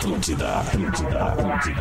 Atlântida, 0.00 0.48
Atlântida, 0.60 1.24
Atlântida. 1.24 1.80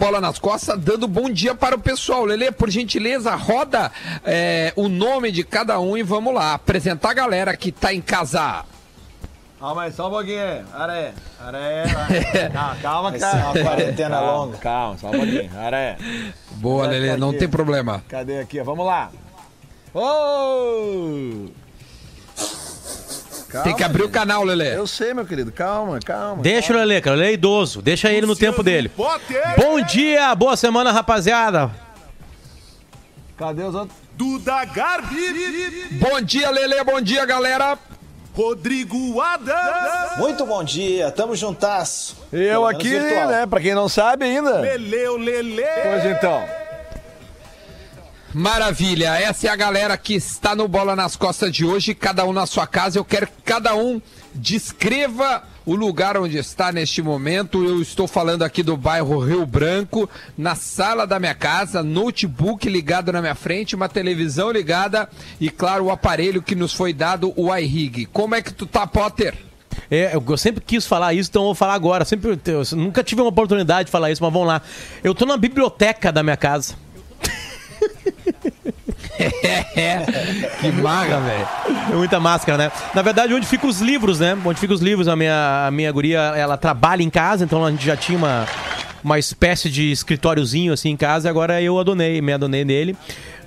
bola 0.00 0.18
nas 0.18 0.38
costas, 0.38 0.78
dando 0.80 1.06
bom 1.06 1.28
dia 1.28 1.54
para 1.54 1.76
o 1.76 1.78
pessoal. 1.78 2.24
Lele, 2.24 2.50
por 2.50 2.70
gentileza, 2.70 3.34
roda 3.34 3.92
é, 4.24 4.72
o 4.74 4.88
nome 4.88 5.30
de 5.30 5.44
cada 5.44 5.78
um 5.78 5.94
e 5.94 6.02
vamos 6.02 6.32
lá 6.32 6.54
apresentar 6.54 7.10
a 7.10 7.12
galera 7.12 7.54
que 7.54 7.70
tá 7.70 7.92
em 7.92 8.00
casa. 8.00 8.64
Calma 9.60 9.82
aí, 9.82 9.92
só 9.92 10.08
um 10.08 10.10
pouquinho. 10.10 10.64
Areia. 10.72 11.12
Areia. 11.38 11.84
Não, 12.50 12.76
calma, 12.80 13.10
Vai 13.10 13.20
ser 13.20 13.36
uma 13.36 13.52
quarentena 13.52 14.16
calma, 14.16 14.32
longa. 14.32 14.56
Calma, 14.56 14.96
só 14.96 15.08
um 15.08 15.10
pouquinho. 15.10 15.50
Areia. 15.58 15.98
Boa, 16.52 16.86
Lele, 16.86 17.10
tá 17.10 17.16
não 17.18 17.34
tem 17.34 17.46
problema. 17.46 18.02
Cadê 18.08 18.40
aqui? 18.40 18.62
Vamos 18.62 18.86
lá. 18.86 19.10
Ô! 23.58 23.62
tem 23.62 23.74
que 23.74 23.82
abrir 23.82 24.02
o 24.02 24.08
canal, 24.08 24.44
Lele. 24.44 24.66
Eu 24.76 24.86
sei, 24.86 25.12
meu 25.14 25.24
querido. 25.24 25.50
Calma, 25.50 25.98
calma. 26.04 26.42
Deixa 26.42 26.72
o 26.72 26.76
Lelê, 26.76 27.00
cara. 27.00 27.16
O 27.16 27.18
Lelê 27.18 27.30
é 27.30 27.34
idoso. 27.34 27.82
Deixa 27.82 28.10
ele 28.10 28.26
no 28.26 28.36
tempo 28.36 28.62
dele. 28.62 28.90
Bom 28.96 29.80
dia, 29.82 30.34
boa 30.34 30.56
semana, 30.56 30.92
rapaziada. 30.92 31.70
Cadê 33.36 33.62
os 33.62 33.74
outros? 33.74 33.98
Duda 34.14 34.64
Garbi, 34.66 35.88
Bom 35.92 36.20
dia, 36.20 36.50
Lele, 36.50 36.84
bom 36.84 37.00
dia, 37.00 37.24
galera. 37.24 37.78
Rodrigo 38.34 39.20
Adams, 39.20 40.18
Muito 40.18 40.46
bom 40.46 40.62
dia, 40.62 41.10
tamo 41.10 41.34
juntasso. 41.34 42.16
Eu 42.32 42.66
aqui, 42.66 42.88
virtual. 42.88 43.28
né? 43.28 43.46
Pra 43.46 43.60
quem 43.60 43.74
não 43.74 43.88
sabe 43.88 44.24
ainda. 44.24 44.60
Leleu 44.60 45.16
Lele, 45.16 45.64
Pois 45.82 46.04
então. 46.06 46.59
Maravilha, 48.32 49.18
essa 49.18 49.48
é 49.48 49.50
a 49.50 49.56
galera 49.56 49.96
que 49.96 50.14
está 50.14 50.54
no 50.54 50.68
Bola 50.68 50.94
nas 50.94 51.16
Costas 51.16 51.50
de 51.52 51.64
hoje, 51.64 51.96
cada 51.96 52.24
um 52.24 52.32
na 52.32 52.46
sua 52.46 52.64
casa. 52.64 52.96
Eu 52.96 53.04
quero 53.04 53.26
que 53.26 53.42
cada 53.44 53.74
um 53.74 54.00
descreva 54.32 55.42
o 55.66 55.74
lugar 55.74 56.16
onde 56.16 56.38
está 56.38 56.70
neste 56.70 57.02
momento. 57.02 57.64
Eu 57.64 57.82
estou 57.82 58.06
falando 58.06 58.44
aqui 58.44 58.62
do 58.62 58.76
bairro 58.76 59.18
Rio 59.18 59.44
Branco, 59.44 60.08
na 60.38 60.54
sala 60.54 61.08
da 61.08 61.18
minha 61.18 61.34
casa, 61.34 61.82
notebook 61.82 62.68
ligado 62.68 63.12
na 63.12 63.20
minha 63.20 63.34
frente, 63.34 63.74
uma 63.74 63.88
televisão 63.88 64.52
ligada 64.52 65.08
e, 65.40 65.50
claro, 65.50 65.86
o 65.86 65.90
aparelho 65.90 66.40
que 66.40 66.54
nos 66.54 66.72
foi 66.72 66.92
dado, 66.92 67.32
o 67.36 67.52
iRig. 67.56 68.06
Como 68.06 68.36
é 68.36 68.42
que 68.42 68.52
tu 68.52 68.64
tá, 68.64 68.86
Potter? 68.86 69.34
É, 69.90 70.14
eu 70.14 70.36
sempre 70.36 70.62
quis 70.64 70.86
falar 70.86 71.14
isso, 71.14 71.30
então 71.30 71.42
eu 71.42 71.46
vou 71.46 71.54
falar 71.56 71.74
agora. 71.74 72.04
Sempre, 72.04 72.38
eu 72.46 72.62
nunca 72.76 73.02
tive 73.02 73.22
uma 73.22 73.30
oportunidade 73.30 73.86
de 73.86 73.90
falar 73.90 74.12
isso, 74.12 74.22
mas 74.22 74.32
vamos 74.32 74.46
lá. 74.46 74.62
Eu 75.02 75.16
tô 75.16 75.26
na 75.26 75.36
biblioteca 75.36 76.12
da 76.12 76.22
minha 76.22 76.36
casa. 76.36 76.74
É, 79.76 80.04
que 80.60 80.72
marra, 80.72 81.20
velho. 81.20 81.48
É 81.92 81.94
muita 81.94 82.18
máscara, 82.18 82.56
né? 82.56 82.72
Na 82.94 83.02
verdade, 83.02 83.34
onde 83.34 83.46
ficam 83.46 83.68
os 83.68 83.80
livros, 83.80 84.20
né? 84.20 84.36
Onde 84.44 84.58
ficam 84.58 84.74
os 84.74 84.82
livros, 84.82 85.08
a 85.08 85.16
minha, 85.16 85.66
a 85.66 85.70
minha 85.70 85.90
guria, 85.92 86.18
ela 86.36 86.56
trabalha 86.56 87.02
em 87.02 87.10
casa, 87.10 87.44
então 87.44 87.64
a 87.64 87.70
gente 87.70 87.84
já 87.84 87.96
tinha 87.96 88.18
uma, 88.18 88.46
uma 89.02 89.18
espécie 89.18 89.68
de 89.68 89.90
escritóriozinho 89.90 90.72
assim 90.72 90.90
em 90.90 90.96
casa, 90.96 91.28
e 91.28 91.30
agora 91.30 91.60
eu 91.60 91.78
adonei, 91.78 92.20
me 92.20 92.32
adonei 92.32 92.64
nele, 92.64 92.96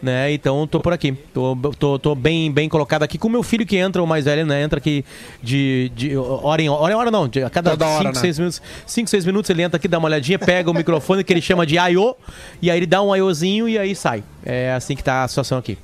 né? 0.03 0.34
Então 0.34 0.68
tô 0.68 0.80
por 0.81 0.91
aqui. 0.91 1.14
Tô, 1.34 1.58
tô, 1.80 1.97
tô 1.97 2.14
bem, 2.14 2.52
bem 2.52 2.68
colocado 2.68 3.03
aqui 3.03 3.18
com 3.18 3.30
o 3.30 3.31
meu 3.31 3.41
filho 3.41 3.66
que 3.66 3.78
entra, 3.78 4.03
o 4.03 4.08
mais 4.08 4.25
velho, 4.25 4.46
né? 4.46 4.62
Entra 4.62 4.78
aqui 4.78 5.06
de, 5.41 5.91
de 5.96 6.18
hora 6.18 6.62
em 6.62 6.69
hora, 6.69 6.81
hora 6.81 6.94
em 6.94 6.96
hora 6.96 7.12
não, 7.12 7.28
de, 7.28 7.41
a 7.41 7.50
cada 7.50 7.72
Toda 7.72 7.88
hora, 7.88 8.14
5, 8.14 8.16
né? 8.16 8.22
6 8.22 8.40
minutos. 8.40 8.62
5, 8.86 9.09
6 9.09 9.25
minutos 9.25 9.50
ele 9.50 9.62
entra 9.62 9.78
aqui, 9.78 9.88
dá 9.88 9.97
uma 9.97 10.08
olhadinha, 10.08 10.38
pega 10.38 10.69
o 10.69 10.74
microfone 10.74 11.24
que 11.24 11.31
ele 11.31 11.41
chama 11.41 11.66
de 11.66 11.78
I.O. 11.78 12.16
e 12.62 12.69
aí 12.69 12.78
ele 12.78 12.86
dá 12.86 13.02
um 13.02 13.16
I.O.zinho 13.16 13.69
e 13.69 13.80
aí 13.80 13.96
sai. 13.96 14.24
É 14.46 14.74
assim 14.74 14.96
que 14.96 15.03
tá 15.03 15.24
a 15.24 15.28
situação 15.28 15.58
aqui. 15.58 15.78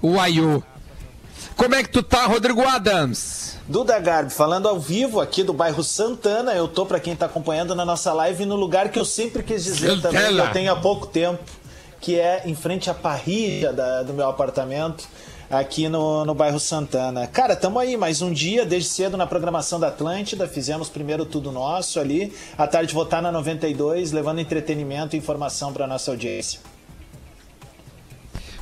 O 0.00 0.20
Ayu. 0.20 0.62
Como 1.56 1.74
é 1.74 1.82
que 1.82 1.88
tu 1.88 2.02
tá, 2.02 2.26
Rodrigo 2.26 2.62
Adams? 2.62 3.56
Duda 3.66 3.98
Garbi, 3.98 4.32
falando 4.32 4.68
ao 4.68 4.78
vivo 4.78 5.20
aqui 5.20 5.42
do 5.42 5.52
bairro 5.52 5.82
Santana, 5.82 6.52
eu 6.52 6.68
tô 6.68 6.86
pra 6.86 7.00
quem 7.00 7.16
tá 7.16 7.26
acompanhando 7.26 7.74
na 7.74 7.84
nossa 7.84 8.12
live 8.12 8.46
no 8.46 8.54
lugar 8.54 8.90
que 8.90 8.98
eu 8.98 9.04
sempre 9.04 9.42
quis 9.42 9.64
dizer 9.64 9.88
Santana. 9.88 10.02
também, 10.02 10.34
que 10.34 10.40
eu 10.40 10.52
tenho 10.52 10.72
há 10.72 10.76
pouco 10.76 11.06
tempo, 11.06 11.42
que 12.00 12.18
é 12.18 12.42
em 12.44 12.54
frente 12.54 12.88
à 12.90 12.94
parrilha 12.94 13.72
da- 13.72 14.02
do 14.02 14.12
meu 14.12 14.28
apartamento, 14.28 15.08
aqui 15.50 15.88
no, 15.88 16.24
no 16.24 16.34
bairro 16.34 16.58
Santana. 16.58 17.26
Cara, 17.26 17.54
tamo 17.54 17.78
aí, 17.78 17.96
mais 17.96 18.20
um 18.20 18.32
dia, 18.32 18.64
desde 18.66 18.88
cedo 18.88 19.16
na 19.16 19.26
programação 19.26 19.78
da 19.78 19.88
Atlântida, 19.88 20.46
fizemos 20.48 20.88
primeiro 20.88 21.24
tudo 21.24 21.52
nosso 21.52 22.00
ali, 22.00 22.32
à 22.58 22.66
tarde 22.66 22.92
votar 22.92 23.22
na 23.22 23.30
92, 23.30 24.10
levando 24.12 24.40
entretenimento 24.40 25.14
e 25.14 25.18
informação 25.18 25.72
pra 25.72 25.86
nossa 25.86 26.10
audiência. 26.10 26.60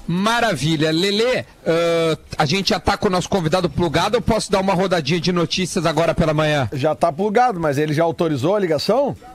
Maravilha. 0.06 0.90
Lele, 0.92 1.46
ah, 1.66 2.18
a 2.36 2.44
gente 2.44 2.68
já 2.70 2.78
tá 2.80 2.94
com 2.96 3.08
o 3.08 3.10
nosso 3.10 3.28
convidado 3.28 3.70
plugado. 3.70 4.16
Eu 4.18 4.20
posso 4.20 4.52
dar 4.52 4.60
uma 4.60 4.74
rodadinha 4.74 5.18
de 5.18 5.32
notícias 5.32 5.86
agora 5.86 6.14
pela 6.14 6.34
manhã? 6.34 6.68
Já 6.74 6.94
tá 6.94 7.10
plugado, 7.10 7.58
mas 7.58 7.78
ele 7.78 7.94
já 7.94 8.04
autorizou 8.04 8.54
a 8.54 8.60
ligação? 8.60 9.16
Já, 9.18 9.26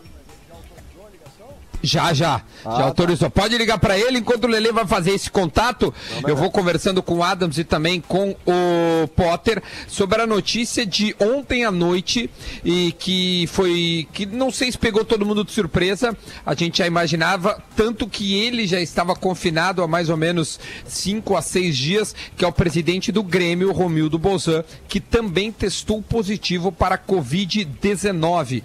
já. 1.81 2.13
já 2.13 2.41
autorizou. 2.63 3.29
Pode 3.29 3.57
ligar 3.57 3.79
para 3.79 3.97
ele 3.97 4.19
enquanto 4.19 4.45
o 4.45 4.47
Lele 4.47 4.71
vai 4.71 4.85
fazer 4.85 5.11
esse 5.11 5.29
contato. 5.29 5.93
Eu 6.27 6.35
vou 6.35 6.51
conversando 6.51 7.01
com 7.01 7.15
o 7.15 7.23
Adams 7.23 7.57
e 7.57 7.63
também 7.63 8.01
com 8.01 8.35
o 8.45 9.07
Potter 9.15 9.61
sobre 9.87 10.21
a 10.21 10.27
notícia 10.27 10.85
de 10.85 11.15
ontem 11.19 11.65
à 11.65 11.71
noite 11.71 12.29
e 12.63 12.91
que 12.93 13.47
foi 13.47 14.07
que 14.13 14.25
não 14.25 14.51
sei 14.51 14.71
se 14.71 14.77
pegou 14.77 15.05
todo 15.05 15.25
mundo 15.25 15.43
de 15.43 15.51
surpresa. 15.51 16.15
A 16.45 16.53
gente 16.53 16.79
já 16.79 16.87
imaginava 16.87 17.61
tanto 17.75 18.07
que 18.07 18.35
ele 18.35 18.67
já 18.67 18.81
estava 18.81 19.15
confinado 19.15 19.81
há 19.81 19.87
mais 19.87 20.09
ou 20.09 20.17
menos 20.17 20.59
cinco 20.85 21.35
a 21.35 21.41
seis 21.41 21.77
dias, 21.77 22.15
que 22.35 22.43
é 22.43 22.47
o 22.47 22.51
presidente 22.51 23.11
do 23.11 23.23
Grêmio, 23.23 23.71
Romildo 23.71 24.19
Bolzan, 24.19 24.63
que 24.87 24.99
também 24.99 25.51
testou 25.51 26.01
positivo 26.01 26.71
para 26.71 26.95
a 26.95 26.97
Covid-19. 26.97 28.63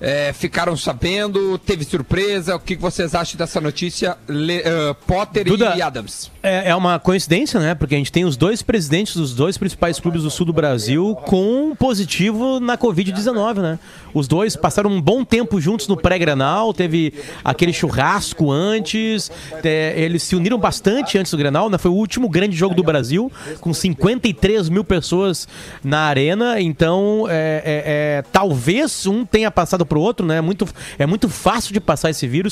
É, 0.00 0.32
ficaram 0.32 0.76
sabendo, 0.76 1.58
teve 1.58 1.84
surpresa. 1.84 2.53
O 2.54 2.58
que 2.60 2.76
vocês 2.76 3.14
acham 3.14 3.36
dessa 3.38 3.60
notícia, 3.60 4.16
Le- 4.28 4.62
eh, 4.64 4.94
Potter 5.06 5.44
Duda, 5.44 5.74
e 5.76 5.82
Adams? 5.82 6.30
É, 6.42 6.70
é 6.70 6.74
uma 6.76 6.98
coincidência, 6.98 7.58
né? 7.60 7.74
Porque 7.74 7.94
a 7.94 7.98
gente 7.98 8.12
tem 8.12 8.24
os 8.24 8.36
dois 8.36 8.62
presidentes 8.62 9.16
dos 9.16 9.34
dois 9.34 9.56
principais 9.56 9.98
clubes 9.98 10.22
do 10.22 10.30
sul 10.30 10.46
do 10.46 10.52
Brasil 10.52 11.16
com 11.26 11.74
positivo 11.76 12.60
na 12.60 12.76
Covid-19, 12.76 13.60
né? 13.62 13.78
Os 14.12 14.28
dois 14.28 14.54
passaram 14.54 14.90
um 14.90 15.00
bom 15.00 15.24
tempo 15.24 15.60
juntos 15.60 15.88
no 15.88 15.96
pré-grenal, 15.96 16.72
teve 16.74 17.12
aquele 17.42 17.72
churrasco 17.72 18.50
antes, 18.52 19.30
é, 19.64 19.94
eles 19.96 20.22
se 20.22 20.36
uniram 20.36 20.58
bastante 20.58 21.18
antes 21.18 21.32
do 21.32 21.38
grenal, 21.38 21.70
né? 21.70 21.78
Foi 21.78 21.90
o 21.90 21.94
último 21.94 22.28
grande 22.28 22.54
jogo 22.56 22.74
do 22.74 22.82
Brasil, 22.82 23.32
com 23.60 23.72
53 23.72 24.68
mil 24.68 24.84
pessoas 24.84 25.48
na 25.82 26.00
arena, 26.00 26.60
então 26.60 27.26
é, 27.28 27.62
é, 27.64 27.82
é, 28.18 28.22
talvez 28.30 29.06
um 29.06 29.24
tenha 29.24 29.50
passado 29.50 29.86
pro 29.86 29.98
outro, 30.00 30.26
né? 30.26 30.40
Muito, 30.40 30.68
é 30.98 31.06
muito 31.06 31.28
fácil 31.28 31.72
de 31.72 31.80
passar 31.80 32.10
esse 32.10 32.26
vírus, 32.26 32.43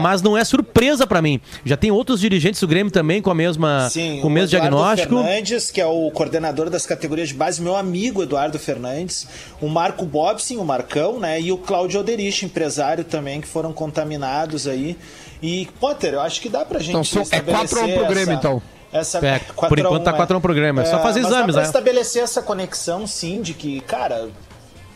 mas 0.00 0.22
não 0.22 0.36
é 0.36 0.44
surpresa 0.44 1.06
pra 1.06 1.20
mim. 1.22 1.40
Já 1.64 1.76
tem 1.76 1.90
outros 1.90 2.20
dirigentes 2.20 2.60
do 2.60 2.66
Grêmio 2.68 2.92
também 2.92 3.20
com 3.22 3.30
a 3.30 3.34
mesma 3.34 3.88
Sim, 3.90 4.20
com 4.20 4.28
o 4.28 4.30
mesmo 4.30 4.56
Eduardo 4.56 4.76
diagnóstico. 4.76 5.16
Fernandes, 5.22 5.70
que 5.70 5.80
é 5.80 5.86
o 5.86 6.10
coordenador 6.10 6.70
das 6.70 6.86
categorias 6.86 7.28
de 7.28 7.34
base, 7.34 7.60
meu 7.62 7.76
amigo 7.76 8.22
Eduardo 8.22 8.58
Fernandes, 8.58 9.26
o 9.60 9.68
Marco 9.68 10.04
Bobsin, 10.04 10.56
o 10.56 10.64
Marcão, 10.64 11.18
né? 11.18 11.40
E 11.40 11.52
o 11.52 11.58
Cláudio 11.58 11.98
Alderich, 12.00 12.44
empresário 12.44 13.04
também, 13.04 13.40
que 13.40 13.46
foram 13.48 13.72
contaminados 13.72 14.66
aí. 14.66 14.96
E, 15.42 15.68
Potter, 15.80 16.14
eu 16.14 16.20
acho 16.20 16.40
que 16.40 16.48
dá 16.48 16.64
pra 16.64 16.78
gente 16.80 16.90
Então, 16.90 17.04
são- 17.04 17.22
é 17.30 17.40
4 17.40 17.50
a 17.58 17.62
1 17.62 17.66
pro 17.68 17.78
estabelecer 17.88 18.08
Grêmio, 18.08 18.22
essa- 18.22 18.32
então. 18.32 18.62
Essa 18.90 19.18
É, 19.18 19.38
por 19.68 19.78
enquanto 19.78 20.02
tá 20.02 20.12
4 20.14 20.34
a 20.34 20.38
1 20.38 20.40
programa, 20.40 20.80
é 20.82 20.84
só 20.86 20.98
fazer 21.02 21.20
mas 21.20 21.30
exames, 21.30 21.54
né? 21.56 21.62
estabelecer 21.62 22.22
essa 22.22 22.40
conexão, 22.40 23.06
sim, 23.06 23.42
de 23.42 23.52
que, 23.52 23.80
cara, 23.82 24.28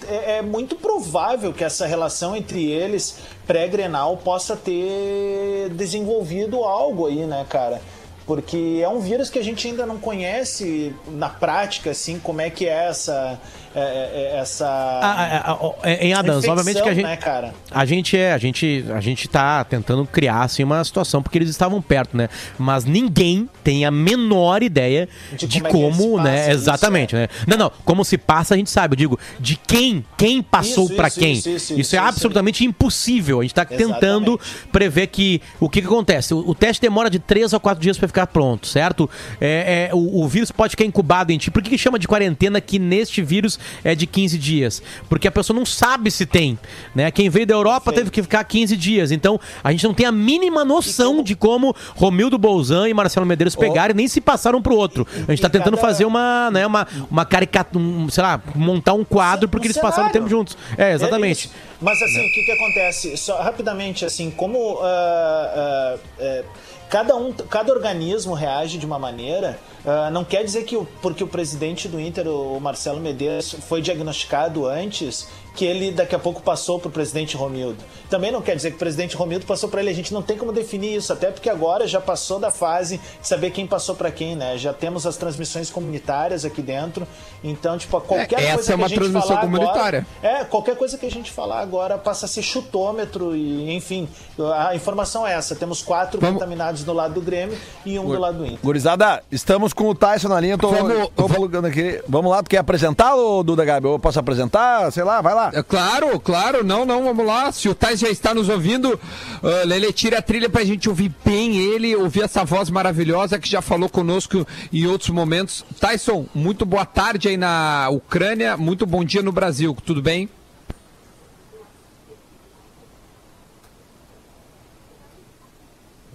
é, 0.08 0.38
é 0.38 0.42
muito 0.42 0.76
provável 0.76 1.52
que 1.52 1.64
essa 1.64 1.86
relação 1.86 2.36
entre 2.36 2.70
eles, 2.70 3.18
pré-grenal, 3.46 4.16
possa 4.16 4.56
ter 4.56 5.68
desenvolvido 5.70 6.64
algo 6.64 7.06
aí, 7.06 7.26
né, 7.26 7.44
cara? 7.48 7.80
Porque 8.26 8.80
é 8.82 8.88
um 8.88 9.00
vírus 9.00 9.28
que 9.28 9.38
a 9.38 9.44
gente 9.44 9.66
ainda 9.66 9.84
não 9.84 9.98
conhece 9.98 10.94
na 11.08 11.28
prática, 11.28 11.90
assim, 11.90 12.18
como 12.18 12.40
é 12.40 12.50
que 12.50 12.66
é 12.66 12.86
essa. 12.86 13.40
É- 13.74 13.80
é- 13.80 14.38
essa 14.40 14.66
Ah, 14.66 15.58
é, 15.82 16.06
em 16.06 16.12
Adams, 16.14 16.46
obviamente 16.46 16.82
que 16.82 16.88
a 16.88 16.94
gente. 16.94 17.04
né? 17.04 17.52
A 17.70 17.84
gente 17.84 18.16
é, 18.16 18.32
a 18.32 18.38
gente, 18.38 18.84
a 18.94 19.00
gente 19.00 19.28
tá 19.28 19.64
tentando 19.64 20.04
criar 20.06 20.42
assim 20.42 20.62
uma 20.64 20.82
situação 20.84 21.22
porque 21.22 21.38
eles 21.38 21.48
estavam 21.48 21.80
perto, 21.80 22.16
né? 22.16 22.28
Mas 22.58 22.84
ninguém 22.84 23.48
tem 23.62 23.84
a 23.84 23.90
menor 23.90 24.62
ideia 24.62 25.08
de, 25.36 25.46
De 25.46 25.60
como, 25.60 25.96
como 25.96 26.20
é 26.20 26.22
né? 26.24 26.40
isso, 26.42 26.50
Exatamente, 26.50 27.14
né? 27.14 27.28
Não, 27.46 27.56
não, 27.56 27.72
como 27.84 28.04
se 28.04 28.18
passa 28.18 28.54
a 28.54 28.56
gente 28.56 28.70
sabe, 28.70 28.94
eu 28.94 28.96
digo, 28.98 29.18
de 29.38 29.56
quem, 29.56 30.04
quem 30.16 30.42
passou 30.42 30.84
Isso, 30.86 30.94
pra 30.94 31.08
isso, 31.08 31.18
quem. 31.20 31.32
isso, 31.32 31.74
isso, 31.80 31.96
é 31.96 31.98
absolutamente 31.98 32.64
impossível. 32.64 33.40
A 33.40 33.42
gente 33.42 33.54
tá 33.54 33.64
tentando 33.64 34.38
prever 34.70 35.06
que 35.08 35.40
o 35.60 35.68
que, 35.68 35.80
que 35.80 35.86
acontece. 35.86 36.34
O, 36.34 36.38
o 36.50 36.54
teste 36.54 36.80
demora 36.82 37.08
de 37.08 37.18
3 37.18 37.54
a 37.54 37.60
4 37.60 37.82
dias 37.82 37.98
pra 37.98 38.08
ficar 38.08 38.26
pronto, 38.26 38.66
certo? 38.66 39.08
É, 39.40 39.88
é, 39.90 39.94
o, 39.94 40.22
o 40.22 40.28
vírus 40.28 40.50
pode 40.50 40.72
ficar 40.72 40.84
incubado 40.84 41.32
em 41.32 41.38
ti. 41.38 41.50
Por 41.50 41.62
que, 41.62 41.70
que 41.70 41.78
chama 41.78 41.98
de 41.98 42.06
quarentena 42.08 42.60
que 42.60 42.78
neste 42.78 43.22
vírus 43.22 43.58
é 43.84 43.94
de 43.94 44.06
15 44.06 44.38
dias? 44.38 44.82
Porque 45.08 45.28
a 45.28 45.32
pessoa 45.32 45.56
não 45.58 45.66
sabe 45.66 46.10
se 46.10 46.26
tem, 46.26 46.58
né? 46.94 47.10
Quem 47.10 47.28
veio 47.28 47.46
da 47.46 47.54
Europa 47.54 47.92
teve 47.92 48.10
que 48.10 48.22
ficar 48.22 48.42
15 48.44 48.76
dias. 48.76 49.10
Então, 49.12 49.38
a 49.62 49.70
gente 49.72 49.84
não 49.84 49.94
tem 49.94 50.06
a 50.06 50.12
mínima 50.12 50.64
noção 50.64 51.22
de 51.22 51.34
como 51.34 51.74
Romildo 51.96 52.38
Bolzan 52.38 52.88
e 52.88 52.94
Marcelo 52.94 53.26
Medeiros 53.26 53.54
pegaram 53.56 53.92
e 53.92 53.96
nem 53.96 54.08
se 54.08 54.20
passaram 54.20 54.60
pro 54.62 54.74
outro. 54.76 55.06
A 55.28 55.30
gente 55.32 55.40
tá 55.42 55.48
e 55.48 55.50
tentando 55.50 55.76
cada- 55.76 55.88
fazer 55.88 56.04
uma, 56.04 56.50
né, 56.50 56.66
uma, 56.66 56.86
uma 57.10 57.24
caricatura, 57.24 57.82
um, 57.84 58.08
sei 58.08 58.22
lá, 58.22 58.40
montar 58.54 58.94
um 58.94 59.04
quadro 59.04 59.48
porque 59.48 59.66
Um 59.66 59.70
eles 59.70 59.76
passaram 59.76 60.08
cenário. 60.08 60.12
tempo 60.12 60.28
juntos. 60.28 60.56
É, 60.76 60.92
exatamente. 60.92 61.46
isso. 61.46 61.54
Mas 61.80 62.00
assim, 62.00 62.20
o 62.28 62.32
que, 62.32 62.42
que 62.44 62.52
acontece? 62.52 63.16
Só 63.16 63.40
rapidamente, 63.42 64.04
assim, 64.04 64.30
como 64.30 64.78
ah, 64.82 65.52
ah, 65.54 65.98
é, 66.18 66.44
cada 66.88 67.16
um, 67.16 67.32
cada 67.32 67.72
organismo 67.72 68.34
reage 68.34 68.78
de 68.78 68.86
uma 68.86 68.98
maneira, 68.98 69.58
ah, 69.84 70.10
não 70.10 70.24
quer 70.24 70.44
dizer 70.44 70.64
que 70.64 70.76
o, 70.76 70.84
porque 71.00 71.22
o 71.24 71.26
presidente 71.28 71.88
do 71.88 72.00
Inter, 72.00 72.26
o 72.28 72.60
Marcelo 72.60 73.00
Medeiros, 73.00 73.54
foi 73.68 73.80
diagnosticado 73.82 74.66
antes 74.66 75.26
que 75.54 75.66
ele 75.66 75.90
daqui 75.90 76.14
a 76.14 76.18
pouco 76.18 76.40
passou 76.40 76.80
para 76.80 76.88
o 76.88 76.90
presidente 76.90 77.36
Romildo. 77.36 77.76
Também 78.08 78.32
não 78.32 78.40
quer 78.40 78.56
dizer 78.56 78.70
que 78.70 78.76
o 78.76 78.78
presidente 78.78 79.14
Romildo 79.14 79.44
passou 79.44 79.68
para 79.68 79.82
ele. 79.82 79.90
A 79.90 79.94
gente 79.94 80.10
não 80.12 80.22
tem 80.22 80.38
como 80.38 80.50
definir 80.50 80.96
isso, 80.96 81.12
até 81.12 81.30
porque 81.30 81.50
agora 81.50 81.86
já 81.86 82.00
passou 82.00 82.38
da 82.38 82.50
fase 82.50 82.96
de 83.20 83.28
saber 83.28 83.50
quem 83.50 83.66
passou 83.66 83.94
para 83.94 84.10
quem, 84.10 84.34
né? 84.34 84.56
Já 84.56 84.72
temos 84.72 85.06
as 85.06 85.18
transmissões 85.18 85.68
comunitárias 85.68 86.46
aqui 86.46 86.62
dentro. 86.62 87.06
Então, 87.44 87.76
tipo, 87.76 88.00
qualquer 88.00 88.40
É, 88.40 88.54
coisa 88.54 88.72
é 88.72 88.76
que 88.76 88.82
a 88.82 88.88
gente 88.88 88.94
transmissão 88.98 89.28
falar 89.28 89.40
comunitária. 89.42 90.06
Agora, 90.22 90.38
é, 90.40 90.44
qualquer 90.44 90.74
coisa 90.74 90.96
que 90.96 91.04
a 91.04 91.10
gente 91.10 91.30
falar 91.30 91.60
agora 91.60 91.98
passa 91.98 92.24
a 92.24 92.28
ser 92.30 92.42
chutômetro 92.42 93.36
e, 93.36 93.74
enfim, 93.74 94.08
a 94.56 94.74
informação 94.74 95.26
é 95.26 95.34
essa. 95.34 95.54
Temos 95.54 95.82
quatro 95.82 96.18
Vamos- 96.18 96.36
contaminados 96.36 96.82
do 96.82 96.94
lado 96.94 97.12
do 97.12 97.20
Grêmio 97.20 97.58
e 97.84 97.98
um 97.98 98.06
do 98.06 98.18
lado 98.18 98.38
do 98.38 98.46
Inter. 98.46 98.58
Gurizada, 98.62 99.22
estamos 99.30 99.71
com 99.74 99.88
o 99.88 99.94
Tyson 99.94 100.28
na 100.28 100.40
linha, 100.40 100.56
tô, 100.58 100.70
Vamos- 100.70 101.08
tô 101.16 101.28
plugando 101.28 101.66
aqui. 101.66 102.02
Vamos 102.08 102.30
lá, 102.30 102.42
tu 102.42 102.50
quer 102.50 102.58
apresentar, 102.58 103.14
ô 103.14 103.42
Duda 103.42 103.64
Gabi? 103.64 103.86
Eu 103.86 103.98
posso 103.98 104.18
apresentar? 104.18 104.90
Sei 104.92 105.02
lá, 105.02 105.20
vai 105.20 105.34
lá. 105.34 105.50
É 105.54 105.62
claro, 105.62 106.18
claro, 106.20 106.64
não, 106.64 106.84
não, 106.84 107.04
vamos 107.04 107.26
lá. 107.26 107.50
Se 107.52 107.68
o 107.68 107.74
Tais 107.74 108.00
já 108.00 108.08
está 108.08 108.34
nos 108.34 108.48
ouvindo, 108.48 108.94
uh, 108.94 109.66
Lele, 109.66 109.92
tira 109.92 110.18
a 110.18 110.22
trilha 110.22 110.48
pra 110.48 110.64
gente 110.64 110.88
ouvir 110.88 111.12
bem 111.24 111.56
ele, 111.56 111.94
ouvir 111.96 112.22
essa 112.22 112.44
voz 112.44 112.70
maravilhosa 112.70 113.38
que 113.38 113.48
já 113.48 113.60
falou 113.62 113.88
conosco 113.88 114.46
em 114.72 114.86
outros 114.86 115.10
momentos. 115.10 115.64
Tyson, 115.80 116.26
muito 116.34 116.64
boa 116.66 116.84
tarde 116.84 117.28
aí 117.28 117.36
na 117.36 117.88
Ucrânia, 117.90 118.56
muito 118.56 118.86
bom 118.86 119.04
dia 119.04 119.22
no 119.22 119.32
Brasil, 119.32 119.76
tudo 119.84 120.00
bem? 120.02 120.28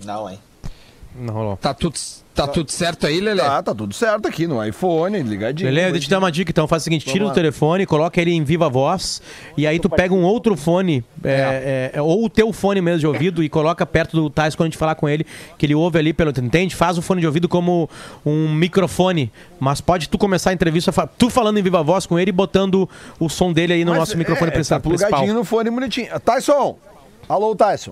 Não, 0.03 0.30
hein? 0.30 0.39
Não 1.19 1.34
rolou. 1.34 1.58
Tá 1.58 1.74
tudo, 1.74 1.98
tá 2.36 2.48
tudo 2.48 2.72
certo 2.72 3.08
aí, 3.08 3.19
Lele? 3.19 3.42
Tá, 3.42 3.64
tá 3.64 3.74
tudo 3.74 3.92
certo 3.94 4.28
aqui 4.28 4.46
no 4.46 4.64
iPhone, 4.64 5.24
ligadinho. 5.24 5.68
Beleza, 5.68 5.92
deixa 5.92 6.06
eu 6.06 6.08
te 6.08 6.10
dar 6.12 6.19
uma 6.19 6.31
dica 6.31 6.52
então. 6.52 6.68
Faz 6.68 6.84
o 6.84 6.86
seguinte: 6.86 7.06
tira 7.06 7.25
o 7.25 7.31
telefone, 7.31 7.88
coloca 7.88 8.22
ele 8.22 8.31
em 8.31 8.44
viva 8.44 8.69
voz, 8.69 9.19
e 9.58 9.66
aí 9.66 9.80
tu 9.80 9.90
pega 9.90 10.14
um 10.14 10.24
outro 10.24 10.56
fone, 10.56 11.04
é, 11.24 11.92
é, 11.94 12.02
ou 12.02 12.25
o 12.25 12.30
teu 12.30 12.54
fone 12.54 12.81
mesmo 12.81 13.00
de 13.00 13.08
ouvido, 13.08 13.44
e 13.44 13.50
coloca 13.50 13.84
perto 13.84 14.16
do 14.16 14.30
Tais 14.30 14.54
quando 14.54 14.68
a 14.68 14.69
gente 14.69 14.78
falar 14.78 14.94
com 14.94 15.10
ele, 15.10 15.25
que 15.58 15.66
ele 15.66 15.74
ouve 15.74 15.98
ali 15.98 16.14
pelo. 16.14 16.30
Entende? 16.30 16.75
Faz 16.75 16.98
o 17.00 17.02
fone 17.02 17.22
de 17.22 17.25
ouvido 17.25 17.50
como 17.50 17.90
um 18.24 18.54
microfone. 18.54 19.31
Mas 19.60 19.81
pode 19.81 20.08
tu 20.08 20.20
começar 20.20 20.52
a 20.52 20.54
entrevista, 20.54 20.92
tu 21.18 21.31
falando 21.31 21.58
em 21.58 21.63
viva 21.63 21.81
voz 21.81 22.06
com 22.06 22.20
ele 22.20 22.30
e 22.30 22.34
botando 22.34 22.88
o 23.20 23.28
som 23.28 23.52
dele 23.52 23.74
aí 23.74 23.84
no 23.84 23.92
Mas 23.92 24.00
nosso 24.02 24.18
microfone 24.18 24.52
é, 24.52 24.54
principal. 24.54 24.80
Tá 24.80 24.84
plugadinho 24.84 25.34
no 25.34 25.44
fone 25.44 25.72
bonitinho. 25.72 26.08
Tyson! 26.20 26.78
Alô, 27.28 27.56
Tyson. 27.56 27.92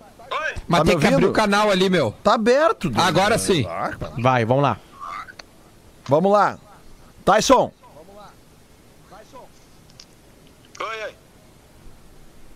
Mas 0.68 0.80
tá 0.80 0.86
tem 0.86 1.00
que 1.00 1.08
abrir 1.08 1.26
o 1.26 1.32
canal 1.34 1.70
ali, 1.70 1.90
meu. 1.90 2.14
Tá 2.24 2.34
aberto. 2.34 2.90
Duda. 2.90 3.04
Agora 3.04 3.38
sim. 3.38 3.66
Ah, 3.68 3.92
Vai, 4.18 4.46
vamos 4.46 4.64
lá. 4.64 4.78
Vamos 6.08 6.32
lá. 6.32 6.58
Tyson. 7.24 7.72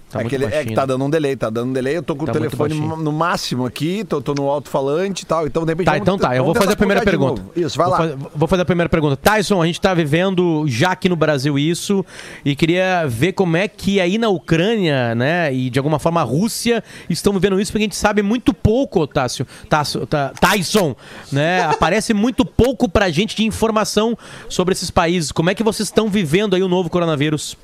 Tá 0.10 0.22
é, 0.22 0.24
que 0.26 0.36
ele- 0.36 0.46
é 0.46 0.66
que 0.66 0.74
tá 0.74 0.82
né? 0.82 0.88
dando 0.88 1.06
um 1.06 1.10
delay, 1.10 1.36
tá 1.36 1.50
dando 1.50 1.70
um 1.70 1.74
delay. 1.74 1.98
Eu 1.98 2.04
tô 2.04 2.16
com 2.16 2.26
Tá 2.26 2.32
o 2.32 2.36
telefone 2.36 2.74
no 2.74 3.12
máximo 3.12 3.66
aqui, 3.66 4.04
tô, 4.04 4.20
tô 4.22 4.34
no 4.34 4.50
alto-falante 4.50 5.24
e 5.24 5.26
tal. 5.26 5.46
Então, 5.46 5.64
de 5.64 5.72
repente. 5.72 5.86
Tá, 5.86 5.92
vamos 5.92 6.04
então 6.04 6.18
tá. 6.18 6.36
Eu 6.36 6.44
vou 6.44 6.56
fazer 6.56 6.74
a 6.74 6.76
primeira 6.76 7.04
pergunta. 7.04 7.44
Isso, 7.56 7.78
vai 7.78 7.88
vou 7.88 7.98
lá. 7.98 8.30
vou 8.34 8.48
fazer 8.48 8.64
a 8.64 8.66
primeira 8.66 8.90
pergunta. 8.90 9.16
Tyson, 9.16 9.62
a 9.62 9.66
gente 9.68 9.80
tá 9.80 9.94
vivendo 9.94 10.66
já 10.68 10.92
aqui 10.92 11.08
no 11.08 11.16
Brasil 11.16 11.60
isso 11.60 12.04
e 12.44 12.56
queria 12.56 13.06
ver 13.08 13.34
como 13.34 13.56
é 13.56 13.68
que 13.68 14.02
aí 14.02 14.18
na 14.18 14.30
Ucrânia, 14.30 15.14
né, 15.14 15.54
e 15.54 15.70
de 15.70 15.78
alguma 15.78 16.00
forma 16.00 16.22
a 16.22 16.24
Rússia 16.24 16.84
estão 17.10 17.34
vivendo 17.34 17.60
isso, 17.60 17.72
porque 17.72 17.84
a 17.84 17.86
gente 17.86 17.96
sabe 17.96 18.22
muito 18.24 18.54
pouco, 18.54 19.06
Tássio, 19.06 19.46
Tássio 19.70 20.08
tá, 20.08 20.30
Tyson, 20.40 20.96
né? 21.32 21.64
Aparece 21.70 22.14
muito 22.14 22.44
pouco 22.44 22.90
pra 22.90 23.10
gente 23.10 23.36
de 23.36 23.46
informação 23.46 24.18
sobre 24.48 24.74
esses 24.74 24.90
países. 24.90 25.32
Como 25.32 25.50
é 25.50 25.56
que 25.56 25.64
vocês 25.64 25.88
estão 25.88 26.10
vivendo 26.10 26.56
aí 26.56 26.64
o 26.64 26.68
novo 26.68 26.90
coronavírus? 26.90 27.56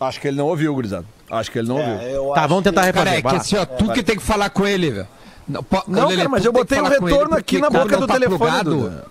Acho 0.00 0.20
que 0.20 0.28
ele 0.28 0.36
não 0.36 0.46
ouviu, 0.46 0.72
gurizada. 0.74 1.04
Acho 1.30 1.50
que 1.50 1.58
ele 1.58 1.68
não 1.68 1.76
ouviu. 1.76 1.94
É, 1.94 2.16
eu 2.16 2.32
Tá, 2.34 2.46
vamos 2.46 2.62
tentar 2.64 2.80
que- 2.82 2.86
refazer. 2.86 3.04
Cara, 3.04 3.16
é 3.18 3.22
que 3.22 3.28
vai 3.28 3.36
assim, 3.36 3.56
ó, 3.56 3.64
tu 3.66 3.92
que 3.92 4.02
tem 4.02 4.16
que 4.16 4.22
falar 4.22 4.48
com 4.50 4.66
ele, 4.66 4.90
velho. 4.90 5.08
Não, 5.48 5.62
po- 5.62 5.82
Não, 5.88 6.04
Lelê, 6.04 6.16
cara, 6.18 6.28
mas 6.28 6.44
eu 6.44 6.52
botei 6.52 6.78
um 6.80 6.84
com 6.84 6.92
ele, 7.08 7.14
retorno 7.14 7.36
aqui 7.36 7.58
na 7.58 7.70
boca 7.70 7.96
do 7.96 8.06
tá 8.06 8.14
telefone, 8.14 8.38
plugado- 8.38 8.70
Duda. 8.70 9.04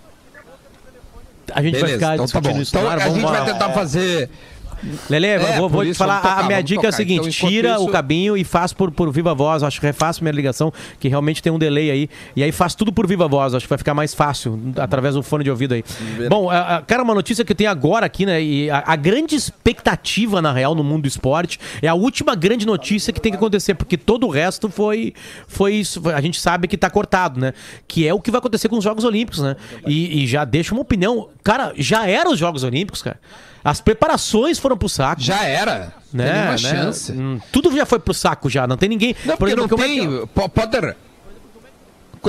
A 1.53 1.61
gente 1.61 1.73
vai 1.73 1.81
Beleza, 1.83 1.93
ficar 1.99 2.13
então 2.15 2.17
tá 2.17 2.23
discutindo 2.25 2.53
bom. 2.55 2.61
isso 2.61 2.71
Então 2.71 2.81
no 2.83 2.89
ar, 2.89 3.01
a 3.01 3.09
gente 3.09 3.21
vai 3.25 3.45
tentar 3.45 3.69
fazer. 3.69 4.29
Lele, 5.09 5.25
É, 5.27 5.57
vou, 5.57 5.69
vou 5.69 5.83
te 5.85 5.93
falar, 5.93 6.21
tocar, 6.21 6.39
a 6.39 6.43
minha 6.47 6.61
dica 6.61 6.81
é 6.81 6.89
a 6.89 6.91
tocar. 6.91 6.97
seguinte, 6.97 7.29
Então, 7.29 7.49
tira 7.49 7.73
isso- 7.75 7.83
o 7.85 7.89
cabinho 7.91 8.35
e 8.37 8.43
faz 8.43 8.73
por, 8.73 8.91
por 8.91 9.11
viva 9.11 9.33
voz, 9.33 9.63
acho 9.63 9.79
que 9.79 9.85
refaço 9.85 10.23
minha 10.23 10.31
ligação, 10.31 10.71
que 10.99 11.07
realmente 11.07 11.41
tem 11.41 11.51
um 11.51 11.57
delay 11.59 11.89
aí, 11.91 12.09
e 12.35 12.43
aí 12.43 12.51
faz 12.51 12.75
tudo 12.75 12.91
por 12.93 13.07
viva 13.07 13.27
voz, 13.27 13.53
acho 13.53 13.65
que 13.65 13.69
vai 13.69 13.77
ficar 13.77 13.93
mais 13.93 14.13
fácil, 14.13 14.59
através 14.77 15.15
do 15.15 15.23
fone 15.23 15.43
de 15.43 15.49
ouvido 15.49 15.73
aí. 15.73 15.83
Bom, 16.29 16.47
cara, 16.85 17.03
uma 17.03 17.13
notícia 17.15 17.43
que 17.43 17.51
eu 17.51 17.55
tenho 17.55 17.69
agora 17.69 18.05
aqui, 18.05 18.25
né, 18.25 18.41
e 18.41 18.69
a, 18.69 18.83
a 18.85 18.95
grande 18.95 19.35
expectativa, 19.35 20.41
na 20.41 20.51
real, 20.51 20.73
no 20.75 20.83
mundo 20.83 21.03
do 21.03 21.07
esporte, 21.07 21.59
é 21.81 21.87
a 21.87 21.93
última 21.93 22.35
grande 22.35 22.65
notícia 22.65 23.11
que 23.13 23.19
tem 23.21 23.31
que 23.31 23.37
acontecer, 23.37 23.73
porque 23.75 23.97
todo 23.97 24.25
o 24.27 24.29
resto 24.29 24.69
foi, 24.69 25.13
foi 25.47 25.73
isso, 25.75 26.01
a 26.09 26.21
gente 26.21 26.39
sabe 26.39 26.67
que 26.67 26.77
tá 26.77 26.89
cortado, 26.89 27.39
né, 27.39 27.53
que 27.87 28.07
é 28.07 28.13
o 28.13 28.19
que 28.21 28.31
vai 28.31 28.39
acontecer 28.39 28.69
com 28.69 28.77
os 28.77 28.83
Jogos 28.83 29.03
Olímpicos, 29.03 29.41
né, 29.41 29.55
e, 29.85 30.23
e 30.23 30.27
já 30.27 30.45
deixa 30.45 30.73
uma 30.73 30.81
opinião, 30.81 31.29
cara, 31.43 31.73
já 31.77 32.07
eram 32.07 32.31
os 32.31 32.39
Jogos 32.39 32.63
Olímpicos, 32.63 33.01
cara, 33.01 33.19
as 33.69 33.81
preparações 33.81 34.57
foram 34.59 34.77
pro 34.77 34.87
saco 34.87 35.21
Já 35.21 35.43
era. 35.43 35.93
Não 36.13 36.23
né? 36.23 36.25
tem 36.25 36.33
nenhuma 36.33 36.51
né? 36.51 36.57
chance. 36.57 37.11
Hum, 37.11 37.39
Tudo 37.51 37.75
já 37.75 37.85
foi 37.85 37.99
pro 37.99 38.13
saco 38.13 38.49
já, 38.49 38.65
não 38.65 38.77
tem 38.77 38.87
ninguém. 38.89 39.15
Não, 39.25 39.35
porque 39.37 39.55
não 39.55 39.67
como 39.67 39.83
é 39.83 39.87
tem. 39.87 39.99
que- 40.21 40.27
Po- 40.27 40.49
Potter. 40.49 40.95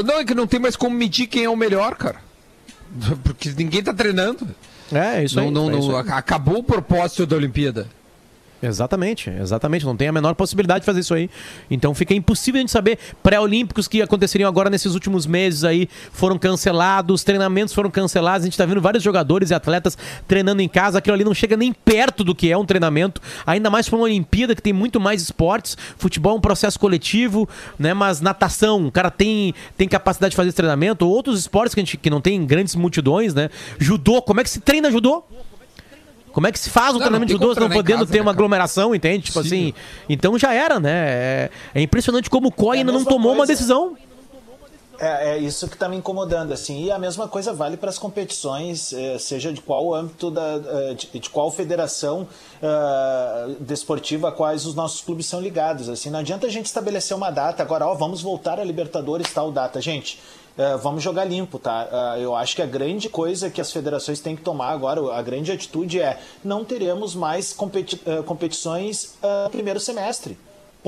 Não, 0.04 0.14
é 0.20 0.24
que 0.24 0.34
não 0.34 0.46
tem 0.46 0.60
mais 0.60 0.76
como 0.76 0.94
medir 0.96 1.26
quem 1.26 1.44
é 1.44 1.50
o 1.50 1.56
melhor, 1.56 1.94
cara. 1.96 2.16
Porque 3.24 3.50
ninguém 3.56 3.82
tá 3.82 3.92
treinando. 3.92 4.46
É, 4.92 5.24
isso 5.24 5.38
aí. 5.40 5.50
não, 5.50 5.68
não, 5.68 5.76
é 5.76 5.78
isso 5.78 5.88
não- 5.90 5.98
aí. 5.98 6.04
acabou 6.10 6.58
o 6.58 6.62
propósito 6.62 7.26
da 7.26 7.36
Olimpíada. 7.36 7.88
Exatamente, 8.62 9.30
exatamente. 9.30 9.86
Não 9.86 9.96
tem 9.96 10.08
a 10.08 10.12
menor 10.12 10.34
possibilidade 10.34 10.80
de 10.80 10.86
fazer 10.86 11.00
isso 11.00 11.14
aí. 11.14 11.30
Então 11.70 11.94
fica 11.94 12.12
impossível 12.12 12.58
a 12.58 12.62
gente 12.62 12.72
saber. 12.72 12.98
Pré-olímpicos 13.22 13.86
que 13.86 14.02
aconteceriam 14.02 14.48
agora 14.48 14.68
nesses 14.68 14.94
últimos 14.94 15.26
meses 15.26 15.62
aí 15.62 15.88
foram 16.12 16.36
cancelados, 16.38 17.22
treinamentos 17.22 17.72
foram 17.72 17.90
cancelados. 17.90 18.42
A 18.42 18.46
gente 18.46 18.58
tá 18.58 18.66
vendo 18.66 18.80
vários 18.80 19.02
jogadores 19.02 19.50
e 19.50 19.54
atletas 19.54 19.96
treinando 20.26 20.60
em 20.60 20.68
casa. 20.68 20.98
Aquilo 20.98 21.14
ali 21.14 21.24
não 21.24 21.34
chega 21.34 21.56
nem 21.56 21.72
perto 21.72 22.24
do 22.24 22.34
que 22.34 22.50
é 22.50 22.58
um 22.58 22.66
treinamento. 22.66 23.20
Ainda 23.46 23.70
mais 23.70 23.88
para 23.88 23.96
uma 23.96 24.04
Olimpíada 24.04 24.54
que 24.54 24.62
tem 24.62 24.72
muito 24.72 24.98
mais 24.98 25.22
esportes. 25.22 25.76
Futebol 25.96 26.34
é 26.34 26.38
um 26.38 26.40
processo 26.40 26.78
coletivo, 26.80 27.48
né? 27.78 27.94
Mas 27.94 28.20
natação, 28.20 28.88
o 28.88 28.92
cara 28.92 29.10
tem, 29.10 29.54
tem 29.76 29.86
capacidade 29.86 30.30
de 30.32 30.36
fazer 30.36 30.52
treinamento. 30.52 31.06
Outros 31.06 31.38
esportes 31.38 31.74
que, 31.74 31.80
a 31.80 31.84
gente, 31.84 31.96
que 31.96 32.10
não 32.10 32.20
tem 32.20 32.44
grandes 32.44 32.74
multidões, 32.74 33.34
né? 33.34 33.50
Judô, 33.78 34.20
como 34.20 34.40
é 34.40 34.44
que 34.44 34.50
se 34.50 34.60
treina 34.60 34.90
judô? 34.90 35.24
Como 36.38 36.46
é 36.46 36.52
que 36.52 36.58
se 36.60 36.70
faz 36.70 36.90
o 36.90 36.92
Não, 36.92 37.00
treinamento 37.00 37.32
não 37.32 37.38
de 37.40 37.44
judô 37.46 37.60
não 37.60 37.68
podendo 37.68 37.98
casa, 37.98 38.12
ter 38.12 38.18
né, 38.18 38.22
uma 38.22 38.30
aglomeração, 38.30 38.94
entende? 38.94 39.24
Tipo 39.24 39.40
assim. 39.40 39.74
Então 40.08 40.38
já 40.38 40.54
era, 40.54 40.78
né? 40.78 40.90
É, 40.92 41.50
é 41.74 41.82
impressionante 41.82 42.30
como 42.30 42.46
o 42.46 42.52
COI 42.52 42.76
É 42.76 42.80
ainda 42.80 42.92
não 42.92 43.04
tomou 43.04 43.32
uma 43.32 43.38
coisa. 43.38 43.52
decisão. 43.52 43.96
É, 45.00 45.30
é 45.30 45.38
isso 45.38 45.66
que 45.66 45.74
está 45.74 45.88
me 45.88 45.96
incomodando, 45.96 46.52
assim. 46.52 46.84
E 46.84 46.92
a 46.92 46.98
mesma 46.98 47.26
coisa 47.26 47.52
vale 47.52 47.76
para 47.76 47.90
as 47.90 47.98
competições, 47.98 48.92
eh, 48.92 49.18
seja 49.18 49.52
de 49.52 49.60
qual 49.60 49.92
âmbito, 49.92 50.30
da, 50.30 50.60
eh, 50.64 50.94
de, 50.94 51.20
de 51.20 51.30
qual 51.30 51.50
federação 51.50 52.26
ah, 52.62 53.48
desportiva 53.60 54.28
a 54.28 54.32
quais 54.32 54.66
os 54.66 54.74
nossos 54.74 55.00
clubes 55.00 55.26
são 55.26 55.40
ligados. 55.40 55.88
Assim, 55.88 56.08
não 56.10 56.18
adianta 56.20 56.46
a 56.46 56.50
gente 56.50 56.66
estabelecer 56.66 57.16
uma 57.16 57.30
data, 57.30 57.62
agora, 57.62 57.86
ó, 57.86 57.94
vamos 57.94 58.22
voltar 58.22 58.58
a 58.58 58.64
Libertadores 58.64 59.32
tal 59.32 59.52
data. 59.52 59.80
Gente, 59.80 60.18
vamos 60.80 61.02
jogar 61.02 61.24
limpo, 61.24 61.58
tá? 61.58 61.88
Ah, 61.90 62.18
eu 62.18 62.34
acho 62.34 62.56
que 62.56 62.62
a 62.62 62.66
grande 62.66 63.08
coisa 63.08 63.48
que 63.48 63.60
as 63.60 63.72
federações 63.72 64.20
têm 64.20 64.34
que 64.34 64.42
tomar 64.42 64.70
agora, 64.70 65.00
a 65.14 65.22
grande 65.22 65.52
atitude 65.52 66.00
é 66.00 66.18
não 66.44 66.64
teremos 66.64 67.14
mais 67.14 67.52
competi 67.52 68.00
eh, 68.04 68.22
competições 68.22 69.16
no 69.44 69.50
primeiro 69.50 69.78
semestre. 69.78 70.36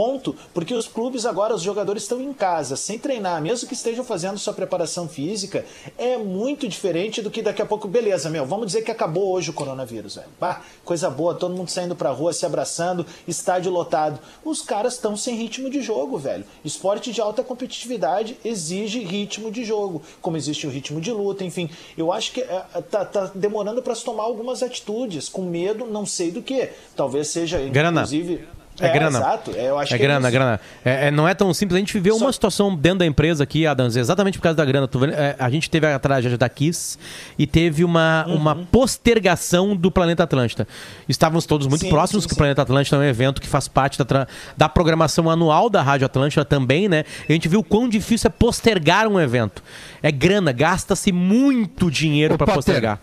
Ponto. 0.01 0.35
Porque 0.55 0.73
os 0.73 0.89
clubes 0.89 1.27
agora, 1.27 1.55
os 1.55 1.61
jogadores 1.61 2.05
estão 2.05 2.23
em 2.23 2.33
casa, 2.33 2.75
sem 2.75 2.99
treinar, 2.99 3.43
mesmo 3.43 3.69
que 3.69 3.75
estejam 3.75 4.03
fazendo 4.03 4.39
sua 4.39 4.55
preparação 4.55 5.07
física, 5.07 5.63
é 5.99 6.17
muito 6.17 6.67
diferente 6.67 7.21
do 7.21 7.31
que 7.31 7.43
daqui 7.43 7.61
a 7.61 7.67
pouco, 7.67 7.87
beleza, 7.87 8.31
meu, 8.31 8.47
vamos 8.47 8.69
dizer 8.69 8.81
que 8.81 8.91
acabou 8.91 9.31
hoje 9.31 9.51
o 9.51 9.53
coronavírus, 9.53 10.15
velho. 10.15 10.29
Bah, 10.41 10.63
coisa 10.87 11.11
boa, 11.11 11.35
todo 11.35 11.55
mundo 11.55 11.69
saindo 11.69 11.95
pra 11.95 12.13
rua, 12.13 12.33
se 12.33 12.47
abraçando, 12.47 13.05
estádio 13.29 13.71
lotado. 13.71 14.19
Os 14.43 14.63
caras 14.63 14.95
estão 14.95 15.19
sem 15.19 15.37
ritmo 15.37 15.69
de 15.69 15.83
jogo, 15.83 16.17
velho. 16.17 16.47
Esporte 16.65 17.13
de 17.13 17.21
alta 17.21 17.45
competitividade 17.45 18.39
exige 18.43 19.01
ritmo 19.01 19.51
de 19.51 19.67
jogo, 19.67 20.01
como 20.23 20.39
existe 20.39 20.67
o 20.67 20.71
ritmo 20.71 20.99
de 20.99 21.13
luta, 21.13 21.45
enfim. 21.45 21.69
Eu 21.95 22.11
acho 22.11 22.33
que 22.33 22.41
é, 22.41 22.65
tá, 22.91 23.05
tá 23.05 23.31
demorando 23.35 23.83
para 23.83 23.95
se 23.95 24.03
tomar 24.03 24.23
algumas 24.23 24.63
atitudes, 24.63 25.29
com 25.29 25.43
medo, 25.43 25.85
não 25.85 26.07
sei 26.07 26.31
do 26.31 26.41
que. 26.41 26.71
Talvez 26.97 27.29
seja, 27.29 27.59
Grana. 27.69 28.01
inclusive. 28.01 28.60
É, 28.89 28.93
grana. 28.93 29.19
Exato. 29.19 29.51
É, 29.57 29.69
eu 29.69 29.79
acho 29.79 29.95
é 29.95 29.97
que 29.97 30.03
grana, 30.03 30.27
é 30.27 30.29
é 30.29 30.31
isso. 30.31 30.39
grana. 30.39 30.61
É, 30.85 31.07
é, 31.09 31.11
não 31.11 31.27
é 31.29 31.35
tão 31.35 31.53
simples. 31.55 31.77
A 31.77 31.79
gente 31.81 31.93
viveu 31.93 32.17
Só- 32.19 32.25
uma 32.27 32.33
situação 32.33 32.75
dentro 32.75 33.01
da 33.01 33.07
empresa 33.07 33.45
aqui, 33.45 33.67
Adams, 33.67 33.97
exatamente 33.97 34.39
por 34.39 34.43
causa 34.43 34.57
da 34.57 34.65
grana. 34.65 34.89
É, 35.17 35.37
a 35.39 35.51
gente 35.51 35.69
teve 35.71 35.87
a 35.87 35.99
tragédia 35.99 36.37
da 36.39 36.49
Kiss 36.49 36.99
e 37.39 37.47
teve 37.47 37.85
uma, 37.85 38.25
Uhum. 38.29 38.35
uma 38.37 38.57
postergação 38.57 39.75
do 39.77 39.91
Planeta 39.91 40.23
Atlântida. 40.25 40.67
Estávamos 41.09 41.47
todos 41.47 41.67
muito 41.67 41.83
Sim, 41.83 41.91
próximos, 41.91 42.25
sim, 42.25 42.29
que 42.29 42.35
o. 42.35 42.37
Planeta 42.37 42.63
Atlântida 42.63 42.97
é 42.97 43.01
um 43.01 43.05
evento 43.05 43.41
que 43.41 43.47
faz 43.49 43.69
parte 43.69 43.99
da, 44.03 44.27
da 44.57 44.69
programação 44.69 45.31
anual 45.31 45.69
da 45.71 45.83
Rádio 45.83 46.07
Atlântida 46.07 46.45
também, 46.45 46.89
né? 46.89 47.05
E 47.29 47.33
a 47.33 47.35
gente 47.35 47.49
viu 47.49 47.63
quão 47.63 47.89
difícil 47.89 48.29
é 48.29 48.31
postergar 48.31 49.07
um 49.07 49.21
evento. 49.21 49.63
É 50.03 50.11
grana, 50.11 50.53
gasta-se 50.53 51.13
muito 51.13 51.91
dinheiro 51.91 52.37
para 52.39 52.53
postergar. 52.53 53.01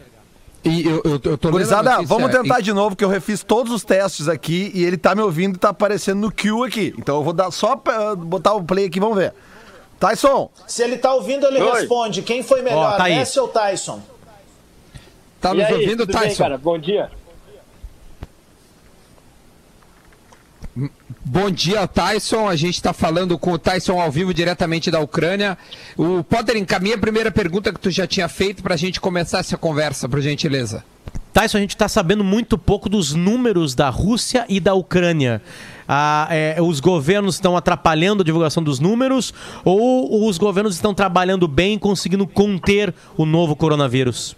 E 0.67 0.85
eu, 0.85 1.01
eu, 1.05 1.21
eu 1.23 1.37
tô 1.37 1.49
Gurizada, 1.51 2.01
vamos 2.03 2.29
tentar 2.31 2.59
e- 2.59 2.63
de 2.63 2.73
novo, 2.73 2.95
que 2.95 3.03
eu 3.03 3.09
refiz 3.09 3.43
todos 3.43 3.71
os 3.71 3.83
testes 3.83 4.27
aqui 4.27 4.71
e 4.73 4.83
ele 4.83 4.97
tá 4.97 5.15
me 5.15 5.21
ouvindo 5.21 5.55
e 5.55 5.59
tá 5.59 5.69
aparecendo 5.69 6.19
no 6.19 6.31
queue 6.31 6.67
aqui. 6.67 6.93
Então 6.97 7.17
eu 7.17 7.23
vou 7.23 7.33
dar 7.33 7.49
só 7.51 7.75
pra, 7.75 8.15
botar 8.15 8.53
o 8.53 8.63
play 8.63 8.85
aqui, 8.85 8.99
vamos 8.99 9.17
ver. 9.17 9.33
Tyson, 9.99 10.51
Se 10.67 10.83
ele 10.83 10.97
tá 10.97 11.13
ouvindo, 11.13 11.47
ele 11.47 11.59
Oi. 11.61 11.71
responde. 11.79 12.21
Quem 12.21 12.43
foi 12.43 12.61
melhor, 12.61 12.93
Ó, 12.93 12.97
tá. 12.97 13.05
Messi 13.05 13.39
ou 13.39 13.47
Tyson? 13.47 13.99
Tá 15.41 15.53
E 15.53 15.57
nos 15.57 15.65
aí, 15.65 15.73
ouvindo, 15.73 16.05
tudo 16.05 16.13
bem, 16.19 16.29
Tyson? 16.29 16.43
cara? 16.43 16.57
Bom 16.57 16.77
dia. 16.77 17.09
Bom 21.25 21.49
dia, 21.49 21.87
Tyson. 21.87 22.47
A 22.47 22.55
gente 22.55 22.75
está 22.75 22.93
falando 22.93 23.37
com 23.37 23.51
o 23.51 23.57
Tyson 23.57 23.99
ao 23.99 24.11
vivo 24.11 24.33
diretamente 24.33 24.91
da 24.91 24.99
Ucrânia. 24.99 25.57
O 25.97 26.23
Potter 26.23 26.55
encaminha 26.55 26.95
a 26.95 26.99
primeira 26.99 27.31
pergunta 27.31 27.73
que 27.73 27.79
tu 27.79 27.89
já 27.89 28.05
tinha 28.05 28.29
feito 28.29 28.61
para 28.61 28.75
a 28.75 28.77
gente 28.77 29.01
começar 29.01 29.39
essa 29.39 29.57
conversa, 29.57 30.07
por 30.07 30.21
gentileza. 30.21 30.83
Tyson, 31.33 31.57
a 31.57 31.61
gente 31.61 31.75
está 31.75 31.87
sabendo 31.87 32.23
muito 32.23 32.57
pouco 32.57 32.89
dos 32.89 33.13
números 33.13 33.75
da 33.75 33.89
Rússia 33.89 34.45
e 34.49 34.59
da 34.59 34.73
Ucrânia. 34.73 35.41
Ah, 35.87 36.27
é, 36.31 36.57
os 36.61 36.79
governos 36.79 37.35
estão 37.35 37.55
atrapalhando 37.55 38.21
a 38.21 38.25
divulgação 38.25 38.63
dos 38.63 38.79
números 38.79 39.33
ou 39.63 40.27
os 40.27 40.37
governos 40.37 40.75
estão 40.75 40.93
trabalhando 40.93 41.47
bem, 41.47 41.77
conseguindo 41.77 42.25
conter 42.27 42.93
o 43.15 43.25
novo 43.25 43.55
coronavírus? 43.55 44.35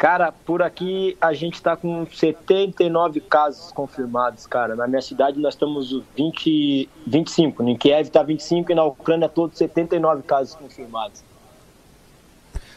Cara, 0.00 0.32
por 0.32 0.62
aqui 0.62 1.14
a 1.20 1.34
gente 1.34 1.60
tá 1.60 1.76
com 1.76 2.06
79 2.06 3.20
casos 3.20 3.70
confirmados, 3.70 4.46
cara. 4.46 4.74
Na 4.74 4.86
minha 4.86 5.02
cidade 5.02 5.38
nós 5.38 5.52
estamos 5.52 5.94
20, 6.16 6.88
25. 7.06 7.62
Em 7.64 7.76
Kiev 7.76 8.08
tá 8.08 8.22
25 8.22 8.72
e 8.72 8.74
na 8.74 8.82
Ucrânia 8.82 9.28
todos 9.28 9.58
79 9.58 10.22
casos 10.22 10.54
confirmados. 10.54 11.22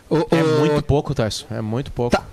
O, 0.09 0.17
É 0.29 0.43
muito 0.59 0.83
pouco, 0.83 1.15
Tyson. 1.15 1.45
É 1.49 1.61
muito 1.61 1.93
pouco. 1.93 2.11
Tá. 2.13 2.25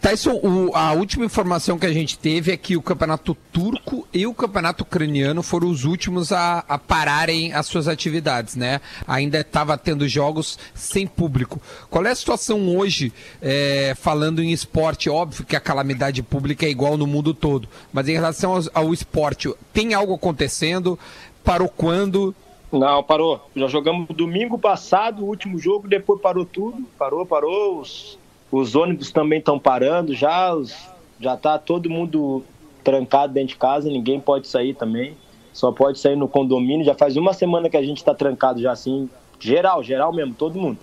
Tyson, 0.00 0.34
o- 0.42 0.70
a 0.74 0.92
última 0.92 1.24
informação 1.24 1.78
que 1.78 1.86
a 1.86 1.92
gente 1.92 2.16
teve 2.18 2.52
é 2.52 2.56
que 2.56 2.76
o 2.76 2.82
campeonato 2.82 3.36
turco 3.52 4.06
e 4.12 4.24
o 4.26 4.32
campeonato 4.34 4.84
ucraniano 4.84 5.42
foram 5.42 5.68
os 5.68 5.84
últimos 5.84 6.30
a, 6.32 6.64
a 6.68 6.78
pararem 6.78 7.52
as 7.52 7.66
suas 7.66 7.88
atividades, 7.88 8.54
né? 8.54 8.80
Ainda 9.06 9.40
estava 9.40 9.76
tendo 9.76 10.06
jogos 10.06 10.58
sem 10.74 11.06
público. 11.06 11.60
Qual 11.90 12.04
é 12.06 12.10
a 12.10 12.14
situação 12.14 12.76
hoje, 12.76 13.12
é, 13.42 13.94
falando 13.96 14.42
em 14.42 14.52
esporte? 14.52 15.10
Óbvio 15.10 15.44
que 15.44 15.56
a 15.56 15.60
calamidade 15.60 16.22
pública 16.22 16.66
é 16.66 16.70
igual 16.70 16.96
no 16.96 17.06
mundo 17.06 17.34
todo, 17.34 17.68
mas 17.92 18.08
em 18.08 18.12
relação 18.12 18.54
ao, 18.54 18.84
ao 18.86 18.94
esporte, 18.94 19.52
tem 19.72 19.92
algo 19.92 20.14
acontecendo? 20.14 20.96
Parou 21.42 21.68
quando? 21.68 22.34
Não, 22.70 23.02
parou. 23.02 23.48
Já 23.56 23.66
jogamos 23.66 24.06
domingo 24.14 24.58
passado, 24.58 25.22
o 25.24 25.26
último 25.28 25.58
jogo, 25.58 25.88
depois 25.88 26.20
parou 26.20 26.44
tudo. 26.44 26.84
Parou, 26.98 27.24
parou. 27.24 27.80
Os, 27.80 28.18
os 28.50 28.74
ônibus 28.74 29.10
também 29.10 29.38
estão 29.38 29.58
parando 29.58 30.14
já. 30.14 30.54
Os, 30.54 30.74
já 31.20 31.36
tá 31.36 31.58
todo 31.58 31.90
mundo 31.90 32.42
trancado 32.84 33.32
dentro 33.32 33.48
de 33.48 33.56
casa, 33.56 33.88
ninguém 33.88 34.20
pode 34.20 34.46
sair 34.46 34.74
também. 34.74 35.16
Só 35.52 35.72
pode 35.72 35.98
sair 35.98 36.16
no 36.16 36.28
condomínio. 36.28 36.84
Já 36.84 36.94
faz 36.94 37.16
uma 37.16 37.32
semana 37.32 37.68
que 37.68 37.76
a 37.76 37.82
gente 37.82 38.04
tá 38.04 38.14
trancado 38.14 38.60
já 38.60 38.72
assim. 38.72 39.08
Geral, 39.40 39.82
geral 39.82 40.12
mesmo, 40.12 40.34
todo 40.34 40.58
mundo. 40.58 40.78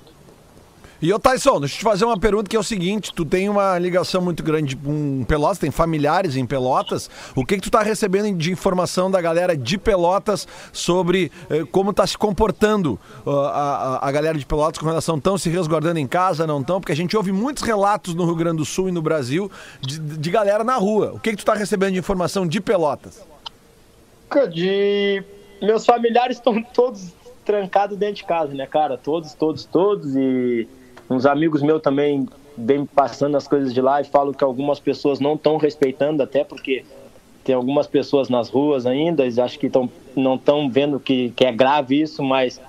E 1.03 1.11
ô 1.11 1.19
Tyson, 1.19 1.59
deixa 1.59 1.75
eu 1.75 1.79
te 1.79 1.83
fazer 1.83 2.05
uma 2.05 2.17
pergunta 2.17 2.49
que 2.49 2.55
é 2.55 2.59
o 2.59 2.63
seguinte: 2.63 3.13
tu 3.13 3.25
tem 3.25 3.49
uma 3.49 3.77
ligação 3.77 4.21
muito 4.21 4.41
grande 4.41 4.73
com 4.73 5.25
Pelotas, 5.25 5.57
tem 5.57 5.69
familiares 5.69 6.37
em 6.37 6.45
Pelotas. 6.45 7.09
O 7.35 7.45
que, 7.45 7.57
que 7.57 7.61
tu 7.61 7.69
tá 7.69 7.81
recebendo 7.81 8.37
de 8.37 8.53
informação 8.53 9.11
da 9.11 9.19
galera 9.19 9.53
de 9.53 9.77
Pelotas 9.77 10.47
sobre 10.71 11.29
eh, 11.49 11.65
como 11.73 11.91
tá 11.91 12.07
se 12.07 12.17
comportando 12.17 12.97
ah, 13.27 13.99
a, 14.01 14.07
a, 14.07 14.11
galera 14.13 14.37
de 14.37 14.45
Pelotas 14.45 14.79
com 14.79 14.85
relação 14.85 15.17
estão 15.17 15.37
se 15.37 15.49
resguardando 15.49 15.99
em 15.99 16.07
casa, 16.07 16.47
não 16.47 16.61
estão? 16.61 16.79
Porque 16.79 16.93
a 16.93 16.95
gente 16.95 17.17
ouve 17.17 17.33
muitos 17.33 17.63
relatos 17.63 18.15
no 18.15 18.23
Rio 18.23 18.35
Grande 18.35 18.59
do 18.59 18.65
Sul 18.65 18.87
e 18.87 18.91
no 18.93 19.01
Brasil 19.01 19.51
de, 19.81 19.99
de 19.99 20.31
galera 20.31 20.63
na 20.63 20.77
rua. 20.77 21.11
O 21.15 21.19
que, 21.19 21.31
que 21.31 21.35
tu 21.37 21.43
tá 21.43 21.53
recebendo 21.53 21.91
de 21.91 21.99
informação 21.99 22.47
de 22.47 22.61
Pelotas? 22.61 23.21
De 24.53 25.21
meus 25.61 25.85
familiares 25.85 26.37
estão 26.39 26.63
todos 26.63 27.11
trancados 27.43 27.97
dentro 27.97 28.15
de 28.15 28.23
casa, 28.23 28.53
né, 28.53 28.65
cara? 28.65 28.97
Todos, 28.97 29.33
todos, 29.33 29.65
todos. 29.65 30.15
E 30.15 30.65
uns 31.09 31.25
amigos 31.25 31.61
meus 31.61 31.81
também 31.81 32.27
vêm 32.57 32.85
passando 32.85 33.35
as 33.35 33.47
coisas 33.47 33.73
de 33.73 33.81
lá 33.81 34.01
e 34.01 34.03
falam 34.03 34.33
que 34.33 34.43
algumas 34.43 34.79
pessoas 34.79 35.19
não 35.19 35.33
estão 35.33 35.57
respeitando, 35.57 36.21
até 36.21 36.43
porque 36.43 36.85
tem 37.43 37.55
algumas 37.55 37.87
pessoas 37.87 38.29
nas 38.29 38.49
ruas 38.49 38.85
ainda, 38.85 39.23
eles 39.23 39.37
acho 39.37 39.59
que 39.59 39.69
tão, 39.69 39.89
não 40.15 40.35
estão 40.35 40.69
vendo 40.69 40.99
que, 40.99 41.31
que 41.31 41.45
é 41.45 41.51
grave 41.51 42.01
isso, 42.01 42.23
mas 42.23 42.61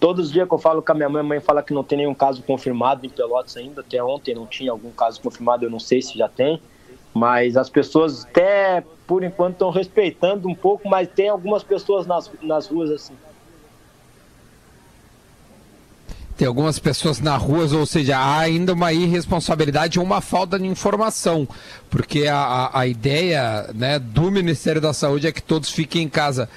todos 0.00 0.26
os 0.26 0.32
dias 0.32 0.48
que 0.48 0.54
eu 0.54 0.58
falo 0.58 0.82
com 0.82 0.92
a 0.92 0.94
minha 0.94 1.08
mãe, 1.08 1.20
a 1.20 1.24
mãe 1.24 1.40
fala 1.40 1.62
que 1.62 1.74
não 1.74 1.84
tem 1.84 1.98
nenhum 1.98 2.14
caso 2.14 2.42
confirmado 2.42 3.04
em 3.04 3.10
Pelotas 3.10 3.56
ainda, 3.56 3.82
até 3.82 4.02
ontem 4.02 4.34
não 4.34 4.46
tinha 4.46 4.70
algum 4.72 4.90
caso 4.90 5.20
confirmado, 5.20 5.64
eu 5.64 5.70
não 5.70 5.80
sei 5.80 6.00
se 6.00 6.16
já 6.16 6.28
tem, 6.28 6.60
mas 7.12 7.56
as 7.56 7.68
pessoas 7.68 8.24
até 8.24 8.82
por 9.06 9.22
enquanto 9.22 9.54
estão 9.54 9.70
respeitando 9.70 10.48
um 10.48 10.54
pouco, 10.54 10.88
mas 10.88 11.08
tem 11.08 11.28
algumas 11.28 11.62
pessoas 11.62 12.06
nas, 12.06 12.30
nas 12.40 12.66
ruas 12.66 12.90
assim. 12.90 13.14
Tem 16.36 16.48
algumas 16.48 16.78
pessoas 16.78 17.20
na 17.20 17.36
rua, 17.36 17.68
ou 17.76 17.84
seja, 17.86 18.16
há 18.18 18.38
ainda 18.40 18.72
uma 18.72 18.92
irresponsabilidade 18.92 19.98
ou 19.98 20.04
uma 20.04 20.20
falta 20.22 20.58
de 20.58 20.66
informação, 20.66 21.46
porque 21.90 22.26
a, 22.26 22.36
a, 22.38 22.80
a 22.80 22.86
ideia 22.86 23.68
né, 23.74 23.98
do 23.98 24.30
Ministério 24.30 24.80
da 24.80 24.94
Saúde 24.94 25.26
é 25.26 25.32
que 25.32 25.42
todos 25.42 25.70
fiquem 25.70 26.02
em 26.04 26.08
casa. 26.08 26.48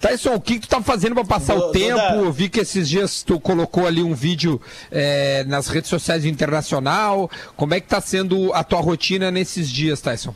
Tyson, 0.00 0.34
o 0.34 0.40
que, 0.40 0.60
tu 0.60 0.68
tá 0.68 0.80
fazendo 0.80 1.14
para 1.14 1.24
passar 1.24 1.56
Do- 1.56 1.66
o 1.66 1.72
tempo? 1.72 1.98
Eu 2.14 2.32
vi 2.32 2.48
que 2.48 2.60
esses 2.60 2.88
dias 2.88 3.22
tu 3.24 3.40
colocou 3.40 3.84
ali 3.86 4.00
um 4.02 4.14
vídeo 4.14 4.60
é, 4.92 5.42
nas 5.44 5.66
redes 5.66 5.90
sociais 5.90 6.22
do 6.22 6.28
internacional. 6.28 7.28
Como 7.56 7.74
é 7.74 7.80
que 7.80 7.88
tá 7.88 8.00
sendo 8.00 8.52
a 8.54 8.62
tua 8.62 8.80
rotina 8.80 9.30
nesses 9.32 9.68
dias, 9.68 10.00
Tyson? 10.00 10.34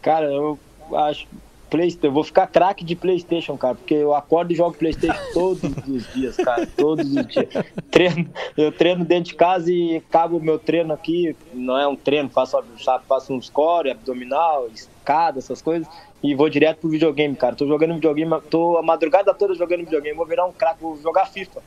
Cara, 0.00 0.26
eu 0.26 0.58
acho 0.94 1.26
Play, 1.70 1.96
eu 2.02 2.12
vou 2.12 2.24
ficar 2.24 2.46
craque 2.46 2.84
de 2.84 2.94
Playstation, 2.94 3.56
cara, 3.56 3.74
porque 3.74 3.94
eu 3.94 4.14
acordo 4.14 4.52
e 4.52 4.56
jogo 4.56 4.76
Playstation 4.76 5.18
todos 5.32 5.62
os 5.86 6.14
dias, 6.14 6.36
cara, 6.36 6.66
todos 6.76 7.06
os 7.06 7.26
dias. 7.26 7.48
Treino, 7.90 8.28
eu 8.56 8.72
treino 8.72 9.04
dentro 9.04 9.30
de 9.30 9.34
casa 9.34 9.70
e 9.70 9.96
acabo 9.96 10.36
o 10.36 10.42
meu 10.42 10.58
treino 10.58 10.92
aqui, 10.92 11.36
não 11.52 11.78
é 11.78 11.86
um 11.86 11.96
treino, 11.96 12.28
faço, 12.28 12.62
sabe, 12.82 13.04
faço 13.08 13.32
um 13.32 13.40
score, 13.40 13.90
abdominal, 13.90 14.68
escada, 14.68 15.38
essas 15.38 15.60
coisas, 15.60 15.88
e 16.22 16.34
vou 16.34 16.48
direto 16.48 16.78
pro 16.78 16.90
videogame, 16.90 17.34
cara. 17.36 17.54
Tô 17.54 17.66
jogando 17.66 17.94
videogame, 17.94 18.40
tô 18.50 18.76
a 18.78 18.82
madrugada 18.82 19.32
toda 19.34 19.54
jogando 19.54 19.80
videogame, 19.80 20.16
vou 20.16 20.26
virar 20.26 20.46
um 20.46 20.52
craque, 20.52 20.80
vou 20.80 20.98
jogar 21.00 21.26
FIFA. 21.26 21.62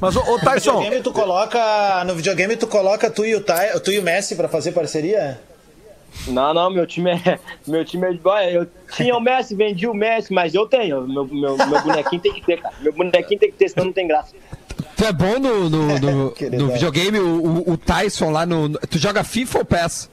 Mas, 0.00 0.14
ô, 0.14 0.20
ô 0.20 0.32
No 0.32 0.38
Tyson, 0.40 0.78
videogame 0.78 1.02
tu 1.02 1.12
coloca. 1.12 2.04
No 2.04 2.14
videogame 2.14 2.56
tu 2.56 2.66
coloca 2.66 3.10
tu 3.10 3.24
e 3.24 3.34
o, 3.34 3.40
Ty, 3.40 3.80
tu 3.82 3.90
e 3.90 3.98
o 3.98 4.02
Messi 4.02 4.36
pra 4.36 4.48
fazer 4.48 4.72
parceria? 4.72 5.40
Não, 6.28 6.52
não, 6.54 6.70
meu 6.70 6.86
time 6.86 7.10
é. 7.10 7.38
Meu 7.66 7.84
time 7.84 8.06
é 8.08 8.12
de 8.12 8.18
boa. 8.18 8.44
Eu 8.44 8.66
tinha 8.94 9.16
o 9.16 9.20
Messi, 9.20 9.54
vendi 9.54 9.86
o 9.86 9.94
Messi, 9.94 10.32
mas 10.32 10.54
eu 10.54 10.66
tenho. 10.66 11.06
Meu, 11.06 11.24
meu, 11.24 11.56
meu 11.56 11.82
bonequinho 11.82 12.20
tem 12.20 12.32
que 12.32 12.40
ter, 12.44 12.60
cara. 12.60 12.74
Meu 12.80 12.92
bonequinho 12.92 13.38
tem 13.40 13.50
que 13.50 13.56
ter, 13.56 13.68
senão 13.68 13.86
não 13.86 13.92
tem 13.92 14.08
graça. 14.08 14.34
Tu 14.96 15.04
é 15.04 15.12
bom 15.12 15.38
no, 15.38 15.70
no, 15.70 15.86
no, 16.00 16.34
no 16.58 16.68
videogame, 16.72 17.18
o, 17.20 17.70
o- 17.72 17.76
Tyson 17.76 18.30
lá 18.30 18.44
no. 18.46 18.68
no- 18.68 18.78
Tu 18.80 18.98
joga 18.98 19.22
FIFA 19.22 19.58
ou 19.60 19.64
PES? 19.64 20.10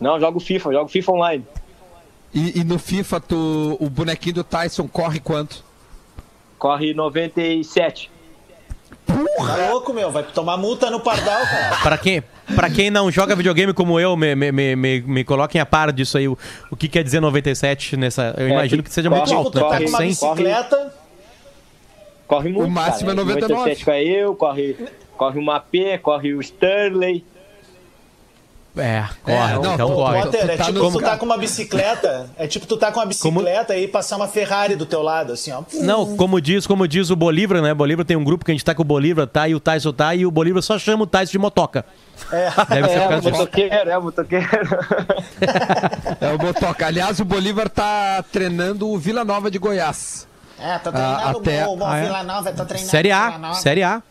Não, 0.00 0.14
eu 0.14 0.20
jogo 0.20 0.40
FIFA, 0.40 0.68
eu 0.70 0.72
jogo 0.72 0.88
FIFA 0.88 1.12
online. 1.12 1.44
E, 2.34 2.60
e 2.60 2.64
no 2.64 2.78
FIFA 2.78 3.20
tu, 3.20 3.76
o 3.80 3.90
bonequinho 3.90 4.36
do 4.36 4.44
Tyson 4.44 4.88
corre 4.88 5.20
quanto? 5.20 5.62
Corre 6.58 6.92
97. 6.94 8.10
Tá 9.10 9.68
louco, 9.70 9.92
meu. 9.92 10.10
Vai 10.10 10.22
tomar 10.22 10.56
multa 10.56 10.90
no 10.90 11.00
Pardal, 11.00 11.42
cara. 11.46 11.76
Pra 11.82 11.98
quem, 11.98 12.22
pra 12.54 12.70
quem 12.70 12.90
não 12.90 13.10
joga 13.10 13.34
videogame 13.34 13.72
como 13.72 13.98
eu, 13.98 14.16
me, 14.16 14.34
me, 14.34 14.52
me, 14.52 14.76
me, 14.76 15.00
me 15.00 15.24
coloquem 15.24 15.60
a 15.60 15.66
par 15.66 15.92
disso 15.92 16.18
aí. 16.18 16.28
O, 16.28 16.36
o 16.70 16.76
que 16.76 16.88
quer 16.88 17.02
dizer 17.02 17.20
97 17.20 17.96
nessa. 17.96 18.34
Eu 18.36 18.48
imagino 18.48 18.82
que 18.82 18.92
seja 18.92 19.10
muito 19.10 19.24
corre, 19.24 19.34
alto, 19.34 19.58
né? 19.58 19.64
tu 19.64 19.68
tá 19.68 19.78
com 19.78 19.88
uma 19.88 19.98
100. 19.98 20.08
bicicleta. 20.08 20.94
Corre 22.26 22.48
muito. 22.50 22.70
máximo 22.70 23.10
cara. 23.10 23.20
é 23.20 23.24
99. 23.24 23.54
97 23.54 23.84
corre 23.84 24.08
eu, 24.08 24.36
corre, 24.36 24.76
corre 25.16 25.38
o 25.38 25.42
Mapê, 25.42 25.98
corre 25.98 26.32
o 26.34 26.40
Sterley. 26.40 27.24
É, 28.76 29.04
corre, 29.24 29.54
não, 29.54 29.74
então 29.74 29.88
pô, 29.88 29.94
corre. 29.96 30.22
Potter, 30.22 30.40
é 30.42 30.46
Tu 30.52 30.58
tá 30.58 30.64
tipo 30.64 30.90
tu 30.92 31.00
tá 31.00 31.16
com 31.16 31.26
uma 31.26 31.36
bicicleta. 31.36 32.30
É 32.38 32.46
tipo 32.46 32.66
tu 32.66 32.76
tá 32.76 32.92
com 32.92 33.00
uma 33.00 33.06
bicicleta 33.06 33.76
e 33.76 33.88
passar 33.88 34.16
uma 34.16 34.28
Ferrari 34.28 34.76
do 34.76 34.86
teu 34.86 35.02
lado, 35.02 35.32
assim, 35.32 35.50
ó. 35.50 35.62
Não, 35.80 36.16
como 36.16 36.40
diz, 36.40 36.66
como 36.68 36.86
diz 36.86 37.10
o 37.10 37.16
Bolívar, 37.16 37.60
né? 37.60 37.74
Bolívar 37.74 38.04
tem 38.04 38.16
um 38.16 38.22
grupo 38.22 38.44
que 38.44 38.50
a 38.52 38.54
gente 38.54 38.64
tá 38.64 38.74
com 38.74 38.82
o 38.82 38.84
Bolívar, 38.84 39.26
tá? 39.26 39.48
E 39.48 39.54
o 39.54 39.60
Tyson 39.60 39.92
tá, 39.92 40.14
e 40.14 40.24
o 40.24 40.30
Bolívar 40.30 40.62
só 40.62 40.78
chama 40.78 41.02
o 41.02 41.06
Tyson 41.06 41.32
de 41.32 41.38
motoca. 41.38 41.84
É. 42.32 42.48
Deve 42.68 42.88
ser 42.88 42.98
É, 43.00 43.16
disso. 43.16 43.30
motoqueiro, 43.30 43.90
é, 43.90 43.98
motoqueiro. 43.98 44.46
É 46.20 46.32
o 46.32 46.38
Botoca. 46.38 46.86
Aliás, 46.86 47.18
o 47.20 47.24
Bolívar 47.24 47.68
tá 47.68 48.22
treinando 48.30 48.88
o 48.88 48.98
Vila 48.98 49.24
Nova 49.24 49.50
de 49.50 49.58
Goiás. 49.58 50.28
É, 50.58 50.74
Ah, 50.74 50.78
treinando 50.78 51.38
até- 51.38 51.66
o 51.66 51.76
bom 51.76 51.86
ah, 51.86 51.96
é? 51.98 52.02
Vila 52.04 52.22
Nova, 52.22 52.52
tô 52.52 52.64
treinando 52.66 52.90
Série 52.90 53.08
Vila 53.08 53.20
A, 53.26 53.38
Nova. 53.38 53.54
Série 53.54 53.82
A. 53.82 54.02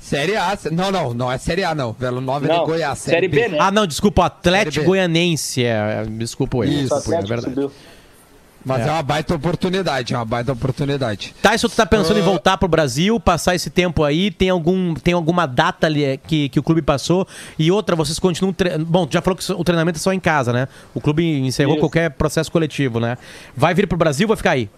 Série 0.00 0.36
A. 0.36 0.58
Não, 0.70 0.90
não, 0.90 1.14
não 1.14 1.32
é 1.32 1.38
Série 1.38 1.64
A, 1.64 1.74
não. 1.74 1.92
Vila 1.92 2.20
Nova 2.20 2.46
é 2.46 2.48
Não, 2.48 2.60
de 2.60 2.66
Goiás. 2.66 2.98
Série 2.98 3.28
B, 3.28 3.48
né? 3.48 3.58
Ah, 3.60 3.70
não, 3.70 3.86
desculpa, 3.86 4.22
o 4.22 4.24
Atlético 4.24 4.72
Série 4.74 4.84
B. 4.84 4.86
Goianense. 4.86 5.64
É, 5.64 6.04
desculpa 6.08 6.58
ele. 6.58 6.82
Isso, 6.82 6.94
O 6.94 6.96
Desculpa, 6.96 7.18
é 7.18 7.26
verdade. 7.26 7.54
subiu. 7.54 7.72
Mas 8.64 8.86
é. 8.86 8.90
uma 8.90 9.02
baita 9.02 9.34
oportunidade, 9.34 10.12
é 10.12 10.16
uma 10.18 10.24
baita 10.24 10.52
oportunidade. 10.52 11.34
Tyson, 11.40 11.68
tu 11.68 11.76
tá 11.76 11.86
pensando 11.86 12.18
em 12.18 12.22
voltar 12.22 12.58
pro 12.58 12.68
Brasil, 12.68 13.18
passar 13.18 13.54
esse 13.54 13.70
tempo 13.70 14.02
aí? 14.04 14.30
Tem, 14.30 14.50
algum, 14.50 14.94
tem 14.94 15.14
alguma 15.14 15.46
data 15.46 15.86
ali 15.86 16.04
eh, 16.04 16.16
que, 16.16 16.48
que 16.48 16.58
o 16.58 16.62
clube 16.62 16.82
passou? 16.82 17.26
E 17.58 17.70
outra, 17.70 17.96
vocês 17.96 18.18
continuam. 18.18 18.52
Tre... 18.52 18.76
Bom, 18.78 19.06
tu 19.06 19.14
já 19.14 19.22
falou 19.22 19.36
que 19.36 19.52
o 19.52 19.64
treinamento 19.64 19.98
é 19.98 20.02
só 20.02 20.12
em 20.12 20.20
casa, 20.20 20.52
né? 20.52 20.68
O 20.92 21.00
clube 21.00 21.24
encerrou 21.24 21.76
Isso. 21.76 21.80
qualquer 21.80 22.10
processo 22.10 22.50
coletivo, 22.52 23.00
né? 23.00 23.16
Vai 23.56 23.72
vir 23.74 23.86
pro 23.86 23.96
Brasil 23.96 24.26
ou 24.26 24.28
vai 24.28 24.36
ficar 24.36 24.50
aí? 24.50 24.68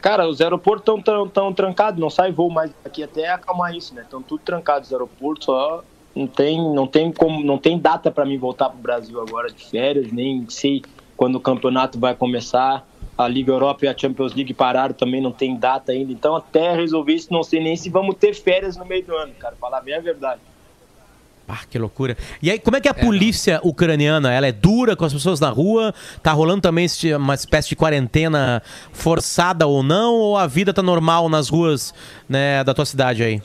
Cara, 0.00 0.28
os 0.28 0.40
aeroportos 0.40 0.82
estão 0.82 1.02
tão, 1.02 1.28
tão 1.28 1.52
trancados, 1.52 2.00
não 2.00 2.08
sai 2.08 2.30
voo 2.30 2.50
mais 2.50 2.70
aqui 2.84 3.02
até 3.02 3.28
acalmar 3.28 3.74
isso, 3.74 3.94
né? 3.94 4.02
Estão 4.02 4.22
tudo 4.22 4.40
trancados 4.44 4.88
os 4.88 4.92
aeroportos, 4.92 5.46
só 5.46 5.82
não 6.14 6.26
tem, 6.26 6.74
não 6.74 6.86
tem 6.86 7.12
como, 7.12 7.44
não 7.44 7.58
tem 7.58 7.78
data 7.78 8.10
para 8.10 8.24
mim 8.24 8.38
voltar 8.38 8.70
pro 8.70 8.78
Brasil 8.78 9.20
agora 9.20 9.50
de 9.50 9.64
férias, 9.64 10.10
nem 10.12 10.48
sei 10.48 10.82
quando 11.16 11.36
o 11.36 11.40
campeonato 11.40 11.98
vai 11.98 12.14
começar. 12.14 12.86
A 13.16 13.26
Liga 13.26 13.50
Europa 13.50 13.84
e 13.84 13.88
a 13.88 13.98
Champions 13.98 14.32
League 14.32 14.54
pararam 14.54 14.94
também, 14.94 15.20
não 15.20 15.32
tem 15.32 15.56
data 15.56 15.90
ainda. 15.90 16.12
Então, 16.12 16.36
até 16.36 16.72
resolver 16.72 17.14
isso, 17.14 17.32
não 17.32 17.42
sei 17.42 17.58
nem 17.60 17.76
se 17.76 17.90
vamos 17.90 18.14
ter 18.14 18.32
férias 18.32 18.76
no 18.76 18.84
meio 18.84 19.04
do 19.04 19.16
ano, 19.16 19.34
cara. 19.34 19.56
Falar 19.56 19.80
bem 19.80 19.94
a 19.94 20.00
verdade. 20.00 20.40
Ah, 21.48 21.60
que 21.68 21.78
loucura. 21.78 22.14
E 22.42 22.50
aí, 22.50 22.58
como 22.58 22.76
é 22.76 22.80
que 22.80 22.88
é 22.88 22.90
a 22.90 22.94
polícia 22.94 23.58
ucraniana? 23.64 24.30
Ela 24.30 24.48
é 24.48 24.52
dura 24.52 24.94
com 24.94 25.06
as 25.06 25.14
pessoas 25.14 25.40
na 25.40 25.48
rua? 25.48 25.94
Tá 26.22 26.30
rolando 26.32 26.60
também 26.60 26.86
uma 27.16 27.34
espécie 27.34 27.70
de 27.70 27.76
quarentena 27.76 28.62
forçada 28.92 29.66
ou 29.66 29.82
não? 29.82 30.14
Ou 30.14 30.36
a 30.36 30.46
vida 30.46 30.74
tá 30.74 30.82
normal 30.82 31.26
nas 31.30 31.48
ruas 31.48 31.94
né, 32.28 32.62
da 32.64 32.74
tua 32.74 32.84
cidade 32.84 33.22
aí? 33.22 33.40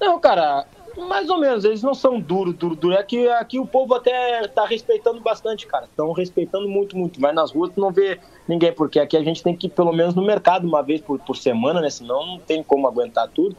Não, 0.00 0.18
cara, 0.18 0.64
mais 0.96 1.28
ou 1.28 1.38
menos, 1.38 1.64
eles 1.64 1.82
não 1.82 1.92
são 1.92 2.18
duros, 2.18 2.54
duro, 2.54 2.74
duro. 2.74 2.94
É 2.94 3.02
que 3.02 3.28
aqui 3.28 3.58
o 3.58 3.66
povo 3.66 3.94
até 3.94 4.46
tá 4.48 4.64
respeitando 4.64 5.20
bastante, 5.20 5.66
cara. 5.66 5.84
Estão 5.84 6.12
respeitando 6.12 6.66
muito, 6.66 6.96
muito. 6.96 7.20
Mas 7.20 7.34
nas 7.34 7.52
ruas 7.52 7.72
tu 7.74 7.80
não 7.80 7.90
vê 7.90 8.18
ninguém, 8.48 8.72
porque 8.72 8.98
aqui 8.98 9.18
a 9.18 9.22
gente 9.22 9.42
tem 9.42 9.54
que 9.54 9.66
ir 9.66 9.70
pelo 9.70 9.92
menos 9.92 10.14
no 10.14 10.24
mercado 10.24 10.66
uma 10.66 10.82
vez 10.82 11.02
por, 11.02 11.18
por 11.18 11.36
semana, 11.36 11.80
né? 11.80 11.90
Senão 11.90 12.26
não 12.26 12.38
tem 12.38 12.62
como 12.62 12.86
aguentar 12.86 13.28
tudo. 13.28 13.54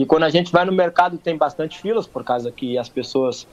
E 0.00 0.06
quando 0.06 0.22
a 0.22 0.30
gente 0.30 0.50
vai 0.50 0.64
no 0.64 0.72
mercado 0.72 1.18
tem 1.18 1.36
bastante 1.36 1.78
filas, 1.78 2.06
por 2.06 2.24
causa 2.24 2.50
que 2.50 2.78
as 2.78 2.88
pessoas 2.88 3.46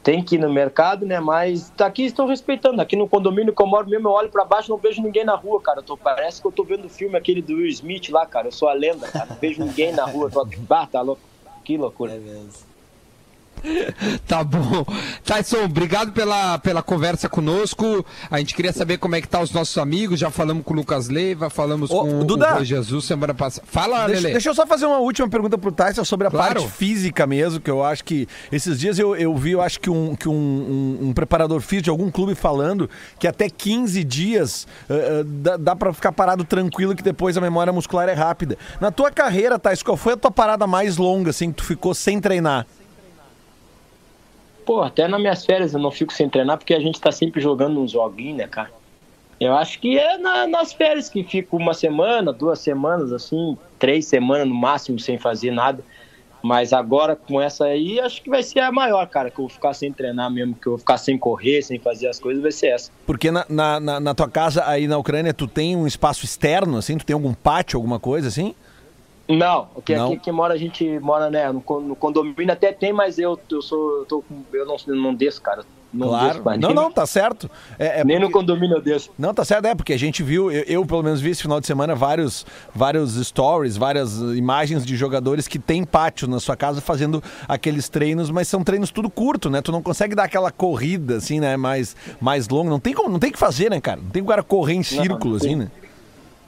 têm 0.00 0.22
que 0.22 0.36
ir 0.36 0.38
no 0.38 0.48
mercado, 0.48 1.04
né? 1.04 1.18
Mas 1.18 1.72
aqui 1.80 2.04
estão 2.04 2.28
respeitando. 2.28 2.80
Aqui 2.80 2.94
no 2.94 3.08
condomínio 3.08 3.52
que 3.52 3.60
eu 3.60 3.66
moro 3.66 3.88
mesmo, 3.88 4.06
eu 4.06 4.12
olho 4.12 4.28
pra 4.30 4.44
baixo 4.44 4.70
não 4.70 4.78
vejo 4.78 5.02
ninguém 5.02 5.24
na 5.24 5.34
rua, 5.34 5.60
cara. 5.60 5.82
Tô, 5.82 5.96
parece 5.96 6.40
que 6.40 6.46
eu 6.46 6.52
tô 6.52 6.62
vendo 6.62 6.84
o 6.84 6.88
filme 6.88 7.18
aquele 7.18 7.42
do 7.42 7.54
Will 7.54 7.66
Smith 7.66 8.10
lá, 8.10 8.24
cara. 8.24 8.46
Eu 8.46 8.52
sou 8.52 8.68
a 8.68 8.72
lenda, 8.72 9.08
cara. 9.08 9.26
Não 9.28 9.34
vejo 9.34 9.64
ninguém 9.64 9.90
na 9.90 10.04
rua. 10.04 10.30
Tô... 10.30 10.46
Ah, 10.70 10.86
tá 10.86 11.00
louco. 11.00 11.20
Que 11.64 11.76
loucura. 11.76 12.12
Tá 14.26 14.42
bom. 14.44 14.84
Tyson, 15.24 15.64
obrigado 15.64 16.12
pela, 16.12 16.58
pela 16.58 16.82
conversa 16.82 17.28
conosco. 17.28 18.04
A 18.30 18.38
gente 18.38 18.54
queria 18.54 18.72
saber 18.72 18.98
como 18.98 19.14
é 19.16 19.20
que 19.20 19.28
tá 19.28 19.40
os 19.40 19.52
nossos 19.52 19.76
amigos. 19.78 20.18
Já 20.20 20.30
falamos 20.30 20.64
com 20.64 20.72
o 20.72 20.76
Lucas 20.76 21.08
Leiva, 21.08 21.50
falamos 21.50 21.90
Ô, 21.90 22.00
com 22.02 22.24
Duda. 22.24 22.52
o 22.52 22.56
Rui 22.56 22.64
Jesus 22.64 23.04
semana 23.04 23.34
passada. 23.34 23.66
Fala, 23.70 24.06
Deixa, 24.06 24.28
deixa 24.28 24.48
eu 24.50 24.54
só 24.54 24.66
fazer 24.66 24.86
uma 24.86 24.98
última 24.98 25.28
pergunta 25.28 25.58
pro 25.58 25.72
Tyson 25.72 26.04
sobre 26.04 26.26
a 26.26 26.30
Claro. 26.30 26.60
parte 26.62 26.72
física 26.72 27.26
mesmo, 27.26 27.60
que 27.60 27.70
eu 27.70 27.84
acho 27.84 28.04
que 28.04 28.26
esses 28.52 28.78
dias 28.78 28.98
eu, 28.98 29.14
eu 29.16 29.34
vi, 29.36 29.52
eu 29.52 29.60
acho 29.62 29.80
que, 29.80 29.90
um, 29.90 30.14
que 30.14 30.28
um, 30.28 30.32
um- 30.32 31.08
um 31.08 31.12
preparador 31.12 31.60
físico 31.60 31.84
de 31.84 31.90
algum 31.90 32.10
clube 32.10 32.34
falando 32.34 32.88
que 33.18 33.26
até 33.26 33.48
15 33.50 34.02
dias 34.04 34.66
eh, 34.88 34.94
eh, 35.20 35.24
dá, 35.26 35.56
dá 35.56 35.76
para 35.76 35.92
ficar 35.92 36.12
parado 36.12 36.44
tranquilo 36.44 36.94
que 36.94 37.02
depois 37.02 37.36
a 37.36 37.40
memória 37.40 37.72
muscular 37.72 38.08
é 38.08 38.12
rápida. 38.14 38.56
Na 38.80 38.90
tua 38.90 39.10
carreira, 39.10 39.58
Tyson, 39.58 39.84
qual 39.84 39.96
foi 39.96 40.12
a 40.14 40.16
tua 40.16 40.30
parada 40.30 40.66
mais 40.66 40.96
longa, 40.96 41.30
assim, 41.30 41.50
que 41.50 41.56
tu 41.58 41.64
ficou 41.64 41.94
sem 41.94 42.20
treinar? 42.20 42.66
Pô, 44.70 44.82
até 44.82 45.08
nas 45.08 45.20
minhas 45.20 45.44
férias 45.44 45.74
eu 45.74 45.80
não 45.80 45.90
fico 45.90 46.12
sem 46.12 46.28
treinar 46.28 46.56
porque 46.56 46.72
a 46.72 46.78
gente 46.78 47.00
tá 47.00 47.10
sempre 47.10 47.40
jogando 47.40 47.80
uns 47.80 47.90
joguinhos, 47.90 48.36
né, 48.38 48.46
cara? 48.46 48.70
Eu 49.40 49.52
acho 49.56 49.80
que 49.80 49.98
é 49.98 50.16
na- 50.16 50.46
nas 50.46 50.72
férias 50.72 51.08
que 51.08 51.24
fico 51.24 51.56
uma 51.56 51.74
semana, 51.74 52.32
duas 52.32 52.60
semanas, 52.60 53.12
assim, 53.12 53.58
três 53.80 54.06
semanas 54.06 54.46
no 54.46 54.54
máximo 54.54 54.96
sem 55.00 55.18
fazer 55.18 55.50
nada. 55.50 55.82
Mas 56.40 56.72
agora 56.72 57.16
com 57.16 57.40
essa 57.40 57.64
aí, 57.64 57.98
acho 57.98 58.22
que 58.22 58.30
vai 58.30 58.44
ser 58.44 58.60
a 58.60 58.70
maior, 58.70 59.04
cara, 59.08 59.28
que 59.28 59.40
eu 59.40 59.46
vou 59.46 59.48
ficar 59.48 59.74
sem 59.74 59.92
treinar 59.92 60.30
mesmo, 60.30 60.54
que 60.54 60.68
eu 60.68 60.72
vou 60.74 60.78
ficar 60.78 60.98
sem 60.98 61.18
correr, 61.18 61.62
sem 61.62 61.80
fazer 61.80 62.06
as 62.06 62.20
coisas, 62.20 62.40
vai 62.40 62.52
ser 62.52 62.68
essa. 62.68 62.92
Porque 63.04 63.28
na, 63.32 63.44
na, 63.48 63.80
na- 63.80 63.98
na 63.98 64.14
tua 64.14 64.28
casa 64.28 64.64
aí 64.68 64.86
na 64.86 64.96
Ucrânia, 64.96 65.34
tu 65.34 65.48
tem 65.48 65.74
um 65.74 65.84
espaço 65.84 66.24
externo, 66.24 66.76
assim? 66.78 66.96
Tu 66.96 67.04
tem 67.04 67.14
algum 67.14 67.34
pátio, 67.34 67.76
alguma 67.76 67.98
coisa 67.98 68.28
assim? 68.28 68.54
Não, 69.36 69.66
porque 69.74 69.94
Não? 69.96 70.06
aqui 70.06 70.18
que 70.18 70.32
mora, 70.32 70.54
a 70.54 70.56
gente 70.58 70.98
mora, 71.00 71.30
né, 71.30 71.50
no, 71.52 71.60
con- 71.60 71.80
no 71.80 71.94
condomínio 71.96 72.52
até 72.52 72.72
tem, 72.72 72.92
mas 72.92 73.18
eu, 73.18 73.38
eu 73.50 73.62
sou, 73.62 73.98
eu 73.98 74.04
tô 74.06 74.24
eu 74.52 74.66
não, 74.66 74.76
não 74.96 75.14
desço, 75.14 75.40
cara. 75.40 75.62
Não 75.92 76.06
claro. 76.08 76.40
desço, 76.44 76.60
Não, 76.60 76.72
não, 76.72 76.92
tá 76.92 77.04
certo. 77.04 77.50
É, 77.76 78.00
é 78.00 78.04
nem 78.04 78.16
no 78.16 78.26
porque- 78.26 78.38
condomínio 78.38 78.76
eu 78.76 78.80
desço. 78.80 79.10
Não, 79.18 79.34
tá 79.34 79.44
certo, 79.44 79.64
é, 79.66 79.74
porque 79.74 79.92
a 79.92 79.98
gente 79.98 80.22
viu, 80.22 80.48
eu, 80.50 80.62
eu, 80.68 80.86
pelo 80.86 81.02
menos 81.02 81.20
vi 81.20 81.30
esse 81.30 81.42
final 81.42 81.58
de 81.60 81.66
semana 81.66 81.96
vários, 81.96 82.46
vários 82.72 83.14
stories, 83.26 83.76
várias 83.76 84.16
imagens 84.20 84.86
de 84.86 84.96
jogadores 84.96 85.48
que 85.48 85.58
têm 85.58 85.82
pátio 85.82 86.28
na 86.28 86.38
sua 86.38 86.56
casa 86.56 86.80
fazendo 86.80 87.20
aqueles 87.48 87.88
treinos, 87.88 88.30
mas 88.30 88.46
são 88.46 88.62
treinos 88.62 88.92
tudo 88.92 89.10
curto, 89.10 89.50
né? 89.50 89.60
Tu 89.60 89.72
não 89.72 89.82
consegue 89.82 90.14
dar 90.14 90.24
aquela 90.24 90.52
corrida, 90.52 91.16
assim, 91.16 91.40
né, 91.40 91.56
mais, 91.56 91.96
mais 92.20 92.48
longa. 92.48 92.70
Não 92.70 92.78
tem 92.78 92.94
como, 92.94 93.08
não 93.08 93.18
tem 93.18 93.30
o 93.30 93.32
que 93.32 93.38
fazer, 93.38 93.68
né, 93.68 93.80
cara? 93.80 94.00
Não 94.00 94.10
tem 94.10 94.22
o 94.22 94.26
cara 94.26 94.44
correr 94.44 94.74
em 94.74 94.84
círculo, 94.84 95.34
assim, 95.36 95.56
né? 95.56 95.70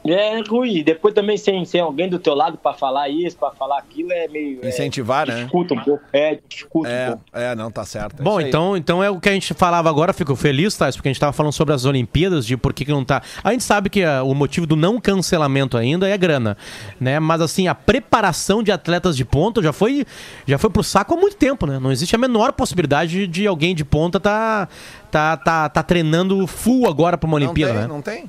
É 0.05 0.41
ruim. 0.41 0.79
E 0.79 0.83
Depois 0.83 1.15
também 1.15 1.37
sem, 1.37 1.65
sem 1.65 1.81
alguém 1.81 2.09
do 2.09 2.19
teu 2.19 2.35
lado 2.35 2.59
pra 2.59 2.73
falar 2.73 3.09
isso, 3.09 3.37
pra 3.37 3.51
falar 3.53 3.79
aquilo, 3.79 4.11
é 4.13 4.27
meio. 4.29 4.61
é, 4.63 4.69
Incentivar, 4.69 5.27
né? 5.27 5.37
Dificulta 5.37 5.75
um 5.75 5.79
pouco. 5.81 6.05
É, 6.13 6.39
um 6.75 6.87
É, 6.87 7.07
pouco. 7.07 7.23
é, 7.33 7.55
não, 7.55 7.71
tá 7.71 7.85
certo. 7.85 8.21
é 8.21 8.23
Bom, 8.23 8.41
então, 8.41 8.77
então 8.77 9.03
é 9.03 9.09
o 9.11 9.21
que 9.21 9.29
a 9.29 9.33
gente 9.33 9.55
falava 9.55 9.89
agora, 9.89 10.13
fico 10.13 10.35
feliz, 10.35 10.77
Thais, 10.77 10.97
porque 10.97 11.09
a 11.09 11.13
gente 11.13 11.21
tava 11.21 11.33
falando 11.33 11.53
sobre 11.53 11.73
as 11.75 11.85
Olimpíadas, 11.85 12.45
de 12.45 12.57
por 12.57 12.73
que, 12.73 12.85
que 12.85 12.91
não 12.91 13.05
tá. 13.05 13.23
A 13.45 13.53
gente 13.53 13.63
sabe 13.63 13.89
que 13.89 14.03
ah, 14.03 14.23
o 14.23 14.35
motivo 14.35 14.67
do 14.67 14.75
não 14.77 15.01
cancelamento 15.01 15.77
ainda 15.77 16.09
é 16.09 16.17
grana, 16.19 16.57
né? 17.01 17.21
Mas 17.21 17.41
assim, 17.41 17.69
a 17.69 17.75
preparação 17.75 18.63
de 18.63 18.73
atletas 18.73 19.17
de 19.17 19.25
ponta 19.25 19.63
já 19.63 19.73
foi, 19.73 20.05
já 20.47 20.59
foi 20.59 20.71
pro 20.71 20.83
saco 20.83 21.15
há 21.15 21.17
muito 21.17 21.37
tempo, 21.37 21.67
né? 21.67 21.79
Não 21.79 21.93
existe 21.93 22.15
a 22.15 22.19
menor 22.19 22.53
possibilidade 22.53 23.27
de, 23.27 23.47
alguém 23.47 23.75
de 23.75 23.85
ponta 23.85 24.19
tá, 24.19 24.69
tá, 25.11 25.37
tá, 25.37 25.69
tá 25.69 25.83
treinando 25.83 26.47
full 26.47 26.89
agora 26.89 27.17
pra 27.17 27.27
uma 27.29 27.39
Não 27.39 27.47
Olimpíada, 27.47 27.73
tem, 27.73 27.83
né? 27.83 27.87
não 27.87 28.03
tem. 28.03 28.29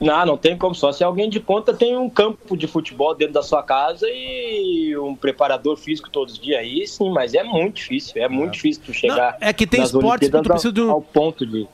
Não, 0.00 0.26
não 0.26 0.36
tem 0.36 0.58
como 0.58 0.74
só. 0.74 0.92
Se 0.92 1.02
alguém 1.04 1.30
de 1.30 1.38
ponta 1.40 1.72
tem 1.72 1.96
um 1.96 2.10
campo 2.10 2.56
de 2.56 2.66
futebol 2.66 3.14
dentro 3.14 3.34
da 3.34 3.42
sua 3.42 3.62
casa 3.62 4.06
e 4.10 4.94
um 4.98 5.14
preparador 5.14 5.76
físico 5.76 6.10
todos 6.10 6.34
os 6.34 6.40
dias 6.40 6.58
aí, 6.60 6.86
sim, 6.86 7.10
mas 7.10 7.32
é 7.32 7.42
muito 7.44 7.76
difícil. 7.76 8.22
É 8.22 8.28
muito 8.28 8.52
difícil 8.54 8.82
tu 8.84 8.92
chegar. 8.92 9.36
Não, 9.40 9.48
é 9.48 9.52
que 9.52 9.66
tem 9.66 9.82
esportes 9.82 10.28
que 10.28 10.36
tu 10.36 10.42
precisa 10.42 10.72
de 10.72 10.80
um- 10.82 10.90
ao, 10.90 11.00
ponto 11.00 11.46
de. 11.46 11.66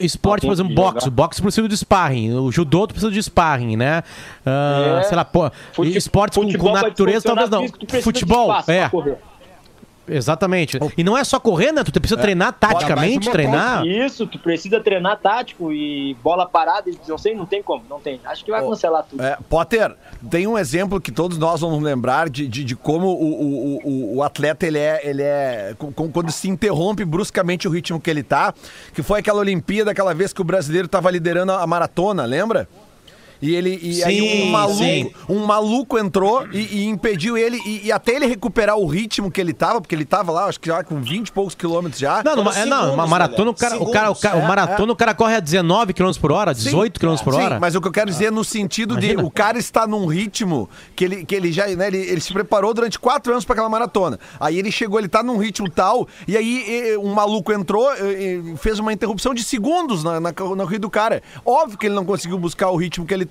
Esporte, 0.00 0.46
por 0.46 0.52
exemplo, 0.52 0.74
boxe. 0.74 1.10
boxe 1.10 1.42
precisa 1.42 1.68
de 1.68 1.76
sparring. 1.76 2.32
O 2.34 2.52
judô 2.52 2.86
tu 2.86 2.94
precisa 2.94 3.10
de 3.10 3.20
sparring, 3.20 3.76
né? 3.76 4.02
Ah, 4.46 4.98
É. 5.00 5.02
Sei 5.04 5.16
lá, 5.16 5.24
pô. 5.24 5.50
Fute- 5.72 5.96
esportes 5.96 6.38
com, 6.38 6.52
com 6.52 6.72
natureza, 6.72 7.24
talvez 7.26 7.50
não. 7.50 7.66
Futebol, 8.02 8.52
é. 8.68 8.88
Exatamente. 10.08 10.78
E 10.96 11.04
não 11.04 11.16
é 11.16 11.24
só 11.24 11.38
correr, 11.40 11.72
né? 11.72 11.82
Tu 11.84 11.92
precisa 11.92 12.20
treinar 12.20 12.52
taticamente, 12.52 13.30
treinar. 13.30 13.86
Isso, 13.86 14.26
tu 14.26 14.38
precisa 14.38 14.80
treinar 14.80 15.18
tático 15.18 15.72
e 15.72 16.14
bola 16.22 16.46
parada, 16.46 16.88
eles 16.88 17.00
não 17.06 17.18
sei, 17.18 17.34
não 17.34 17.46
tem 17.46 17.62
como, 17.62 17.82
não 17.88 18.00
tem. 18.00 18.20
Acho 18.24 18.44
que 18.44 18.50
vai 18.50 18.60
cancelar 18.60 19.04
tudo. 19.08 19.22
É, 19.22 19.36
Potter, 19.48 19.94
tem 20.30 20.46
um 20.46 20.56
exemplo 20.58 21.00
que 21.00 21.12
todos 21.12 21.38
nós 21.38 21.60
vamos 21.60 21.82
lembrar 21.82 22.28
de, 22.28 22.46
de, 22.48 22.64
de 22.64 22.76
como 22.76 23.06
o, 23.08 23.42
o, 23.42 23.80
o, 23.84 24.16
o 24.16 24.22
atleta 24.22 24.66
ele 24.66 24.78
é, 24.78 25.00
ele 25.04 25.22
é 25.22 25.74
com- 25.78 25.92
com- 25.92 26.10
quando 26.10 26.30
se 26.32 26.48
interrompe 26.48 27.04
bruscamente 27.04 27.66
o 27.68 27.70
ritmo 27.70 28.00
que 28.00 28.10
ele 28.10 28.22
tá, 28.22 28.54
que 28.94 29.02
foi 29.02 29.20
aquela 29.20 29.40
Olimpíada, 29.40 29.90
aquela 29.90 30.14
vez 30.14 30.32
que 30.32 30.40
o 30.40 30.44
brasileiro 30.44 30.86
estava 30.86 31.10
liderando 31.10 31.52
a 31.52 31.66
maratona, 31.66 32.24
lembra? 32.24 32.68
E 33.40 33.54
ele 33.54 33.78
e 33.82 34.02
aí 34.04 34.18
Sim, 34.18 34.42
um 34.48 34.50
maluco, 34.50 34.78
sim. 34.78 35.10
um 35.28 35.46
maluco 35.46 35.98
entrou 35.98 36.46
e, 36.52 36.58
e 36.78 36.84
impediu 36.86 37.36
ele 37.36 37.58
e, 37.64 37.86
e 37.86 37.92
até 37.92 38.12
ele 38.16 38.26
recuperar 38.26 38.76
o 38.76 38.86
ritmo 38.86 39.30
que 39.30 39.40
ele 39.40 39.52
tava, 39.52 39.80
porque 39.80 39.94
ele 39.94 40.04
tava 40.04 40.32
lá, 40.32 40.46
acho 40.46 40.58
que 40.58 40.68
já 40.68 40.82
com 40.82 41.00
20 41.00 41.28
e 41.28 41.32
poucos 41.32 41.54
quilômetros 41.54 42.00
já. 42.00 42.22
Não, 42.24 42.36
numa, 42.36 42.52
é, 42.56 42.64
não, 42.64 42.94
uma 42.94 43.04
segundos, 43.04 43.10
maratona, 43.10 43.50
o 43.50 43.54
cara, 43.54 43.76
o 43.76 43.90
cara, 43.90 44.10
o 44.10 44.16
cara, 44.16 44.36
o 44.36 44.40
É, 44.40 44.46
maratona, 44.48 44.92
o 44.92 44.96
cara 44.96 45.14
corre 45.14 45.36
a 45.36 45.40
19 45.40 45.92
km 45.92 46.10
por 46.20 46.32
hora, 46.32 46.52
18 46.54 46.98
km 46.98 47.14
por 47.22 47.34
Sim, 47.34 47.40
hora. 47.40 47.60
mas 47.60 47.74
o 47.74 47.80
que 47.80 47.88
eu 47.88 47.92
quero 47.92 48.10
dizer 48.10 48.26
é 48.26 48.30
no 48.30 48.44
sentido 48.44 48.94
Imagina. 48.94 49.22
de 49.22 49.26
o 49.26 49.30
cara 49.30 49.58
está 49.58 49.86
num 49.86 50.06
ritmo 50.06 50.68
que 50.96 51.04
ele, 51.04 51.24
que 51.24 51.34
ele 51.34 51.52
já, 51.52 51.66
né, 51.68 51.86
ele, 51.88 51.98
ele 51.98 52.20
se 52.20 52.32
preparou 52.32 52.74
durante 52.74 52.98
quatro 52.98 53.32
anos 53.32 53.44
para 53.44 53.54
aquela 53.54 53.68
maratona. 53.68 54.18
Aí 54.40 54.58
ele 54.58 54.70
chegou, 54.72 54.98
ele 54.98 55.08
tá 55.08 55.22
num 55.22 55.36
ritmo 55.38 55.70
tal, 55.70 56.08
e 56.26 56.36
aí 56.36 56.96
um 56.98 57.12
maluco 57.14 57.52
entrou 57.52 57.88
e 57.94 58.56
fez 58.56 58.78
uma 58.78 58.92
interrupção 58.92 59.32
de 59.32 59.44
segundos 59.44 60.02
na, 60.02 60.14
na, 60.20 60.32
na 60.32 60.32
corrida 60.32 60.78
do 60.80 60.90
cara. 60.90 61.22
Óbvio 61.44 61.78
que 61.78 61.86
ele 61.86 61.94
não 61.94 62.04
conseguiu 62.04 62.38
buscar 62.38 62.70
o 62.70 62.76
ritmo 62.76 63.06
que 63.06 63.14
ele 63.14 63.27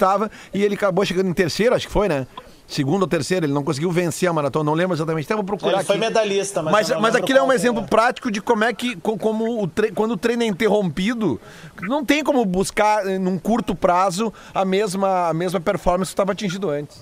e 0.54 0.64
ele 0.64 0.76
acabou 0.76 1.04
chegando 1.06 1.28
em 1.30 1.34
terceiro, 1.34 1.76
acho 1.76 1.88
que 1.88 1.94
foi, 1.94 2.08
né? 2.08 2.26
Segundo 2.70 3.04
ou 3.04 3.08
terceiro, 3.08 3.46
ele 3.46 3.54
não 3.54 3.64
conseguiu 3.64 3.90
vencer 3.90 4.28
a 4.28 4.34
maratona, 4.34 4.66
não 4.66 4.74
lembro 4.74 4.94
exatamente, 4.94 5.24
até 5.24 5.36
vou 5.36 5.44
procurar 5.46 5.76
Ele 5.78 5.84
foi 5.86 5.96
aqui. 5.96 6.06
medalhista, 6.06 6.62
mas. 6.62 6.90
Mas, 6.90 7.02
mas 7.02 7.16
aquilo 7.16 7.40
é 7.40 7.42
um 7.44 7.54
exemplo 7.54 7.80
foi. 7.82 7.88
prático 7.90 8.30
de 8.30 8.42
como 8.42 8.66
é 8.66 8.74
que, 8.74 8.98
co- 8.98 9.18
como 9.18 9.64
o 9.64 9.68
tre- 9.70 9.92
quando 9.94 10.12
o 10.12 10.18
treino 10.18 10.44
é 10.44 10.46
interrompido, 10.46 11.40
não 11.82 12.04
tem 12.04 12.22
como 12.26 12.44
buscar 12.44 13.08
eh, 13.08 13.18
num 13.18 13.40
curto 13.40 13.74
prazo 13.74 14.34
a 14.54 14.66
mesma, 14.66 15.30
a 15.30 15.34
mesma 15.34 15.62
performance 15.62 16.10
que 16.10 16.14
estava 16.14 16.34
atingido 16.34 16.70
antes. 16.70 17.02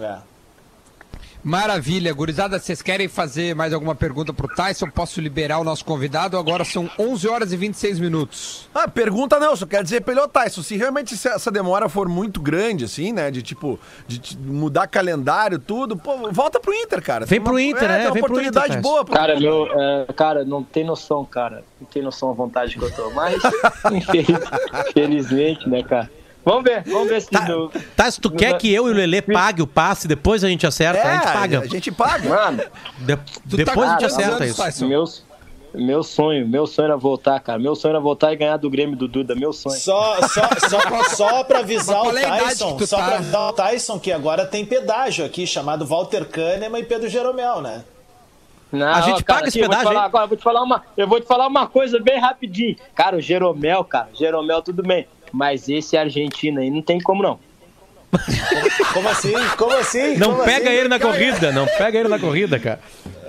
É. 0.00 0.16
Maravilha, 1.42 2.12
gurizada, 2.12 2.58
vocês 2.58 2.82
querem 2.82 3.06
fazer 3.06 3.54
mais 3.54 3.72
alguma 3.72 3.94
pergunta 3.94 4.32
pro 4.32 4.48
Tyson? 4.48 4.90
Posso 4.90 5.20
liberar 5.20 5.58
o 5.58 5.64
nosso 5.64 5.84
convidado? 5.84 6.36
Agora 6.36 6.64
são 6.64 6.90
11 6.98 7.28
horas 7.28 7.52
e 7.52 7.56
26 7.56 8.00
minutos. 8.00 8.68
Ah, 8.74 8.88
pergunta 8.88 9.38
não, 9.38 9.54
só 9.54 9.64
quero 9.64 9.84
dizer 9.84 10.02
pra 10.02 10.12
ele, 10.12 10.20
ô 10.20 10.28
Tyson, 10.28 10.62
se 10.62 10.76
realmente 10.76 11.14
essa 11.14 11.50
demora 11.50 11.88
for 11.88 12.08
muito 12.08 12.40
grande, 12.40 12.84
assim, 12.84 13.12
né, 13.12 13.30
de 13.30 13.40
tipo, 13.42 13.78
de, 14.06 14.36
mudar 14.38 14.88
calendário, 14.88 15.58
tudo, 15.58 15.96
pô, 15.96 16.30
volta 16.32 16.58
pro 16.58 16.74
Inter, 16.74 17.00
cara. 17.02 17.24
Vem 17.24 17.40
pro 17.40 17.58
Inter, 17.58 17.84
é, 17.84 17.88
né? 17.88 17.96
tem 17.98 18.06
uma 18.08 18.12
Vem 18.14 18.22
pro 18.22 18.32
oportunidade 18.32 18.72
Inter, 18.72 18.82
boa. 18.82 19.04
Pra... 19.04 19.16
Cara, 19.16 19.38
meu, 19.38 19.68
é, 19.72 20.06
cara, 20.14 20.44
não 20.44 20.62
tem 20.62 20.84
noção, 20.84 21.24
cara. 21.24 21.64
Não 21.80 21.86
tem 21.86 22.02
noção 22.02 22.30
a 22.30 22.34
vontade 22.34 22.76
que 22.76 22.82
eu 22.82 22.90
tô. 22.90 23.10
Mas, 23.10 23.40
infeliz- 23.92 24.38
infelizmente, 24.90 25.68
né, 25.68 25.82
cara? 25.84 26.10
Vamos 26.48 26.64
ver, 26.64 26.82
vamos 26.84 27.08
ver 27.08 27.20
se. 27.20 27.28
Tá, 27.30 27.46
no- 27.46 27.70
tá, 27.94 28.10
se 28.10 28.18
tu 28.18 28.30
quer 28.30 28.56
que 28.56 28.72
eu 28.72 28.88
e 28.88 28.90
o 28.90 28.94
Lelê 28.94 29.20
pague 29.20 29.60
o 29.60 29.66
passe, 29.66 30.08
depois 30.08 30.42
a 30.42 30.48
gente 30.48 30.66
acerta, 30.66 31.06
a 31.06 31.12
gente 31.14 31.32
paga. 31.32 31.60
a 31.60 31.66
gente 31.66 31.92
paga. 31.92 32.28
Mano, 32.28 32.62
De- 33.00 33.16
tá 33.16 33.22
depois 33.44 33.78
a 33.88 33.90
gente 33.92 34.00
quantos 34.00 34.04
acerta 34.18 34.46
isso. 34.46 34.62
Tyson? 34.62 34.86
meu, 34.86 35.04
meu 35.74 36.02
sonho, 36.02 36.48
meu 36.48 36.66
sonho 36.66 36.86
era 36.86 36.96
voltar, 36.96 37.38
cara. 37.40 37.58
Meu 37.58 37.74
sonho 37.76 37.90
era 37.92 38.00
voltar 38.00 38.32
e 38.32 38.36
ganhar 38.36 38.56
do 38.56 38.70
Grêmio 38.70 38.96
do 38.96 39.06
Duda, 39.06 39.34
meu 39.34 39.52
sonho. 39.52 39.78
Só, 39.78 40.16
só, 40.22 40.48
só, 40.68 41.04
só 41.14 41.44
pra 41.44 41.58
avisar 41.58 42.02
o 42.02 42.16
é 42.16 42.22
Tyson, 42.22 42.78
só 42.86 42.96
tá? 42.96 43.04
pra 43.06 43.16
avisar 43.16 43.42
o 43.42 43.52
Tyson 43.52 43.98
que 43.98 44.10
agora 44.10 44.46
tem 44.46 44.64
pedágio 44.64 45.26
aqui, 45.26 45.46
chamado 45.46 45.84
Walter 45.84 46.24
Kahneman 46.24 46.80
e 46.80 46.84
Pedro 46.84 47.08
Jeromel, 47.10 47.60
né? 47.60 47.84
Não, 48.72 48.86
A 48.86 49.00
gente 49.00 49.22
cara, 49.24 49.38
paga 49.40 49.48
esse 49.48 49.58
vou 49.60 49.68
pedágio 49.68 49.88
falar 49.88 50.04
agora, 50.04 50.24
eu 50.24 50.28
vou 50.28 50.36
te 50.36 50.42
falar 50.42 50.62
uma, 50.62 50.82
eu 50.96 51.08
vou 51.08 51.20
te 51.20 51.26
falar 51.26 51.46
uma 51.46 51.66
coisa 51.66 51.98
bem 51.98 52.18
rapidinho. 52.20 52.76
Cara, 52.94 53.16
o 53.16 53.20
Jeromel, 53.20 53.82
cara, 53.84 54.08
Jeromel 54.14 54.60
tudo 54.62 54.82
bem, 54.82 55.06
mas 55.32 55.68
esse 55.68 55.96
argentino 55.96 56.60
aí 56.60 56.70
não 56.70 56.82
tem 56.82 57.00
como 57.00 57.22
não. 57.22 57.38
Como 58.94 59.08
assim? 59.08 59.34
Como 59.56 59.76
assim? 59.76 60.16
Não 60.16 60.32
Como 60.32 60.44
pega 60.44 60.70
assim? 60.70 60.78
ele 60.78 60.88
na 60.88 60.98
corrida, 60.98 61.52
não 61.52 61.66
pega 61.66 61.98
ele 61.98 62.08
na 62.08 62.18
corrida, 62.18 62.58
cara. 62.58 62.80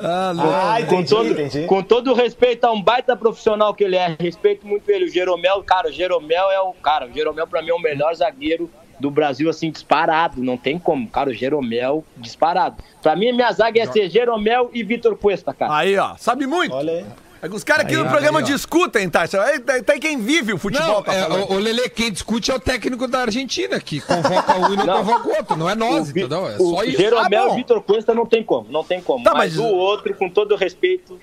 Ah, 0.01 0.77
com, 0.87 0.95
entendi, 0.95 1.09
todo, 1.09 1.31
entendi. 1.31 1.65
com 1.65 1.83
todo 1.83 2.13
respeito 2.13 2.63
a 2.63 2.71
um 2.71 2.81
baita 2.81 3.15
profissional 3.15 3.73
que 3.73 3.83
ele 3.83 3.97
é, 3.97 4.15
respeito 4.17 4.65
muito 4.65 4.89
ele. 4.89 5.05
O 5.05 5.11
Jeromel, 5.11 5.61
cara, 5.63 5.89
o 5.89 5.91
Jeromel 5.91 6.49
é 6.49 6.61
o 6.61 6.73
cara. 6.73 7.07
O 7.07 7.13
Jeromel, 7.13 7.45
pra 7.45 7.61
mim, 7.61 7.69
é 7.69 7.73
o 7.73 7.79
melhor 7.79 8.15
zagueiro 8.15 8.69
do 8.99 9.11
Brasil, 9.11 9.49
assim, 9.49 9.69
disparado. 9.69 10.41
Não 10.41 10.55
tem 10.55 10.79
como. 10.79 11.07
Cara, 11.09 11.29
o 11.29 11.33
Jeromel, 11.33 12.05
disparado. 12.15 12.81
Pra 13.01 13.15
mim, 13.15 13.33
minha 13.33 13.51
zaga 13.51 13.79
ia 13.79 13.91
ser 13.91 14.09
Jeromel 14.09 14.69
e 14.73 14.81
Vitor 14.83 15.17
Cuesta, 15.17 15.53
cara. 15.53 15.75
Aí, 15.75 15.97
ó, 15.97 16.15
sabe 16.17 16.47
muito. 16.47 16.73
Olha 16.73 16.93
aí. 16.93 17.05
É 17.41 17.47
os 17.47 17.63
caras 17.63 17.85
aqui 17.85 17.95
Aí, 17.95 18.01
no 18.01 18.07
ó, 18.07 18.11
programa 18.11 18.39
aí, 18.39 18.45
discutem, 18.45 19.09
tá? 19.09 19.23
Tem 19.27 19.83
tem 19.83 19.99
quem 19.99 20.17
vive 20.19 20.53
o 20.53 20.57
futebol. 20.57 20.87
Não, 20.87 21.03
tá 21.03 21.13
é, 21.13 21.21
falando. 21.21 21.49
o, 21.51 21.53
o 21.55 21.57
Lele, 21.59 21.87
quem 21.89 22.11
discute 22.11 22.51
é 22.51 22.55
o 22.55 22.59
técnico 22.59 23.07
da 23.07 23.21
Argentina, 23.21 23.79
que 23.79 24.01
convoca 24.01 24.55
um 24.57 24.73
e 24.73 24.77
não, 24.77 24.85
Não. 24.85 24.97
convoca 24.97 25.27
o 25.27 25.35
outro. 25.37 25.55
Não 25.55 25.69
é 25.69 25.75
nós, 25.75 26.07
O 26.07 26.11
entendeu? 26.11 26.47
É 26.49 26.55
o 26.57 26.75
só 26.75 26.83
isso. 26.83 26.97
Jeromel 26.97 27.51
Ah, 27.51 27.55
Vitor 27.55 27.81
Cuesta 27.81 28.13
não 28.13 28.25
tem 28.25 28.43
como, 28.43 28.69
não 28.69 28.83
tem 28.83 29.01
como. 29.01 29.23
Tá, 29.23 29.33
mas, 29.33 29.55
mas- 29.55 29.65
o 29.65 29.73
outro, 29.73 30.13
com 30.15 30.29
todo 30.29 30.55
respeito, 30.55 31.17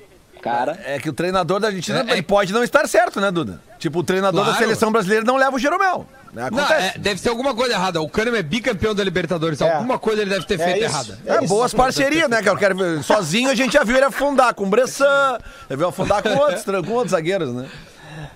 cara. 0.50 0.78
É 0.84 0.98
que 0.98 1.08
o 1.08 1.12
treinador 1.12 1.60
da 1.60 1.68
Argentina 1.68 2.00
É, 2.06 2.10
é- 2.10 2.12
ele 2.14 2.22
pode 2.22 2.52
não 2.52 2.62
estar 2.64 2.86
certo, 2.88 3.20
né, 3.20 3.30
Duda? 3.30 3.60
Tipo, 3.78 3.98
o 4.00 4.02
treinador 4.04 4.40
da 4.40 4.50
Claro. 4.52 4.58
seleção 4.64 4.90
brasileira 4.90 5.24
não 5.24 5.36
leva 5.36 5.54
o 5.56 5.58
Jeromel. 5.58 6.06
Né? 6.32 6.48
Não, 6.50 6.64
é, 6.64 6.94
deve 6.98 7.20
ter 7.20 7.28
alguma 7.30 7.54
coisa 7.54 7.74
errada. 7.74 8.00
O 8.02 8.08
Kahneman 8.08 8.38
é 8.40 8.42
bicampeão 8.42 8.94
da 8.94 9.02
Libertadores. 9.04 9.60
É. 9.60 9.72
Alguma 9.72 9.98
coisa 9.98 10.20
ele 10.22 10.30
deve 10.30 10.44
ter 10.46 10.60
É 10.60 10.64
feito 10.64 10.76
isso. 10.84 10.94
errada. 10.94 11.18
É, 11.26 11.38
isso. 11.44 11.48
boas 11.48 11.72
parcerias, 11.72 12.28
né? 12.28 12.42
Que 12.42 12.48
eu 12.48 12.56
quero 12.56 12.76
ver. 12.76 13.02
Sozinho 13.02 13.50
a 13.50 13.54
gente 13.54 13.72
já 13.72 13.84
viu 13.84 13.96
ele 13.96 14.04
afundar 14.04 14.54
com 14.54 14.64
o 14.64 14.66
Bressan, 14.68 15.38
já 15.70 15.76
viu 15.76 15.88
afundar 15.88 16.22
com 16.22 16.28
outros, 16.36 16.62
com 16.64 16.92
outros 16.92 17.12
zagueiros, 17.12 17.52
né? 17.54 17.66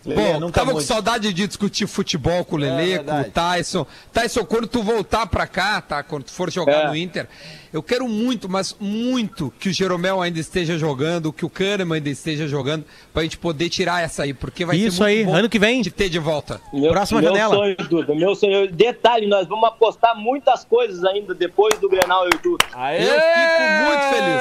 Lelê, 0.05 0.33
Bom, 0.33 0.41
nunca 0.41 0.53
tava 0.55 0.69
com 0.71 0.77
mude. 0.77 0.87
saudade 0.87 1.33
de 1.33 1.47
discutir 1.47 1.87
futebol 1.87 2.43
com 2.45 2.57
o 2.57 2.59
Lele, 2.59 3.01
com 3.05 3.21
o. 3.21 3.25
Tyson. 3.25 3.87
Tyson, 4.13 4.45
quando 4.47 4.67
tu 4.67 4.83
voltar 4.83 5.27
pra 5.27 5.47
cá, 5.47 5.81
tá? 5.81 6.03
Quando 6.03 6.25
tu 6.25 6.33
for 6.33 6.51
jogar 6.51 6.85
É. 6.85 6.89
no 6.89 6.97
Inter, 6.97 7.29
eu 7.71 7.83
quero 7.83 8.09
muito, 8.09 8.49
mas 8.49 8.75
muito 8.81 9.53
que 9.61 9.69
o 9.69 9.73
Jeromel 9.73 10.23
ainda 10.23 10.41
esteja 10.41 10.79
jogando, 10.79 11.31
que 11.33 11.45
o 11.45 11.51
Kahneman 11.51 11.97
ainda 11.97 12.09
esteja 12.09 12.49
jogando, 12.49 12.85
pra 13.13 13.23
gente 13.25 13.37
poder 13.37 13.69
tirar 13.69 14.03
essa 14.03 14.23
aí, 14.23 14.33
porque 14.33 14.65
vai 14.65 14.75
Isso 14.77 14.97
ser 14.97 15.03
muito 15.03 15.19
aí, 15.19 15.25
bom 15.27 15.35
ano 15.35 15.49
que 15.51 15.59
vem. 15.59 15.83
de 15.83 15.91
ter 15.91 16.09
de 16.09 16.19
volta. 16.19 16.61
Meu, 16.73 16.91
Próxima 16.91 17.21
meu 17.21 17.31
janela. 17.31 17.55
sonho, 17.55 17.77
Duda, 17.77 18.15
meu 18.15 18.35
sonho. 18.35 18.73
Detalhe, 18.73 19.27
nós 19.27 19.47
vamos 19.47 19.69
apostar 19.69 20.17
muitas 20.17 20.65
coisas 20.65 21.05
ainda 21.05 21.35
depois 21.35 21.79
do 21.79 21.89
Grenal, 21.91 22.25
eu 22.25 22.31
e. 22.43 22.57
Eu 23.05 23.21
fico 23.21 23.85
muito 23.85 24.03
feliz. 24.15 24.41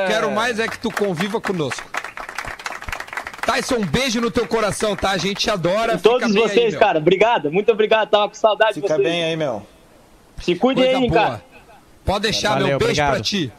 Eu 0.00 0.06
quero 0.06 0.30
mais 0.30 0.60
é 0.60 0.68
que 0.68 0.78
tu 0.78 0.90
conviva 0.90 1.40
conosco. 1.40 1.82
Tyson, 3.52 3.76
um 3.76 3.86
beijo 3.86 4.20
no 4.20 4.30
teu 4.30 4.46
coração, 4.46 4.94
tá? 4.94 5.10
A 5.10 5.18
gente 5.18 5.38
te 5.40 5.50
adora. 5.50 5.98
fica 5.98 6.08
Todos 6.10 6.36
aí, 6.36 6.42
vocês, 6.42 6.70
meu. 6.72 6.80
cara, 6.80 6.98
obrigado, 6.98 7.50
muito 7.50 7.72
obrigado, 7.72 8.08
tava 8.08 8.28
com 8.28 8.34
saudade 8.34 8.74
de 8.74 8.80
Fica 8.80 8.94
vocês. 8.94 9.08
bem 9.08 9.24
aí, 9.24 9.36
meu. 9.36 9.66
Se 10.40 10.54
cuidem 10.54 10.84
Coisa 10.84 10.98
aí, 10.98 11.08
boa. 11.08 11.20
cara. 11.22 11.44
Pode 12.04 12.22
deixar, 12.22 12.50
Valeu, 12.50 12.66
meu 12.68 12.78
beijo 12.78 12.92
obrigado. 12.92 13.10
pra 13.14 13.20
ti. 13.20 13.52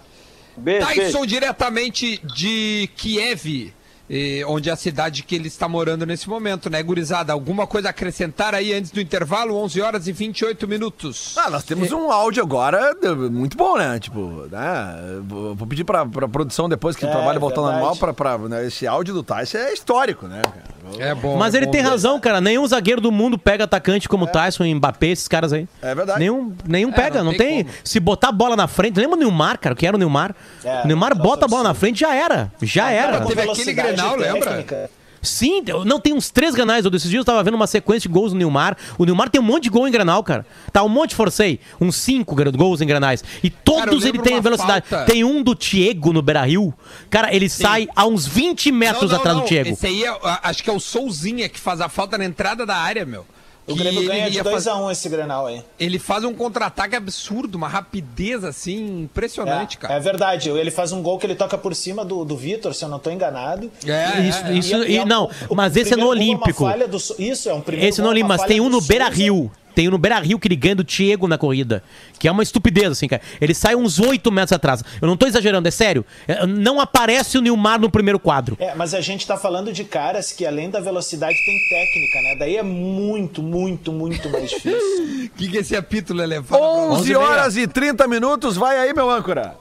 Beijo, 0.55 0.85
beijo. 0.87 1.01
Tyson, 1.01 1.25
diretamente 1.25 2.17
de 2.35 2.89
Kiev, 2.95 3.73
eh, 4.13 4.43
onde 4.45 4.69
é 4.69 4.73
a 4.73 4.75
cidade 4.75 5.23
que 5.23 5.33
ele 5.33 5.47
está 5.47 5.69
morando 5.69 6.05
nesse 6.05 6.27
momento, 6.27 6.69
né, 6.69 6.83
gurizada? 6.83 7.31
Alguma 7.31 7.65
coisa 7.65 7.87
a 7.87 7.91
acrescentar 7.91 8.53
aí 8.53 8.73
antes 8.73 8.91
do 8.91 8.99
intervalo? 8.99 9.55
11 9.55 9.81
horas 9.81 10.07
e 10.07 10.11
28 10.11 10.67
minutos. 10.67 11.35
Ah, 11.37 11.49
nós 11.49 11.63
temos 11.63 11.91
um 11.93 12.11
áudio 12.11 12.43
agora 12.43 12.93
muito 13.31 13.55
bom, 13.55 13.77
né? 13.77 13.97
Tipo, 13.99 14.47
né? 14.51 15.19
Vou 15.27 15.65
pedir 15.67 15.85
pra, 15.85 16.05
pra 16.05 16.27
produção 16.27 16.67
depois 16.67 16.95
que 16.97 17.05
o 17.05 17.07
É, 17.07 17.11
trabalho 17.11 17.39
voltar 17.39 17.61
verdade. 17.61 17.79
normal 17.79 17.95
pra, 17.95 18.13
pra 18.13 18.37
né? 18.37 18.65
esse 18.67 18.85
áudio 18.85 19.13
do 19.13 19.23
Tyson 19.23 19.57
é 19.57 19.73
histórico, 19.73 20.27
né? 20.27 20.41
cara? 20.41 20.71
É 20.99 21.15
bom. 21.15 21.37
Mas 21.37 21.53
é 21.53 21.57
ele 21.57 21.67
bom 21.67 21.71
tem 21.71 21.83
ver. 21.83 21.89
razão, 21.89 22.19
cara. 22.19 22.41
Nenhum 22.41 22.67
zagueiro 22.67 22.99
do 22.99 23.11
mundo 23.11 23.37
pega 23.37 23.63
atacante 23.63 24.09
como 24.09 24.27
Tyson 24.27 24.65
e 24.65 24.73
Mbappé, 24.75 25.07
esses 25.07 25.27
caras 25.27 25.53
aí. 25.53 25.67
É 25.81 25.95
verdade. 25.95 26.19
Nenhum, 26.19 26.53
nenhum 26.67 26.91
pega, 26.91 27.19
não 27.19 27.31
não, 27.31 27.37
tem 27.37 27.63
tem. 27.63 27.73
Se 27.83 27.99
botar 27.99 28.29
a 28.29 28.31
bola 28.31 28.55
na 28.57 28.67
frente, 28.67 28.99
lembra 28.99 29.15
o 29.15 29.19
Neymar, 29.19 29.57
cara, 29.59 29.73
o 29.73 29.77
que 29.77 29.85
era 29.87 29.95
o 29.95 29.99
Neymar? 29.99 30.35
É, 30.63 30.81
o 30.83 30.87
Neymar 30.87 31.15
bota 31.15 31.45
a 31.45 31.47
bola 31.47 31.63
na 31.63 31.69
absurdo. 31.69 31.79
frente, 31.79 31.99
já 32.01 32.13
era. 32.13 32.51
Já 32.61 32.89
era. 32.91 33.21
teve 33.21 33.41
aquele 33.41 33.41
Velocidade 33.41 34.00
Grenal, 34.09 34.33
lembra? 34.33 34.49
técnica. 34.49 34.89
Sim, 35.21 35.63
não 35.85 35.99
tem 35.99 36.13
uns 36.13 36.31
três 36.31 36.55
granais. 36.55 36.83
Eu 36.83 36.89
desses 36.89 37.07
dias 37.07 37.21
eu 37.21 37.25
tava 37.25 37.43
vendo 37.43 37.53
uma 37.53 37.67
sequência 37.67 38.09
de 38.09 38.13
gols 38.13 38.31
do 38.31 38.37
Neymar. 38.39 38.75
O 38.97 39.05
Neymar 39.05 39.29
tem 39.29 39.39
um 39.39 39.43
monte 39.43 39.63
de 39.65 39.69
gol 39.69 39.87
em 39.87 39.91
granal, 39.91 40.23
cara. 40.23 40.45
Tá 40.73 40.81
um 40.83 40.89
monte, 40.89 41.13
forcei. 41.13 41.59
Uns 41.79 41.95
cinco 41.95 42.35
gols 42.57 42.81
em 42.81 42.87
granais. 42.87 43.23
E 43.43 43.51
Cara, 43.51 43.61
todos 43.63 44.03
ele 44.03 44.13
lembro 44.13 44.23
tem 44.23 44.41
velocidade. 44.41 44.87
falta. 44.87 45.05
Tem 45.05 45.23
um 45.23 45.43
do 45.43 45.53
Diego 45.53 46.11
no 46.11 46.23
Beira 46.23 46.41
Rio. 46.43 46.73
Cara, 47.07 47.31
ele 47.35 47.47
sai 47.49 47.87
a 47.95 48.07
uns 48.07 48.25
20 48.25 48.71
metros 48.71 49.03
Não, 49.03 49.09
não, 49.09 49.17
atrás 49.17 49.37
não. 49.37 49.43
do 49.43 49.47
Diego. 49.47 49.69
Esse 49.69 49.85
aí 49.85 50.03
é, 50.03 50.17
acho 50.41 50.63
que 50.63 50.69
é 50.71 50.73
o 50.73 50.79
Souzinha 50.79 51.47
que 51.47 51.59
faz 51.59 51.81
a 51.81 51.87
falta 51.87 52.17
na 52.17 52.25
entrada 52.25 52.65
da 52.65 52.77
área, 52.77 53.05
meu. 53.05 53.23
O 53.67 53.73
que 53.73 53.79
Grêmio 53.79 54.05
ganha 54.07 54.23
ele 54.23 54.31
de 54.31 54.37
ia 54.37 54.43
2 54.43 54.55
fazer- 54.55 54.69
a 54.71 54.75
1 54.75 54.91
esse 54.91 55.07
Grenal 55.07 55.45
aí. 55.47 55.63
Ele 55.79 55.99
faz 55.99 56.23
um 56.23 56.33
contra-ataque 56.33 56.95
absurdo, 56.95 57.55
uma 57.55 57.67
rapidez 57.67 58.43
assim 58.43 59.03
impressionante, 59.03 59.77
É, 59.77 59.79
cara. 59.79 59.93
é 59.93 59.99
verdade, 59.99 60.49
ele 60.49 60.71
faz 60.71 60.91
um 60.91 61.01
gol 61.01 61.17
que 61.19 61.25
ele 61.27 61.35
toca 61.35 61.57
por 61.57 61.73
cima 61.75 62.03
do, 62.03 62.25
do 62.25 62.35
Vitor, 62.35 62.73
se 62.73 62.83
eu 62.83 62.89
não 62.89 62.99
tô 62.99 63.09
enganado. 63.11 63.71
É, 63.85 64.21
Isso, 64.21 64.43
é, 64.45 64.49
é. 64.49 64.53
isso, 64.53 64.75
E- 64.75 64.87
e 64.87 64.91
e, 64.93 64.97
é 64.97 65.03
um- 65.03 65.05
não, 65.05 65.29
mas 65.55 65.75
esse 65.77 65.93
é 65.93 65.97
no 65.97 66.07
Olímpico. 66.07 66.65
do 66.89 66.99
So- 66.99 67.15
isso, 67.19 67.49
é 67.49 67.53
um 67.53 67.61
primeiro 67.61 67.87
Esse 67.89 67.99
no 68.01 68.05
gol, 68.05 68.09
uma 68.09 68.13
Olímpico, 68.13 68.37
mas 68.39 68.47
tem 68.47 68.59
um 68.61 68.69
no 68.69 68.81
Beira. 68.81 69.09
Rio. 69.09 69.51
Tem 69.73 69.87
um 69.87 69.91
no 69.91 69.97
Beira 69.97 70.19
Rio 70.19 70.39
que 70.39 70.47
ele 70.47 70.55
ganha 70.55 70.75
do 70.75 70.83
Diego 70.83 71.27
na 71.27 71.37
corrida. 71.37 71.83
Que 72.19 72.27
é 72.27 72.31
uma 72.31 72.43
estupidez, 72.43 72.91
assim, 72.91 73.07
cara. 73.07 73.21
Ele 73.39 73.53
sai 73.53 73.75
uns 73.75 73.99
8 73.99 74.31
metros 74.31 74.53
atrás. 74.53 74.83
Eu 75.01 75.07
não 75.07 75.17
tô 75.17 75.25
exagerando, 75.25 75.67
é 75.67 75.71
sério. 75.71 76.05
É, 76.27 76.45
Não 76.45 76.79
aparece 76.79 77.37
o 77.37 77.41
Nilmar 77.41 77.79
no 77.79 77.89
primeiro 77.89 78.19
quadro. 78.19 78.57
É, 78.59 78.75
mas 78.75 78.93
a 78.93 79.01
gente 79.01 79.25
tá 79.25 79.37
falando 79.37 79.71
de 79.71 79.83
caras 79.83 80.31
que 80.31 80.45
além 80.45 80.69
da 80.69 80.79
velocidade 80.79 81.35
tem 81.45 81.59
técnica, 81.69 82.21
né? 82.21 82.35
Daí 82.39 82.57
é 82.57 82.63
muito, 82.63 83.41
muito, 83.41 83.91
muito 83.91 84.29
mais 84.29 84.49
difícil. 84.49 85.25
O 85.25 85.29
que, 85.37 85.49
que 85.49 85.57
esse 85.57 85.75
apito, 85.75 86.13
nós. 86.13 86.43
11 86.51 87.15
horas 87.15 87.57
e 87.57 87.67
30 87.67 88.07
minutos, 88.07 88.55
vai 88.55 88.77
aí, 88.77 88.93
meu 88.93 89.09
âncora. 89.09 89.55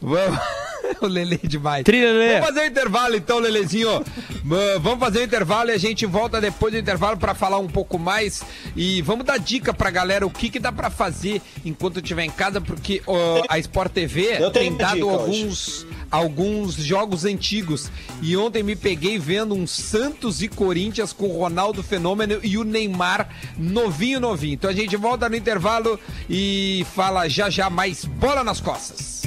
Vamos. 0.00 0.38
o 1.00 1.06
Lelê 1.06 1.38
demais. 1.42 1.84
Trilha, 1.84 2.12
Lelê. 2.12 2.32
Vamos 2.34 2.46
fazer 2.46 2.60
o 2.60 2.66
intervalo 2.66 3.16
então, 3.16 3.38
Lelezinho. 3.38 4.04
Vamos 4.80 4.98
fazer 4.98 5.20
o 5.20 5.22
intervalo 5.22 5.70
e 5.70 5.74
a 5.74 5.78
gente 5.78 6.06
volta 6.06 6.40
depois 6.40 6.72
do 6.72 6.78
intervalo 6.78 7.16
pra 7.16 7.34
falar 7.34 7.58
um 7.58 7.66
pouco 7.66 7.98
mais. 7.98 8.42
E 8.74 9.02
vamos 9.02 9.26
dar 9.26 9.38
dica 9.38 9.74
pra 9.74 9.90
galera 9.90 10.26
o 10.26 10.30
que, 10.30 10.48
que 10.48 10.58
dá 10.58 10.72
pra 10.72 10.88
fazer 10.88 11.42
enquanto 11.64 11.98
estiver 11.98 12.24
em 12.24 12.30
casa, 12.30 12.60
porque 12.60 13.02
ó, 13.06 13.42
a 13.48 13.58
Sport 13.58 13.92
TV 13.92 14.50
tem 14.50 14.74
dado 14.74 15.08
alguns, 15.08 15.86
alguns 16.10 16.74
jogos 16.74 17.24
antigos. 17.24 17.90
E 18.22 18.36
ontem 18.36 18.62
me 18.62 18.76
peguei 18.76 19.18
vendo 19.18 19.54
um 19.54 19.66
Santos 19.66 20.42
e 20.42 20.48
Corinthians 20.48 21.12
com 21.12 21.28
o 21.28 21.38
Ronaldo 21.38 21.82
Fenômeno 21.82 22.38
e 22.42 22.58
o 22.58 22.64
Neymar 22.64 23.28
novinho, 23.56 24.20
novinho. 24.20 24.54
Então 24.54 24.70
a 24.70 24.74
gente 24.74 24.96
volta 24.96 25.28
no 25.28 25.36
intervalo 25.36 25.98
e 26.28 26.86
fala 26.94 27.28
já 27.28 27.50
já 27.50 27.70
mais 27.70 28.04
bola 28.04 28.42
nas 28.42 28.60
costas. 28.60 29.22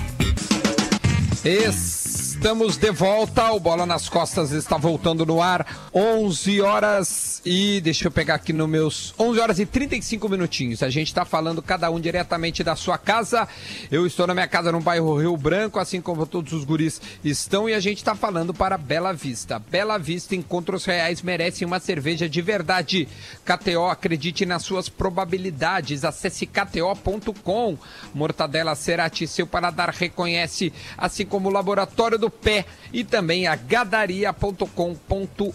Estamos 2.42 2.76
de 2.76 2.90
volta, 2.90 3.52
o 3.52 3.60
Bola 3.60 3.86
nas 3.86 4.10
Costas 4.10 4.50
está 4.50 4.76
voltando 4.76 5.24
no 5.28 5.44
ar, 5.44 5.92
11 5.94 6.60
horas 6.60 7.40
e 7.46 7.80
deixa 7.82 8.08
eu 8.08 8.12
pegar 8.12 8.34
aqui 8.34 8.52
nos 8.52 8.68
meus 8.68 9.14
11 9.20 9.40
horas 9.40 9.60
e 9.60 9.66
35 9.66 10.28
minutinhos. 10.28 10.82
A 10.82 10.90
gente 10.90 11.06
está 11.06 11.24
falando 11.24 11.62
cada 11.62 11.92
um 11.92 12.00
diretamente 12.00 12.64
da 12.64 12.76
sua 12.76 12.98
casa. 12.98 13.48
Eu 13.92 14.08
estou 14.08 14.26
na 14.26 14.34
minha 14.34 14.48
casa 14.48 14.72
no 14.72 14.82
bairro 14.82 15.20
Rio 15.20 15.38
Branco, 15.38 15.78
assim 15.78 16.02
como 16.02 16.26
todos 16.26 16.52
os 16.52 16.64
guris 16.64 17.00
estão 17.24 17.70
e 17.70 17.76
a 17.76 17.80
gente 17.80 17.98
está 17.98 18.16
falando 18.16 18.56
para 18.56 18.76
Bela 18.76 19.14
Vista. 19.14 19.60
Bela 19.60 20.00
Vista, 20.00 20.36
encontros 20.36 20.84
reais 20.84 21.22
merecem 21.22 21.68
uma 21.68 21.80
cerveja 21.80 22.28
de 22.28 22.42
verdade. 22.42 23.08
KTO, 23.46 23.86
acredite 23.86 24.48
nas 24.48 24.64
suas 24.64 24.90
probabilidades. 24.90 26.04
Acesse 26.04 26.48
kto.com. 26.48 27.78
Mortadela 28.16 28.74
Cerati, 28.74 29.28
seu 29.28 29.46
paladar 29.46 29.90
reconhece, 29.90 30.74
assim 30.98 31.24
como 31.24 31.48
o 31.48 31.52
Laboratório 31.52 32.18
do 32.18 32.31
Pé 32.32 32.66
e 32.94 33.04
também 33.04 33.46
a 33.48 33.56
gadaria.com.br. 33.56 35.46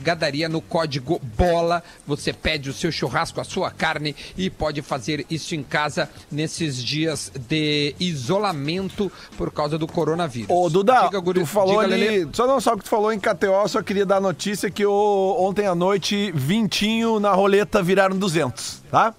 Gadaria 0.00 0.48
no 0.48 0.60
código 0.60 1.20
BOLA. 1.36 1.82
Você 2.06 2.32
pede 2.32 2.70
o 2.70 2.72
seu 2.72 2.90
churrasco, 2.90 3.40
a 3.40 3.44
sua 3.44 3.70
carne 3.70 4.14
e 4.36 4.48
pode 4.50 4.82
fazer 4.82 5.26
isso 5.30 5.54
em 5.54 5.62
casa 5.62 6.08
nesses 6.30 6.82
dias 6.82 7.30
de 7.48 7.94
isolamento 8.00 9.10
por 9.36 9.50
causa 9.52 9.78
do 9.78 9.86
coronavírus. 9.86 10.48
Ô, 10.50 10.68
Duda, 10.68 11.02
Diga, 11.06 11.20
guri- 11.20 11.40
tu 11.40 11.46
falou 11.46 11.82
diga, 11.82 11.94
ali. 11.94 12.08
Lelê. 12.08 12.28
Só 12.32 12.46
não 12.46 12.60
só 12.60 12.76
que 12.76 12.82
tu 12.84 12.88
falou 12.88 13.12
em 13.12 13.18
KTO, 13.20 13.68
só 13.68 13.82
queria 13.82 14.06
dar 14.06 14.16
a 14.16 14.20
notícia 14.20 14.70
que 14.70 14.84
o, 14.86 15.36
ontem 15.38 15.66
à 15.66 15.74
noite, 15.74 16.32
vintinho 16.34 17.20
na 17.20 17.32
roleta 17.32 17.82
viraram 17.82 18.16
200, 18.16 18.82
tá? 18.90 19.14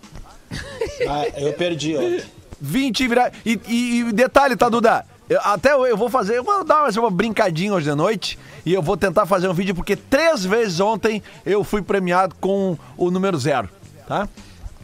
Ah, 1.08 1.28
eu 1.38 1.54
perdi 1.54 1.96
ontem. 1.96 2.24
20 2.62 3.08
viraram. 3.08 3.32
E, 3.46 3.60
e- 3.68 4.00
e 4.00 4.12
detalhe, 4.12 4.56
tá, 4.56 4.68
Duda? 4.68 5.06
Eu- 5.30 5.40
até 5.44 5.72
eu, 5.74 5.86
eu 5.86 5.96
vou 5.96 6.10
fazer, 6.10 6.38
eu 6.38 6.44
vou 6.44 6.64
dar 6.64 6.82
mais 6.82 6.98
uma 6.98 7.12
brincadinha 7.12 7.72
hoje 7.74 7.90
de 7.90 7.96
noite 7.96 8.38
e 8.66 8.74
eu 8.74 8.82
vou 8.82 8.98
tentar 8.98 9.26
fazer 9.28 9.48
um 9.48 9.54
vídeo 9.54 9.76
porque 9.76 9.96
três 9.96 10.44
vezes 10.44 10.80
ontem 10.80 11.22
eu 11.46 11.64
fui 11.64 11.82
premiado 11.82 12.34
com 12.42 12.76
o 12.98 13.12
número 13.12 13.38
zero, 13.38 13.70
tá? 14.08 14.28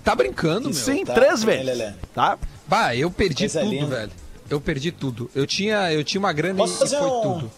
Tá 0.04 0.16
brincando, 0.16 0.66
meu? 0.66 0.74
Sim, 0.74 1.04
tá, 1.04 1.14
três 1.16 1.40
tá, 1.40 1.46
vezes, 1.48 1.66
Lelê. 1.66 1.92
tá? 2.14 2.38
Bah, 2.68 2.96
eu 2.96 3.10
perdi 3.10 3.44
Coisa 3.44 3.62
tudo, 3.62 3.72
linda. 3.72 3.96
velho. 3.96 4.12
Eu 4.48 4.62
perdi 4.62 4.92
tudo. 4.92 5.32
Eu 5.34 5.48
tinha, 5.48 5.92
eu 5.92 6.04
tinha 6.04 6.20
uma 6.20 6.32
grana 6.32 6.56
Posso 6.58 6.76
e 6.76 6.78
fazer 6.78 6.98
foi 7.00 7.08
um- 7.08 7.22
tudo. 7.22 7.52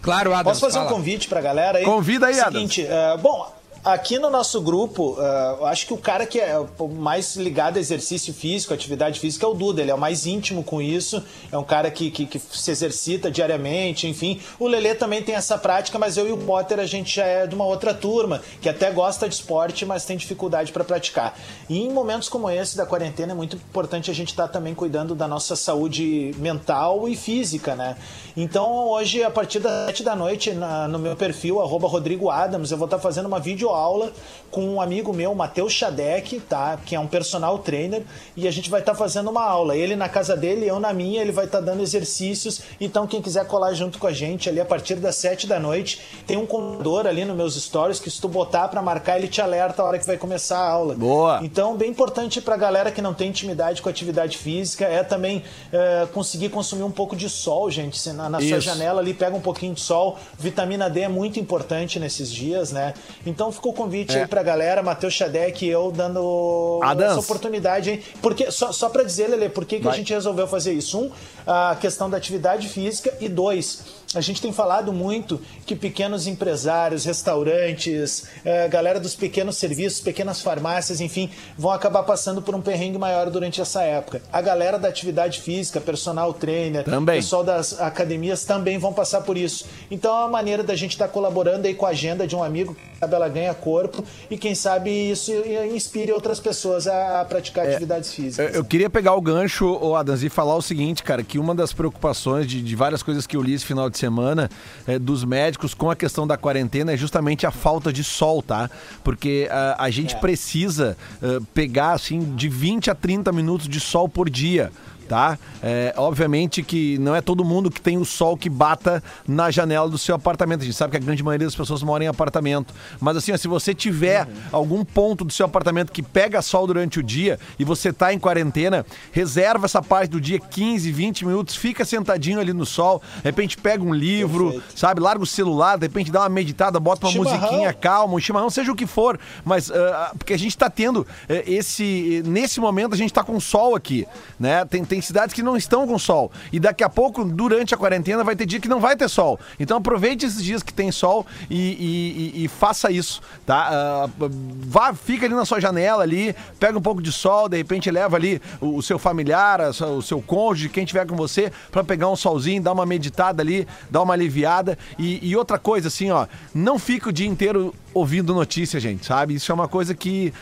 Claro, 0.00 0.32
Adam. 0.32 0.44
Posso 0.44 0.60
fazer 0.62 0.78
fala. 0.78 0.90
um 0.90 0.94
convite 0.94 1.28
pra 1.28 1.42
galera 1.42 1.78
aí? 1.78 1.84
Convida 1.84 2.28
aí, 2.28 2.34
Seguinte, 2.34 2.86
é, 2.86 3.14
bom, 3.18 3.54
aqui 3.84 4.18
no 4.18 4.28
nosso 4.30 4.60
grupo, 4.60 5.16
é, 5.20 5.56
eu 5.60 5.66
acho 5.66 5.86
que 5.86 5.92
o 5.94 5.96
cara 5.96 6.26
que 6.26 6.38
é 6.38 6.58
o 6.78 6.88
mais 6.88 7.36
ligado 7.36 7.76
a 7.76 7.80
exercício 7.80 8.32
físico, 8.34 8.74
atividade 8.74 9.18
física, 9.20 9.46
é 9.46 9.48
o 9.48 9.54
Duda. 9.54 9.80
Ele 9.80 9.90
é 9.90 9.94
o 9.94 9.98
mais 9.98 10.26
íntimo 10.26 10.62
com 10.62 10.80
isso. 10.82 11.22
É 11.50 11.56
um 11.58 11.64
cara 11.64 11.90
que, 11.90 12.10
que, 12.10 12.26
que 12.26 12.38
se 12.38 12.70
exercita 12.70 13.30
diariamente, 13.30 14.06
enfim. 14.06 14.40
O 14.58 14.66
Lelê 14.66 14.94
também 14.94 15.22
tem 15.22 15.34
essa 15.34 15.56
prática, 15.58 15.98
mas 15.98 16.16
eu 16.16 16.28
e 16.28 16.32
o 16.32 16.38
Potter, 16.38 16.78
a 16.78 16.86
gente 16.86 17.16
já 17.16 17.24
é 17.24 17.46
de 17.46 17.54
uma 17.54 17.64
outra 17.64 17.94
turma, 17.94 18.42
que 18.60 18.68
até 18.68 18.90
gosta 18.90 19.28
de 19.28 19.34
esporte, 19.34 19.84
mas 19.86 20.04
tem 20.04 20.16
dificuldade 20.16 20.72
para 20.72 20.84
praticar. 20.84 21.38
E 21.68 21.78
em 21.80 21.90
momentos 21.92 22.28
como 22.28 22.50
esse 22.50 22.76
da 22.76 22.86
quarentena, 22.86 23.32
é 23.32 23.34
muito 23.34 23.56
importante 23.56 24.10
a 24.10 24.14
gente 24.14 24.28
estar 24.28 24.48
também 24.48 24.74
cuidando 24.74 25.14
da 25.14 25.26
nossa 25.26 25.56
saúde 25.56 26.34
mental 26.38 27.08
e 27.08 27.16
física, 27.16 27.74
né? 27.74 27.96
Então, 28.36 28.88
hoje, 28.88 29.22
a 29.22 29.30
partir 29.30 29.58
das 29.58 29.86
7 29.88 30.02
da 30.02 30.14
noite, 30.14 30.52
na- 30.52 30.86
no 30.88 30.98
meu 30.98 31.16
perfil, 31.16 31.60
arroba 31.60 31.88
Rodrigo 31.88 32.30
Adams, 32.30 32.70
eu 32.70 32.78
vou 32.78 32.84
estar 32.86 32.98
fazendo 32.98 33.26
uma 33.26 33.38
videoaula 33.70 34.12
com 34.50 34.64
um 34.64 34.80
amigo 34.80 35.12
meu, 35.12 35.34
Matheus 35.34 35.72
Shadek, 35.72 36.40
tá? 36.40 36.78
Que 36.84 36.96
é 36.96 37.00
um 37.00 37.06
personal 37.06 37.58
trainer, 37.60 38.02
e 38.36 38.48
a 38.48 38.50
gente 38.50 38.68
vai 38.68 38.80
estar 38.80 38.94
fazendo 38.94 39.30
uma 39.30 39.44
aula. 39.44 39.76
Ele 39.76 39.94
na 39.94 40.08
casa 40.08 40.36
dele, 40.36 40.66
eu 40.66 40.80
na 40.80 40.92
minha, 40.92 41.20
ele 41.20 41.32
vai 41.32 41.44
estar 41.44 41.60
dando 41.60 41.82
exercícios. 41.82 42.60
Então, 42.80 43.06
quem 43.06 43.22
quiser 43.22 43.46
colar 43.46 43.72
junto 43.74 43.98
com 43.98 44.06
a 44.06 44.12
gente 44.12 44.48
ali 44.48 44.60
a 44.60 44.64
partir 44.64 44.96
das 44.96 45.16
7 45.16 45.46
da 45.46 45.60
noite, 45.60 46.00
tem 46.26 46.36
um 46.36 46.46
contador 46.46 47.06
ali 47.06 47.24
nos 47.24 47.36
meus 47.36 47.54
stories 47.54 48.00
que 48.00 48.10
se 48.10 48.20
tu 48.20 48.28
botar 48.28 48.68
pra 48.68 48.82
marcar, 48.82 49.18
ele 49.18 49.28
te 49.28 49.40
alerta 49.40 49.82
a 49.82 49.84
hora 49.84 49.98
que 49.98 50.06
vai 50.06 50.16
começar 50.16 50.58
a 50.58 50.68
aula. 50.68 50.94
Boa. 50.94 51.40
Então, 51.42 51.76
bem 51.76 51.90
importante 51.90 52.40
pra 52.40 52.56
galera 52.56 52.90
que 52.90 53.00
não 53.00 53.14
tem 53.14 53.28
intimidade 53.28 53.80
com 53.80 53.88
atividade 53.88 54.36
física 54.36 54.84
é 54.84 55.04
também 55.04 55.44
é, 55.72 56.08
conseguir 56.12 56.48
consumir 56.48 56.82
um 56.82 56.90
pouco 56.90 57.14
de 57.14 57.28
sol, 57.28 57.70
gente. 57.70 57.98
Se 57.98 58.12
na, 58.12 58.28
na 58.28 58.40
sua 58.40 58.60
janela 58.60 59.00
ali 59.00 59.14
pega 59.14 59.36
um 59.36 59.40
pouquinho 59.40 59.74
de 59.74 59.80
sol. 59.80 60.18
Vitamina 60.36 60.90
D 60.90 61.02
é 61.02 61.08
muito 61.08 61.38
importante 61.38 62.00
nesses 62.00 62.32
dias, 62.32 62.72
né? 62.72 62.94
Então 63.24 63.52
ficou 63.60 63.72
o 63.72 63.74
convite 63.74 64.16
É. 64.16 64.22
aí 64.22 64.26
pra 64.26 64.42
galera, 64.42 64.82
Matheus 64.82 65.12
Xadec 65.12 65.64
e 65.64 65.68
eu 65.68 65.92
dando 65.92 66.80
Adams. 66.82 67.10
essa 67.12 67.20
oportunidade, 67.20 67.90
hein? 67.90 68.02
Porque, 68.22 68.50
só, 68.50 68.72
só 68.72 68.88
pra 68.88 69.02
dizer, 69.02 69.28
Lele, 69.28 69.50
por 69.50 69.66
que, 69.66 69.78
que 69.78 69.86
a 69.86 69.92
gente 69.92 70.12
resolveu 70.14 70.48
fazer 70.48 70.72
isso? 70.72 70.98
Um, 70.98 71.10
a 71.46 71.76
questão 71.78 72.08
da 72.08 72.16
atividade 72.16 72.68
física 72.68 73.12
e 73.20 73.28
dois, 73.28 73.82
a 74.12 74.20
gente 74.20 74.42
tem 74.42 74.52
falado 74.52 74.92
muito 74.92 75.40
que 75.64 75.76
pequenos 75.76 76.26
empresários, 76.26 77.04
restaurantes, 77.04 78.24
eh, 78.44 78.66
galera 78.68 78.98
dos 78.98 79.14
pequenos 79.14 79.56
serviços, 79.56 80.00
pequenas 80.00 80.42
farmácias, 80.42 81.00
enfim, 81.00 81.30
vão 81.56 81.70
acabar 81.70 82.02
passando 82.02 82.42
por 82.42 82.54
um 82.54 82.60
perrengue 82.60 82.98
maior 82.98 83.30
durante 83.30 83.60
essa 83.60 83.82
época. 83.82 84.20
A 84.32 84.40
galera 84.40 84.78
da 84.78 84.88
atividade 84.88 85.40
física, 85.40 85.80
personal 85.80 86.34
trainer, 86.34 86.84
Também. 86.84 87.16
pessoal 87.16 87.44
das 87.44 87.80
academias 87.80 88.44
também 88.44 88.78
vão 88.78 88.92
passar 88.92 89.20
por 89.20 89.36
isso. 89.36 89.66
Então 89.90 90.10
é 90.16 90.20
uma 90.20 90.28
maneira 90.28 90.64
da 90.64 90.74
gente 90.74 90.92
estar 90.92 91.06
colaborando 91.06 91.68
aí 91.68 91.74
com 91.74 91.86
a 91.86 91.90
agenda 91.90 92.26
de 92.26 92.34
um 92.34 92.42
amigo 92.42 92.74
que 92.74 92.98
sabe, 92.98 93.14
ela 93.14 93.28
ganha 93.28 93.54
corpo 93.54 94.04
e 94.28 94.36
quem 94.36 94.56
sabe 94.56 94.90
isso 94.90 95.32
inspire 95.72 96.10
outras 96.10 96.40
pessoas 96.40 96.88
a, 96.88 97.24
praticar 97.28 97.66
atividades 97.68 98.10
Eu, 98.10 98.14
físicas. 98.14 98.54
eu 98.56 98.64
queria 98.64 98.90
pegar 98.90 99.14
o 99.14 99.20
gancho, 99.20 99.66
ô 99.80 99.94
Adams, 99.94 100.24
e 100.24 100.28
falar 100.28 100.56
o 100.56 100.62
seguinte, 100.62 101.02
cara, 101.04 101.22
que 101.22 101.38
uma 101.38 101.54
das 101.54 101.72
preocupações 101.72 102.46
de, 102.48 102.60
de 102.60 102.74
várias 102.74 103.04
coisas 103.04 103.24
que 103.24 103.36
eu 103.36 103.42
li 103.42 103.54
esse 103.54 103.64
final 103.64 103.88
de 103.88 103.99
semana 104.00 104.50
é, 104.86 104.98
dos 104.98 105.24
médicos 105.24 105.74
com 105.74 105.90
a 105.90 105.94
questão 105.94 106.26
da 106.26 106.36
quarentena 106.36 106.92
é 106.92 106.96
justamente 106.96 107.46
a 107.46 107.50
falta 107.50 107.92
de 107.92 108.02
sol, 108.02 108.42
tá? 108.42 108.68
Porque 109.04 109.46
ah, 109.50 109.76
a 109.78 109.90
gente 109.90 110.14
É. 110.14 110.18
precisa 110.18 110.96
ah, 111.22 111.38
pegar, 111.54 111.92
assim, 111.92 112.34
de 112.34 112.48
20 112.48 112.90
a 112.90 112.94
30 112.94 113.30
minutos 113.32 113.68
de 113.68 113.78
sol 113.78 114.08
por 114.08 114.28
dia. 114.28 114.72
Tá? 115.10 115.36
É, 115.60 115.92
obviamente 115.96 116.62
que 116.62 116.96
não 116.98 117.16
é 117.16 117.20
todo 117.20 117.44
mundo 117.44 117.68
que 117.68 117.80
tem 117.80 117.98
o 117.98 118.04
sol 118.04 118.36
que 118.36 118.48
bata 118.48 119.02
na 119.26 119.50
janela 119.50 119.88
do 119.88 119.98
seu 119.98 120.14
apartamento. 120.14 120.60
A 120.60 120.64
gente 120.64 120.76
sabe 120.76 120.92
que 120.92 120.98
a 120.98 121.00
grande 121.00 121.20
maioria 121.20 121.48
das 121.48 121.56
pessoas 121.56 121.82
mora 121.82 122.04
em 122.04 122.06
apartamento. 122.06 122.72
Mas 123.00 123.16
assim, 123.16 123.32
ó, 123.32 123.36
se 123.36 123.48
você 123.48 123.74
tiver 123.74 124.28
algum 124.52 124.84
ponto 124.84 125.24
do 125.24 125.32
seu 125.32 125.46
apartamento 125.46 125.90
que 125.90 126.00
pega 126.00 126.40
sol 126.40 126.64
durante 126.64 127.00
o 127.00 127.02
dia 127.02 127.40
e 127.58 127.64
você 127.64 127.92
tá 127.92 128.14
em 128.14 128.20
quarentena, 128.20 128.86
reserva 129.10 129.64
essa 129.64 129.82
parte 129.82 130.12
do 130.12 130.20
dia 130.20 130.38
15, 130.38 130.92
20 130.92 131.26
minutos, 131.26 131.56
fica 131.56 131.84
sentadinho 131.84 132.38
ali 132.38 132.52
no 132.52 132.64
sol, 132.64 133.02
de 133.16 133.24
repente 133.24 133.56
pega 133.56 133.82
um 133.82 133.92
livro, 133.92 134.52
Perfeito. 134.52 134.78
sabe? 134.78 135.00
Larga 135.00 135.24
o 135.24 135.26
celular, 135.26 135.76
de 135.76 135.86
repente 135.86 136.12
dá 136.12 136.20
uma 136.20 136.28
meditada, 136.28 136.78
bota 136.78 137.06
uma 137.06 137.12
Chimarrão. 137.12 137.40
musiquinha 137.40 137.72
calma, 137.72 138.14
um 138.14 138.20
chimarrão, 138.20 138.48
seja 138.48 138.70
o 138.70 138.76
que 138.76 138.86
for, 138.86 139.18
mas 139.44 139.72
ah, 139.72 140.12
porque 140.16 140.34
a 140.34 140.38
gente 140.38 140.56
tá 140.56 140.70
tendo 140.70 141.04
eh, 141.28 141.42
esse 141.48 142.22
nesse 142.24 142.60
momento 142.60 142.94
a 142.94 142.96
gente 142.96 143.12
tá 143.12 143.24
com 143.24 143.40
sol 143.40 143.74
aqui, 143.74 144.06
né? 144.38 144.64
Tem, 144.66 144.84
tem 144.84 144.99
tem 145.00 145.06
cidades 145.06 145.34
que 145.34 145.42
não 145.42 145.56
estão 145.56 145.86
com 145.86 145.98
sol. 145.98 146.30
E 146.52 146.60
daqui 146.60 146.84
a 146.84 146.88
pouco, 146.88 147.24
durante 147.24 147.74
a 147.74 147.76
quarentena, 147.76 148.22
vai 148.22 148.36
ter 148.36 148.44
dia 148.46 148.60
que 148.60 148.68
não 148.68 148.78
vai 148.78 148.94
ter 148.94 149.08
sol. 149.08 149.40
Então 149.58 149.78
aproveite 149.78 150.26
esses 150.26 150.42
dias 150.44 150.62
que 150.62 150.72
tem 150.72 150.92
sol 150.92 151.26
e, 151.48 151.56
e- 151.58 152.40
e- 152.40 152.44
e 152.44 152.48
faça 152.48 152.90
isso, 152.90 153.20
tá? 153.46 153.68
Ah, 153.70 154.08
vá, 154.18 154.92
fica 154.94 155.24
ali 155.26 155.34
na 155.34 155.44
sua 155.44 155.60
janela 155.60 156.02
ali, 156.02 156.34
pega 156.58 156.78
um 156.78 156.82
pouco 156.82 157.00
de 157.02 157.10
sol, 157.10 157.48
de 157.48 157.56
repente 157.56 157.90
leva 157.90 158.16
ali 158.16 158.40
o, 158.60 158.76
o 158.76 158.82
seu 158.82 158.98
familiar, 158.98 159.60
a 159.60 159.70
o 159.90 160.02
seu 160.02 160.20
cônjuge, 160.20 160.68
quem 160.68 160.84
tiver 160.84 161.06
com 161.06 161.16
você, 161.16 161.50
pra 161.72 161.82
pegar 161.82 162.08
um 162.08 162.16
solzinho, 162.16 162.62
dar 162.62 162.72
uma 162.72 162.84
meditada 162.84 163.42
ali, 163.42 163.66
dar 163.90 164.02
uma 164.02 164.12
aliviada. 164.12 164.78
E, 164.98 165.18
e 165.26 165.34
outra 165.36 165.58
coisa, 165.58 165.88
assim, 165.88 166.10
ó, 166.10 166.26
não 166.54 166.78
fica 166.78 167.08
o 167.08 167.12
dia 167.12 167.26
inteiro 167.26 167.74
ouvindo 167.92 168.32
notícia, 168.34 168.78
gente, 168.78 169.04
sabe? 169.06 169.34
Isso 169.34 169.50
é 169.50 169.54
uma 169.54 169.66
coisa 169.68 169.94
que 169.94 170.32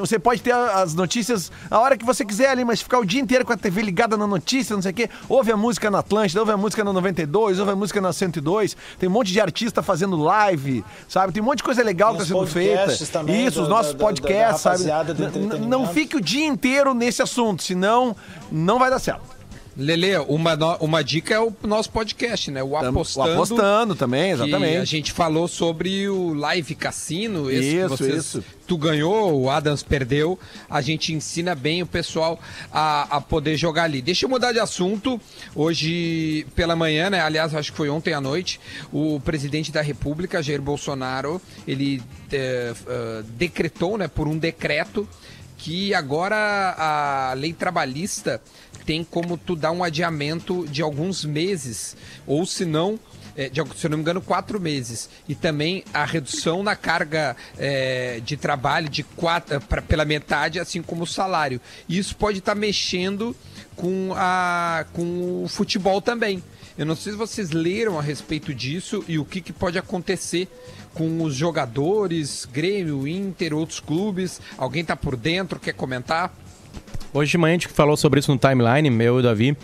você 0.00 0.18
pode 0.18 0.40
ter 0.42 0.52
as 0.52 0.94
notícias 0.94 1.50
a 1.70 1.78
hora 1.78 1.96
que 1.96 2.04
você 2.04 2.24
quiser 2.24 2.48
ali, 2.50 2.64
mas 2.64 2.80
ficar 2.82 2.98
o 2.98 3.04
dia 3.04 3.20
inteiro 3.20 3.44
com 3.44 3.52
a 3.52 3.56
TV 3.56 3.82
ligada 3.82 4.16
na 4.16 4.26
notícia, 4.26 4.74
não 4.74 4.82
sei 4.82 4.92
o 4.92 4.94
quê. 4.94 5.10
Ouve 5.28 5.50
a 5.52 5.56
música 5.56 5.90
na 5.90 5.98
Atlântida, 5.98 6.40
ouve 6.40 6.52
a 6.52 6.56
música 6.56 6.84
na 6.84 6.92
92, 6.92 7.58
ouve 7.58 7.72
a 7.72 7.76
música 7.76 8.00
na 8.00 8.12
102. 8.12 8.76
Tem 8.98 9.08
um 9.08 9.12
monte 9.12 9.32
de 9.32 9.40
artista 9.40 9.82
fazendo 9.82 10.16
live, 10.16 10.84
sabe? 11.08 11.32
Tem 11.32 11.42
um 11.42 11.46
monte 11.46 11.58
de 11.58 11.64
coisa 11.64 11.82
legal 11.82 12.12
que 12.12 12.18
tá 12.20 12.24
sendo 12.26 12.46
feita. 12.46 12.96
também 13.12 13.46
Isso, 13.46 13.56
do- 13.56 13.62
os 13.62 13.68
nossos 13.68 13.92
do- 13.94 13.98
podcasts, 13.98 14.60
sabe? 14.62 14.78
do 15.14 15.58
Não 15.66 15.86
fique 15.88 16.16
o 16.16 16.20
dia 16.20 16.46
inteiro 16.46 16.94
nesse 16.94 17.20
assunto, 17.22 17.62
senão 17.62 18.14
não 18.50 18.78
vai 18.78 18.90
dar 18.90 18.98
certo. 18.98 19.41
Lele, 19.76 20.18
uma, 20.28 20.54
uma 20.80 21.02
dica 21.02 21.34
é 21.34 21.40
o 21.40 21.52
nosso 21.62 21.90
podcast, 21.90 22.50
né? 22.50 22.62
O 22.62 22.76
Apostando. 22.76 23.32
apostando 23.32 23.94
também, 23.94 24.32
exatamente. 24.32 24.76
a 24.76 24.84
gente 24.84 25.12
falou 25.12 25.48
sobre 25.48 26.08
o 26.08 26.34
Live 26.34 26.74
Cassino, 26.74 27.50
Isso, 27.50 27.88
vocês, 27.88 28.16
isso. 28.16 28.44
tu 28.66 28.76
ganhou, 28.76 29.40
o 29.40 29.48
Adams 29.48 29.82
perdeu. 29.82 30.38
A 30.68 30.82
gente 30.82 31.14
ensina 31.14 31.54
bem 31.54 31.82
o 31.82 31.86
pessoal 31.86 32.38
a, 32.70 33.16
a 33.16 33.20
poder 33.20 33.56
jogar 33.56 33.84
ali. 33.84 34.02
Deixa 34.02 34.26
eu 34.26 34.28
mudar 34.28 34.52
de 34.52 34.58
assunto. 34.58 35.20
Hoje 35.54 36.46
pela 36.54 36.76
manhã, 36.76 37.08
né? 37.08 37.20
Aliás, 37.20 37.54
acho 37.54 37.70
que 37.70 37.76
foi 37.76 37.88
ontem 37.88 38.12
à 38.12 38.20
noite, 38.20 38.60
o 38.92 39.20
presidente 39.20 39.72
da 39.72 39.80
República, 39.80 40.42
Jair 40.42 40.60
Bolsonaro, 40.60 41.40
ele 41.66 42.02
eh, 42.30 42.74
eh, 42.86 43.22
decretou, 43.36 43.96
né, 43.96 44.06
por 44.06 44.28
um 44.28 44.36
decreto 44.36 45.08
que 45.62 45.94
agora 45.94 46.74
a 46.76 47.34
lei 47.34 47.52
trabalhista 47.52 48.42
tem 48.84 49.04
como 49.04 49.36
tu 49.36 49.54
dar 49.54 49.72
um 49.72 49.82
adiamento 49.82 50.66
de 50.68 50.82
alguns 50.82 51.24
meses, 51.24 51.96
ou 52.26 52.44
se 52.44 52.64
não, 52.64 52.98
é, 53.36 53.48
de, 53.48 53.62
se 53.76 53.86
eu 53.86 53.90
não 53.90 53.98
me 53.98 54.02
engano, 54.02 54.20
quatro 54.20 54.60
meses. 54.60 55.08
E 55.28 55.34
também 55.34 55.84
a 55.92 56.04
redução 56.04 56.62
na 56.62 56.76
carga 56.76 57.36
é, 57.58 58.20
de 58.24 58.36
trabalho 58.36 58.88
de 58.88 59.02
quatro, 59.02 59.60
pra, 59.62 59.80
pela 59.80 60.04
metade, 60.04 60.58
assim 60.58 60.82
como 60.82 61.04
o 61.04 61.06
salário. 61.06 61.60
E 61.88 61.98
isso 61.98 62.16
pode 62.16 62.38
estar 62.38 62.54
mexendo 62.54 63.34
com, 63.76 64.12
a, 64.14 64.84
com 64.92 65.44
o 65.44 65.48
futebol 65.48 66.00
também. 66.00 66.42
Eu 66.76 66.86
não 66.86 66.96
sei 66.96 67.12
se 67.12 67.18
vocês 67.18 67.50
leram 67.50 67.98
a 67.98 68.02
respeito 68.02 68.54
disso 68.54 69.04
e 69.06 69.18
o 69.18 69.24
que, 69.24 69.40
que 69.40 69.52
pode 69.52 69.78
acontecer 69.78 70.48
com 70.94 71.22
os 71.22 71.34
jogadores, 71.34 72.46
Grêmio, 72.50 73.06
Inter, 73.06 73.54
outros 73.54 73.80
clubes. 73.80 74.40
Alguém 74.56 74.84
tá 74.84 74.96
por 74.96 75.16
dentro, 75.16 75.60
quer 75.60 75.74
comentar? 75.74 76.34
Hoje 77.14 77.30
de 77.32 77.38
manhã 77.38 77.52
a 77.52 77.58
gente 77.58 77.68
falou 77.68 77.96
sobre 77.96 78.20
isso 78.20 78.32
no 78.32 78.38
timeline, 78.38 78.88
meu 78.88 79.16
e 79.16 79.20
o 79.20 79.22
Davi. 79.22 79.56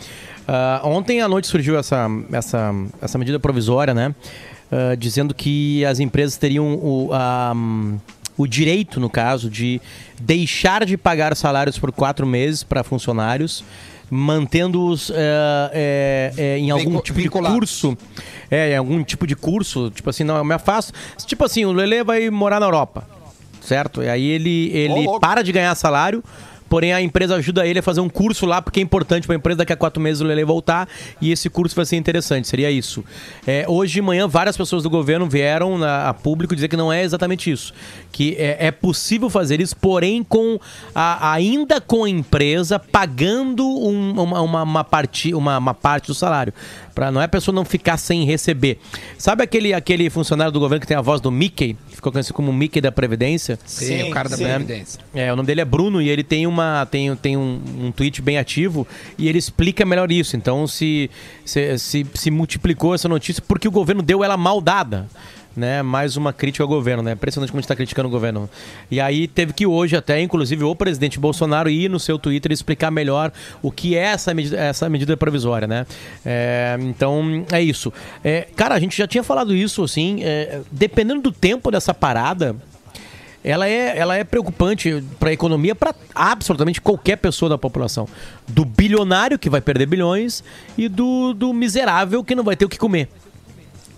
Ah, 0.47 0.81
ontem 0.85 1.21
à 1.23 1.29
noite 1.29 1.47
surgiu 1.49 1.79
essa, 1.79 2.07
essa, 2.31 2.75
essa 3.01 3.19
medida 3.19 3.39
provisória, 3.41 3.95
né? 3.95 4.15
Ah, 4.71 4.95
dizendo 4.95 5.35
que 5.35 5.83
as 5.85 5.99
empresas 5.99 6.37
teriam 6.37 6.75
o, 6.75 7.11
a, 7.13 7.53
hum, 7.55 7.99
o 8.37 8.47
direito, 8.47 9.01
no 9.01 9.09
caso, 9.09 9.49
de 9.49 9.81
deixar 10.21 10.85
de 10.85 10.97
pagar 10.99 11.35
salários 11.35 11.79
por 11.79 11.91
quatro 11.91 12.27
meses 12.27 12.63
para 12.63 12.85
funcionários, 12.85 13.65
mantendo-os 14.11 15.11
eh, 15.11 15.71
eh, 15.73 16.33
eh, 16.37 16.59
em 16.59 16.71
algum 16.71 16.91
Vincu- 16.93 17.03
tipo 17.03 17.21
de 17.21 17.29
curso. 17.31 17.97
É, 18.51 18.73
em 18.73 18.77
algum 18.77 19.03
tipo 19.03 19.27
de 19.27 19.37
curso, 19.37 19.91
tipo 19.91 20.09
assim, 20.09 20.25
não, 20.25 20.37
eu 20.37 20.45
me 20.45 20.55
afasto. 20.55 20.93
Tipo 21.27 21.45
assim, 21.45 21.65
o 21.65 21.73
Lele 21.73 22.03
vai 22.05 22.29
morar 22.31 22.61
na 22.61 22.67
Europa 22.67 23.05
certo? 23.61 24.03
E 24.03 24.09
aí 24.09 24.27
ele, 24.27 24.71
ele 24.73 25.05
louco. 25.05 25.21
para 25.21 25.43
de 25.43 25.53
ganhar 25.53 25.75
salário, 25.75 26.25
porém 26.69 26.93
a 26.93 27.01
empresa 27.01 27.37
ajuda 27.37 27.67
ele 27.67 27.79
a 27.79 27.83
fazer 27.83 28.01
um 28.01 28.09
curso 28.09 28.47
lá, 28.47 28.61
porque 28.63 28.81
é 28.81 28.83
importante 28.83 29.27
para 29.27 29.35
a 29.35 29.39
empresa 29.39 29.59
daqui 29.59 29.73
a 29.73 29.77
quatro 29.77 30.01
meses 30.03 30.21
o 30.21 30.25
Lele 30.25 30.45
voltar 30.45 30.89
e 31.21 31.31
esse 31.33 31.49
curso 31.49 31.75
vai 31.75 31.85
ser 31.87 31.97
interessante, 31.97 32.47
seria 32.49 32.71
isso. 32.71 33.05
É, 33.47 33.65
hoje 33.69 33.95
de 33.95 34.03
manhã 34.03 34.27
várias 34.29 34.57
pessoas 34.57 34.83
do 34.83 34.91
governo 34.91 35.29
vieram 35.29 35.79
na, 35.79 36.09
a 36.09 36.15
público 36.15 36.55
dizer 36.55 36.69
que 36.69 36.77
não 36.77 36.93
é 36.93 37.03
exatamente 37.03 37.51
isso, 37.51 37.73
que 38.13 38.35
é, 38.39 38.67
é 38.67 38.71
possível 38.71 39.29
fazer 39.31 39.61
isso, 39.61 39.77
porém 39.77 40.23
com 40.23 40.59
a- 40.95 41.33
ainda 41.33 41.81
com 41.81 42.05
a 42.05 42.09
empresa 42.11 42.79
pagando 42.79 43.67
um- 43.67 44.21
uma, 44.21 44.41
uma, 44.41 44.63
uma, 44.63 44.85
parte, 44.85 45.33
uma, 45.35 45.59
uma 45.59 45.75
parte 45.75 46.07
do 46.09 46.15
salário. 46.15 46.53
Pra, 46.99 47.13
não 47.13 47.21
é 47.21 47.27
a 47.27 47.29
pessoa 47.29 47.55
não 47.55 47.65
ficar 47.65 47.97
sem 47.97 48.25
receber. 48.25 48.77
Sabe 49.17 49.45
aquele, 49.45 49.73
aquele 49.73 50.11
funcionário 50.11 50.53
do 50.53 50.59
governo 50.59 50.81
que 50.81 50.87
tem 50.89 50.97
a 50.97 51.01
voz 51.01 51.21
do 51.21 51.31
Mickey? 51.31 51.77
que 51.89 51.95
Ficou 51.95 52.11
conhecido 52.11 52.35
como 52.35 52.53
Mickey 52.53 52.81
da 52.81 52.91
Previdência? 52.91 53.57
Sim, 53.65 53.87
Sim, 53.87 54.03
o 54.03 54.11
cara 54.11 54.29
da 54.29 54.37
sim. 54.37 54.43
Previdência. 54.43 55.01
É, 55.15 55.33
o 55.33 55.37
nome 55.37 55.47
dele 55.47 55.61
é 55.61 55.65
Bruno 55.65 56.03
e 56.03 56.09
ele 56.09 56.25
tem, 56.25 56.45
uma, 56.45 56.85
tem, 56.91 57.15
tem 57.15 57.37
um, 57.37 57.63
um 57.83 57.93
tweet 57.93 58.21
bem 58.21 58.37
ativo 58.37 58.85
e 59.17 59.29
ele 59.29 59.39
explica 59.39 59.87
melhor 59.87 60.11
isso. 60.11 60.37
Então 60.37 60.67
se, 60.67 61.09
se, 61.45 61.79
se, 61.79 62.05
se 62.15 62.31
multiplicou 62.33 62.93
essa 62.93 63.09
notícia 63.09 63.41
porque 63.47 63.69
o 63.69 63.71
governo 63.71 64.03
deu 64.03 64.25
ela 64.25 64.37
mal 64.37 64.61
dada. 64.61 65.07
Né? 65.59 65.83
Mais 65.83 66.17
uma 66.17 66.33
crítica 66.33 66.63
ao 66.63 66.69
governo, 66.69 67.03
né? 67.03 67.13
Impressionante 67.13 67.51
como 67.51 67.59
a 67.59 67.61
gente 67.61 67.65
está 67.65 67.75
criticando 67.75 68.07
o 68.07 68.11
governo. 68.11 68.49
E 68.89 69.01
aí 69.01 69.27
teve 69.27 69.53
que 69.53 69.67
hoje 69.67 69.97
até, 69.97 70.21
inclusive, 70.23 70.63
o 70.63 70.73
presidente 70.77 71.19
Bolsonaro 71.19 71.69
ir 71.69 71.91
no 71.91 71.99
seu 71.99 72.17
Twitter 72.17 72.53
explicar 72.53 72.93
melhor 72.93 73.33
o 73.61 73.73
que 73.73 73.97
é 73.97 74.05
essa 74.05 74.33
medida, 74.33 74.57
essa 74.57 74.89
medida 74.89 75.17
provisória, 75.17 75.67
né? 75.67 75.85
É, 76.25 76.79
então, 76.83 77.45
é 77.51 77.61
isso. 77.61 77.93
É, 78.23 78.47
cara, 78.55 78.77
a 78.77 78.79
gente 78.79 78.97
já 78.97 79.09
tinha 79.09 79.25
falado 79.25 79.53
isso, 79.53 79.83
assim, 79.83 80.23
é, 80.23 80.61
dependendo 80.71 81.23
do 81.23 81.33
tempo 81.33 81.73
dessa 81.73 81.93
parada, 81.93 82.55
ela 83.43 83.69
é, 83.69 83.97
ela 83.97 84.17
é 84.17 84.25
preocupante 84.25 85.03
para 85.19 85.31
a 85.31 85.33
economia, 85.33 85.75
para 85.75 85.95
absolutamente 86.15 86.81
qualquer 86.81 87.17
pessoa 87.17 87.49
da 87.49 87.59
população. 87.59 88.07
Do 88.47 88.65
bilionário 88.65 89.39
que 89.39 89.51
vai 89.51 89.61
perder 89.61 89.87
bilhões 89.87 90.45
e 90.77 90.89
do, 90.89 91.33
do 91.33 91.53
miserável 91.53 92.23
que 92.23 92.35
não 92.35 92.45
vai 92.45 92.57
ter 92.57 92.65
o 92.65 92.69
que 92.69 92.79
comer. 92.79 93.09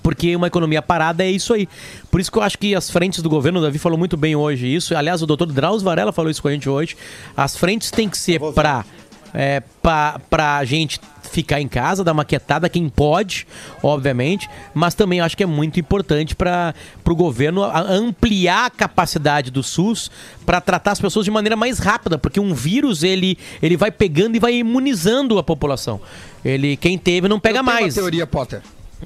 Porque 0.03 0.35
uma 0.35 0.47
economia 0.47 0.81
parada 0.81 1.25
é 1.25 1.31
isso 1.31 1.53
aí. 1.53 1.69
Por 2.11 2.21
isso 2.21 2.31
que 2.33 2.39
eu 2.39 2.43
acho 2.43 2.59
que 2.59 2.75
as 2.75 2.91
frentes 2.91 3.23
do 3.23 3.29
governo, 3.29 3.59
o 3.59 3.63
Davi 3.63 3.79
falou 3.79 3.99
muito 3.99 4.17
bem 4.17 4.35
hoje 4.35 4.67
isso. 4.67 4.97
Aliás, 4.97 5.23
o 5.23 5.27
doutor 5.27 5.47
Drauzio 5.53 5.85
Varela 5.85 6.13
falou 6.13 6.31
isso 6.31 6.41
com 6.41 6.49
a 6.49 6.53
gente 6.53 6.69
hoje. 6.69 6.97
As 7.37 7.57
frentes 7.57 7.91
têm 7.91 8.09
que 8.09 8.17
ser 8.19 8.41
para 8.55 8.85
é, 9.33 9.63
pra, 9.81 10.21
pra 10.29 10.65
gente 10.65 10.99
ficar 11.31 11.61
em 11.61 11.69
casa, 11.69 12.03
dar 12.03 12.11
uma 12.11 12.25
quietada, 12.25 12.69
quem 12.69 12.89
pode, 12.89 13.47
obviamente, 13.81 14.51
mas 14.75 14.93
também 14.95 15.21
acho 15.21 15.37
que 15.37 15.45
é 15.45 15.47
muito 15.47 15.79
importante 15.79 16.35
para 16.35 16.75
o 17.09 17.15
governo 17.15 17.63
a- 17.63 17.81
ampliar 17.83 18.67
a 18.67 18.71
capacidade 18.71 19.49
do 19.53 19.63
SUS 19.63 20.11
para 20.45 20.61
tratar 20.61 20.91
as 20.91 21.01
pessoas 21.01 21.25
de 21.25 21.31
maneira 21.31 21.55
mais 21.55 21.79
rápida, 21.79 22.19
porque 22.19 22.41
um 22.41 22.53
vírus 22.53 23.05
ele, 23.05 23.39
ele 23.63 23.77
vai 23.77 23.93
pegando 23.93 24.35
e 24.35 24.41
vai 24.41 24.55
imunizando 24.55 25.39
a 25.39 25.43
população. 25.45 26.01
Ele 26.45 26.77
quem 26.77 26.99
teve 26.99 27.29
não 27.29 27.39
pega 27.39 27.61
Eu 27.61 27.65
tenho 27.65 27.75
mais. 27.77 27.95
Uma 27.97 28.03
teoria, 28.03 28.27
Potter. 28.27 28.61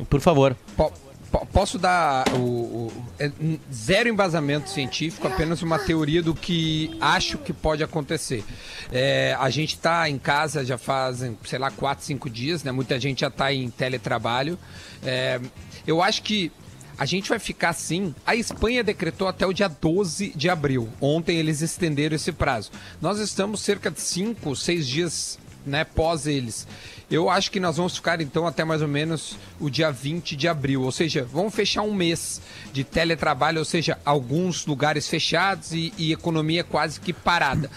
Por 0.08 0.20
favor. 0.20 0.56
Po- 0.76 0.92
po- 1.30 1.46
posso 1.46 1.78
dar 1.78 2.24
o, 2.34 2.38
o- 2.38 2.92
é, 3.18 3.30
zero 3.72 4.08
embasamento 4.08 4.68
científico, 4.70 5.26
apenas 5.26 5.62
uma 5.62 5.78
teoria 5.78 6.22
do 6.22 6.34
que 6.34 6.96
acho 7.00 7.38
que 7.38 7.52
pode 7.52 7.82
acontecer. 7.82 8.44
É, 8.92 9.36
a 9.38 9.50
gente 9.50 9.74
está 9.74 10.08
em 10.08 10.18
casa 10.18 10.64
já 10.64 10.78
fazem, 10.78 11.36
sei 11.44 11.58
lá, 11.58 11.70
quatro, 11.70 12.04
cinco 12.04 12.28
dias, 12.30 12.62
né? 12.64 12.72
Muita 12.72 12.98
gente 13.00 13.20
já 13.20 13.28
está 13.28 13.52
em 13.52 13.70
teletrabalho. 13.70 14.58
É, 15.02 15.40
eu 15.86 16.02
acho 16.02 16.22
que 16.22 16.50
a 16.96 17.04
gente 17.04 17.28
vai 17.28 17.38
ficar 17.40 17.70
assim. 17.70 18.14
A 18.24 18.36
Espanha 18.36 18.84
decretou 18.84 19.26
até 19.26 19.44
o 19.44 19.52
dia 19.52 19.68
12 19.68 20.32
de 20.36 20.48
abril. 20.48 20.88
Ontem 21.00 21.36
eles 21.38 21.60
estenderam 21.60 22.14
esse 22.14 22.30
prazo. 22.30 22.70
Nós 23.00 23.18
estamos 23.18 23.60
cerca 23.60 23.90
de 23.90 24.00
cinco, 24.00 24.54
seis 24.54 24.86
dias 24.86 25.38
né, 25.66 25.82
pós 25.82 26.26
eles. 26.26 26.66
Eu 27.10 27.28
acho 27.28 27.50
que 27.50 27.60
nós 27.60 27.76
vamos 27.76 27.96
ficar 27.96 28.20
então 28.20 28.46
até 28.46 28.64
mais 28.64 28.80
ou 28.80 28.88
menos 28.88 29.36
o 29.60 29.68
dia 29.68 29.90
20 29.90 30.34
de 30.36 30.48
abril, 30.48 30.82
ou 30.82 30.90
seja, 30.90 31.26
vamos 31.30 31.54
fechar 31.54 31.82
um 31.82 31.92
mês 31.92 32.40
de 32.72 32.82
teletrabalho, 32.82 33.58
ou 33.58 33.64
seja, 33.64 33.98
alguns 34.04 34.64
lugares 34.66 35.06
fechados 35.06 35.72
e, 35.72 35.92
e 35.98 36.12
economia 36.12 36.64
quase 36.64 36.98
que 36.98 37.12
parada. 37.12 37.70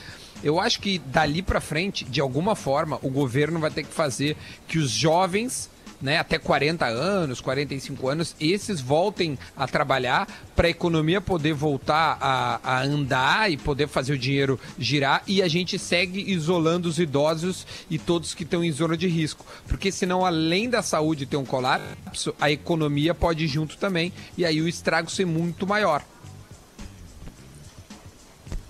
Eu 0.43 0.59
acho 0.59 0.79
que 0.79 0.99
dali 0.99 1.41
para 1.41 1.59
frente, 1.59 2.05
de 2.05 2.21
alguma 2.21 2.55
forma, 2.55 2.99
o 3.01 3.09
governo 3.09 3.59
vai 3.59 3.71
ter 3.71 3.83
que 3.83 3.93
fazer 3.93 4.37
que 4.67 4.77
os 4.77 4.91
jovens 4.91 5.69
né, 6.01 6.17
até 6.17 6.37
40 6.37 6.85
anos, 6.85 7.41
45 7.41 8.07
anos, 8.07 8.35
esses 8.39 8.79
voltem 8.79 9.37
a 9.55 9.67
trabalhar 9.67 10.27
para 10.55 10.67
a 10.67 10.69
economia 10.69 11.21
poder 11.21 11.53
voltar 11.53 12.17
a, 12.19 12.59
a 12.63 12.83
andar 12.83 13.51
e 13.51 13.57
poder 13.57 13.87
fazer 13.87 14.13
o 14.13 14.17
dinheiro 14.17 14.59
girar 14.77 15.23
e 15.27 15.41
a 15.41 15.47
gente 15.47 15.77
segue 15.77 16.31
isolando 16.31 16.87
os 16.89 16.99
idosos 16.99 17.65
e 17.89 17.97
todos 17.97 18.33
que 18.33 18.43
estão 18.43 18.63
em 18.63 18.71
zona 18.71 18.97
de 18.97 19.07
risco. 19.07 19.45
Porque 19.67 19.91
senão, 19.91 20.25
além 20.25 20.69
da 20.69 20.81
saúde 20.81 21.25
ter 21.25 21.37
um 21.37 21.45
colapso, 21.45 22.33
a 22.39 22.51
economia 22.51 23.13
pode 23.13 23.45
ir 23.45 23.47
junto 23.47 23.77
também 23.77 24.11
e 24.37 24.45
aí 24.45 24.61
o 24.61 24.67
estrago 24.67 25.09
ser 25.09 25.25
muito 25.25 25.65
maior. 25.65 26.03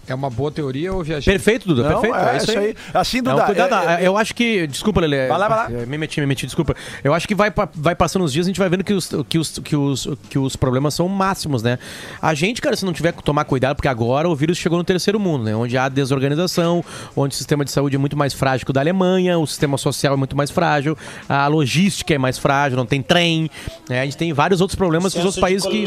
É 0.08 0.16
uma 0.16 0.30
boa 0.30 0.50
teoria 0.50 0.94
ou 0.94 1.04
viajei? 1.04 1.34
Perfeito, 1.34 1.68
Duda, 1.68 1.84
Não, 1.90 2.02
perfeito. 2.02 2.16
é, 2.30 2.38
isso 2.38 2.52
aí. 2.60 2.76
Assim, 2.94 3.22
Não, 3.22 3.34
Duda, 3.34 3.46
cuidado, 3.46 3.90
é- 3.90 4.04
é- 4.04 4.08
eu 4.08 4.18
acho 4.18 4.34
que. 4.34 4.66
Desculpa, 4.68 5.02
Lele. 5.02 5.28
Vai 5.28 5.38
lá, 5.38 5.48
vai 5.50 5.58
lá. 5.74 5.82
É, 5.82 5.86
Me 5.86 5.98
meti, 5.98 6.20
me 6.22 6.26
meti, 6.26 6.46
desculpa. 6.46 6.76
Eu 7.04 7.14
acho 7.14 7.28
que 7.28 7.36
vai, 7.36 7.52
vai 7.76 7.94
passando 7.94 8.24
os 8.24 8.32
dias, 8.32 8.46
a 8.46 8.50
gente 8.50 8.60
vai 8.60 8.70
vendo 8.70 8.84
que 8.84 8.94
os, 8.94 9.10
que, 9.28 9.38
os, 9.38 9.60
que, 9.60 9.76
os, 9.76 10.08
que 10.30 10.40
os 10.40 10.56
problemas 10.56 10.94
são 10.94 11.08
máximos, 11.10 11.62
né? 11.62 11.78
A 12.22 12.34
gente, 12.34 12.62
cara, 12.62 12.76
se 12.76 12.86
não 12.86 12.94
tiver 12.94 13.12
que 13.12 13.22
tomar 13.22 13.44
cuidado, 13.46 13.76
porque 13.76 13.88
agora 13.90 14.30
o 14.30 14.36
vírus 14.36 14.58
chegou 14.58 14.78
no 14.78 14.84
terceiro 14.84 15.20
mundo, 15.20 15.44
né? 15.44 15.56
Onde 15.56 15.78
há 15.78 15.90
desorganização, 15.90 16.84
onde 17.16 17.34
o 17.34 17.38
sistema 17.38 17.66
de 17.66 17.72
saúde 17.72 17.96
é 17.96 18.00
muito 18.00 18.16
mais 18.16 18.34
frágil 18.34 18.66
que 18.66 18.72
o 18.72 18.74
da 18.74 18.80
Alemanha, 18.82 19.38
o 19.38 19.46
sistema 19.46 19.78
social 19.78 20.14
é 20.14 20.18
muito 20.18 20.36
mais 20.38 20.50
frágil, 20.50 20.98
a 21.28 21.48
logística 21.48 22.14
é 22.14 22.18
mais 22.18 22.38
frágil, 22.38 22.78
não 22.78 22.86
tem 22.86 23.02
trem. 23.02 23.50
né? 23.90 24.02
A 24.02 24.06
gente 24.06 24.18
tem 24.18 24.32
vários 24.34 24.62
outros 24.62 24.76
problemas 24.78 25.14
que 25.14 25.20
os 25.20 25.26
outros 25.26 25.42
países 25.42 25.68
que. 25.68 25.86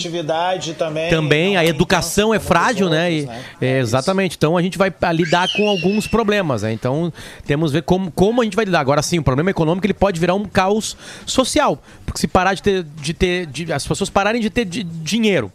também. 0.74 1.10
Também, 1.10 1.56
a 1.56 1.64
educação 1.64 2.34
é 2.34 2.38
frágil, 2.38 2.86
como 2.88 2.90
os 2.90 3.00
né? 3.02 3.12
E- 3.12 3.20
outros, 3.20 3.36
é, 3.60 3.66
É 3.66 3.80
isso. 3.80 3.92
Exatamente. 4.10 4.36
Então 4.36 4.56
a 4.56 4.62
gente 4.62 4.76
vai 4.76 4.92
ah, 5.00 5.12
lidar 5.12 5.48
com 5.56 5.68
alguns 5.68 6.06
problemas, 6.06 6.62
né? 6.62 6.72
Então 6.72 7.12
temos 7.46 7.70
que 7.70 7.78
ver 7.78 7.82
como, 7.82 8.10
como 8.10 8.40
a 8.40 8.44
gente 8.44 8.56
vai 8.56 8.64
lidar. 8.64 8.80
Agora 8.80 9.02
sim, 9.02 9.18
o 9.18 9.22
problema 9.22 9.50
econômico 9.50 9.86
ele 9.86 9.94
pode 9.94 10.18
virar 10.20 10.34
um 10.34 10.44
caos 10.44 10.96
social. 11.24 11.82
Porque 12.04 12.20
se 12.20 12.28
parar 12.28 12.54
de 12.54 12.62
ter. 12.62 12.82
De 12.84 13.14
ter 13.14 13.46
de- 13.46 13.72
as 13.72 13.86
pessoas 13.86 14.10
pararem 14.10 14.40
de 14.40 14.50
ter 14.50 14.64
di- 14.64 14.82
dinheiro, 14.84 15.52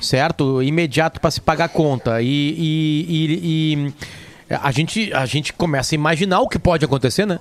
certo? 0.00 0.62
Imediato 0.62 1.20
para 1.20 1.30
se 1.30 1.40
pagar 1.40 1.64
a 1.64 1.68
conta. 1.68 2.20
E, 2.22 2.26
e- 2.28 3.06
e- 3.08 3.92
e 4.48 4.54
a, 4.54 4.70
gente, 4.70 5.12
a 5.12 5.26
gente 5.26 5.52
começa 5.52 5.94
a 5.94 5.96
imaginar 5.96 6.40
o 6.40 6.48
que 6.48 6.58
pode 6.58 6.84
acontecer, 6.84 7.26
né? 7.26 7.38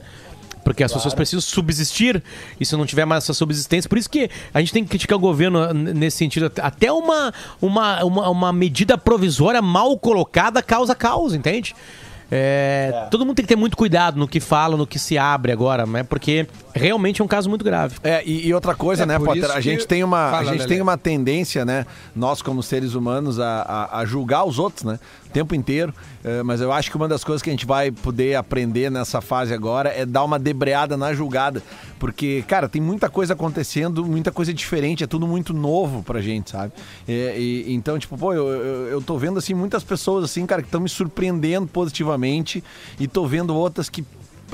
Porque 0.65 0.83
as 0.83 0.91
pessoas 0.91 1.13
precisam 1.13 1.39
subsistir 1.39 2.23
e 2.59 2.65
se 2.65 2.75
não 2.75 2.87
tiver 2.87 3.05
mais 3.05 3.23
essa 3.23 3.35
subsistência. 3.35 3.87
Por 3.87 3.99
isso 3.99 4.09
que 4.09 4.31
a 4.51 4.59
gente 4.59 4.73
tem 4.73 4.83
que 4.83 4.89
criticar 4.89 5.15
o 5.15 5.21
governo 5.21 5.71
nesse 5.71 6.17
sentido. 6.17 6.51
Até 6.59 6.91
uma, 6.91 7.31
uma, 7.61 8.03
uma, 8.03 8.29
uma 8.29 8.51
medida 8.51 8.97
provisória 8.97 9.61
mal 9.61 9.95
colocada 9.99 10.63
causa 10.63 10.95
caos, 10.95 11.35
entende? 11.35 11.75
É, 12.31 13.07
Todo 13.11 13.25
mundo 13.25 13.35
tem 13.35 13.43
que 13.45 13.49
ter 13.49 13.55
muito 13.55 13.77
cuidado 13.77 14.17
no 14.17 14.27
que 14.27 14.39
fala, 14.39 14.75
no 14.75 14.87
que 14.87 14.97
se 14.97 15.17
abre 15.17 15.51
agora, 15.51 15.85
né? 15.85 16.03
Porque 16.03 16.47
realmente 16.73 17.21
é 17.21 17.25
um 17.25 17.27
caso 17.27 17.49
muito 17.49 17.63
grave. 17.63 17.95
É, 18.03 18.23
e, 18.25 18.47
e 18.47 18.53
outra 18.53 18.73
coisa, 18.75 19.03
É, 19.03 19.05
né, 19.05 19.19
Potter? 19.19 19.49
A 19.51 19.55
que- 19.55 19.61
gente 19.61 19.85
tem 19.87 20.03
uma, 20.03 20.27
a 20.27 20.31
Fala, 20.31 20.43
gente 20.45 20.57
Lelê. 20.59 20.67
tem 20.69 20.81
uma 20.81 20.97
tendência, 20.97 21.63
né, 21.63 21.85
nós 22.15 22.41
como 22.41 22.61
seres 22.63 22.93
humanos, 22.95 23.39
a, 23.39 23.61
a- 23.61 23.99
a 23.99 24.05
julgar 24.05 24.43
os 24.43 24.57
outros, 24.59 24.83
né? 24.83 24.99
O 25.27 25.29
tempo 25.35 25.53
inteiro. 25.53 25.93
É, 26.23 26.41
mas 26.41 26.61
eu 26.61 26.71
acho 26.71 26.89
que 26.89 26.97
uma 26.97 27.07
das 27.07 27.23
coisas 27.23 27.41
que 27.41 27.49
a 27.49 27.53
gente 27.53 27.65
vai 27.65 27.91
poder 27.91 28.35
aprender 28.35 28.89
nessa 28.89 29.21
fase 29.21 29.53
agora 29.53 29.89
é 29.89 30.05
dar 30.05 30.23
uma 30.23 30.39
debreada 30.39 30.97
na 30.97 31.13
julgada. 31.13 31.61
Porque, 31.99 32.43
cara, 32.47 32.67
tem 32.67 32.81
muita 32.81 33.09
coisa 33.09 33.33
acontecendo, 33.33 34.05
muita 34.05 34.31
coisa 34.31 34.53
diferente, 34.53 35.03
é 35.03 35.07
tudo 35.07 35.25
muito 35.25 35.53
novo 35.53 36.03
pra 36.03 36.21
gente, 36.21 36.51
sabe? 36.51 36.73
É, 37.07 37.39
e- 37.39 37.73
então, 37.73 37.97
tipo, 37.97 38.17
pô, 38.17 38.33
eu, 38.33 38.47
eu, 38.47 38.87
eu 38.87 39.01
tô 39.01 39.17
vendo, 39.17 39.39
assim, 39.39 39.53
muitas 39.53 39.83
pessoas, 39.83 40.25
assim, 40.25 40.45
cara, 40.45 40.61
que 40.61 40.67
estão 40.67 40.81
me 40.81 40.89
surpreendendo 40.89 41.67
positivamente 41.67 42.63
e 42.99 43.07
tô 43.07 43.25
vendo 43.25 43.55
outras 43.55 43.89
que 43.89 44.03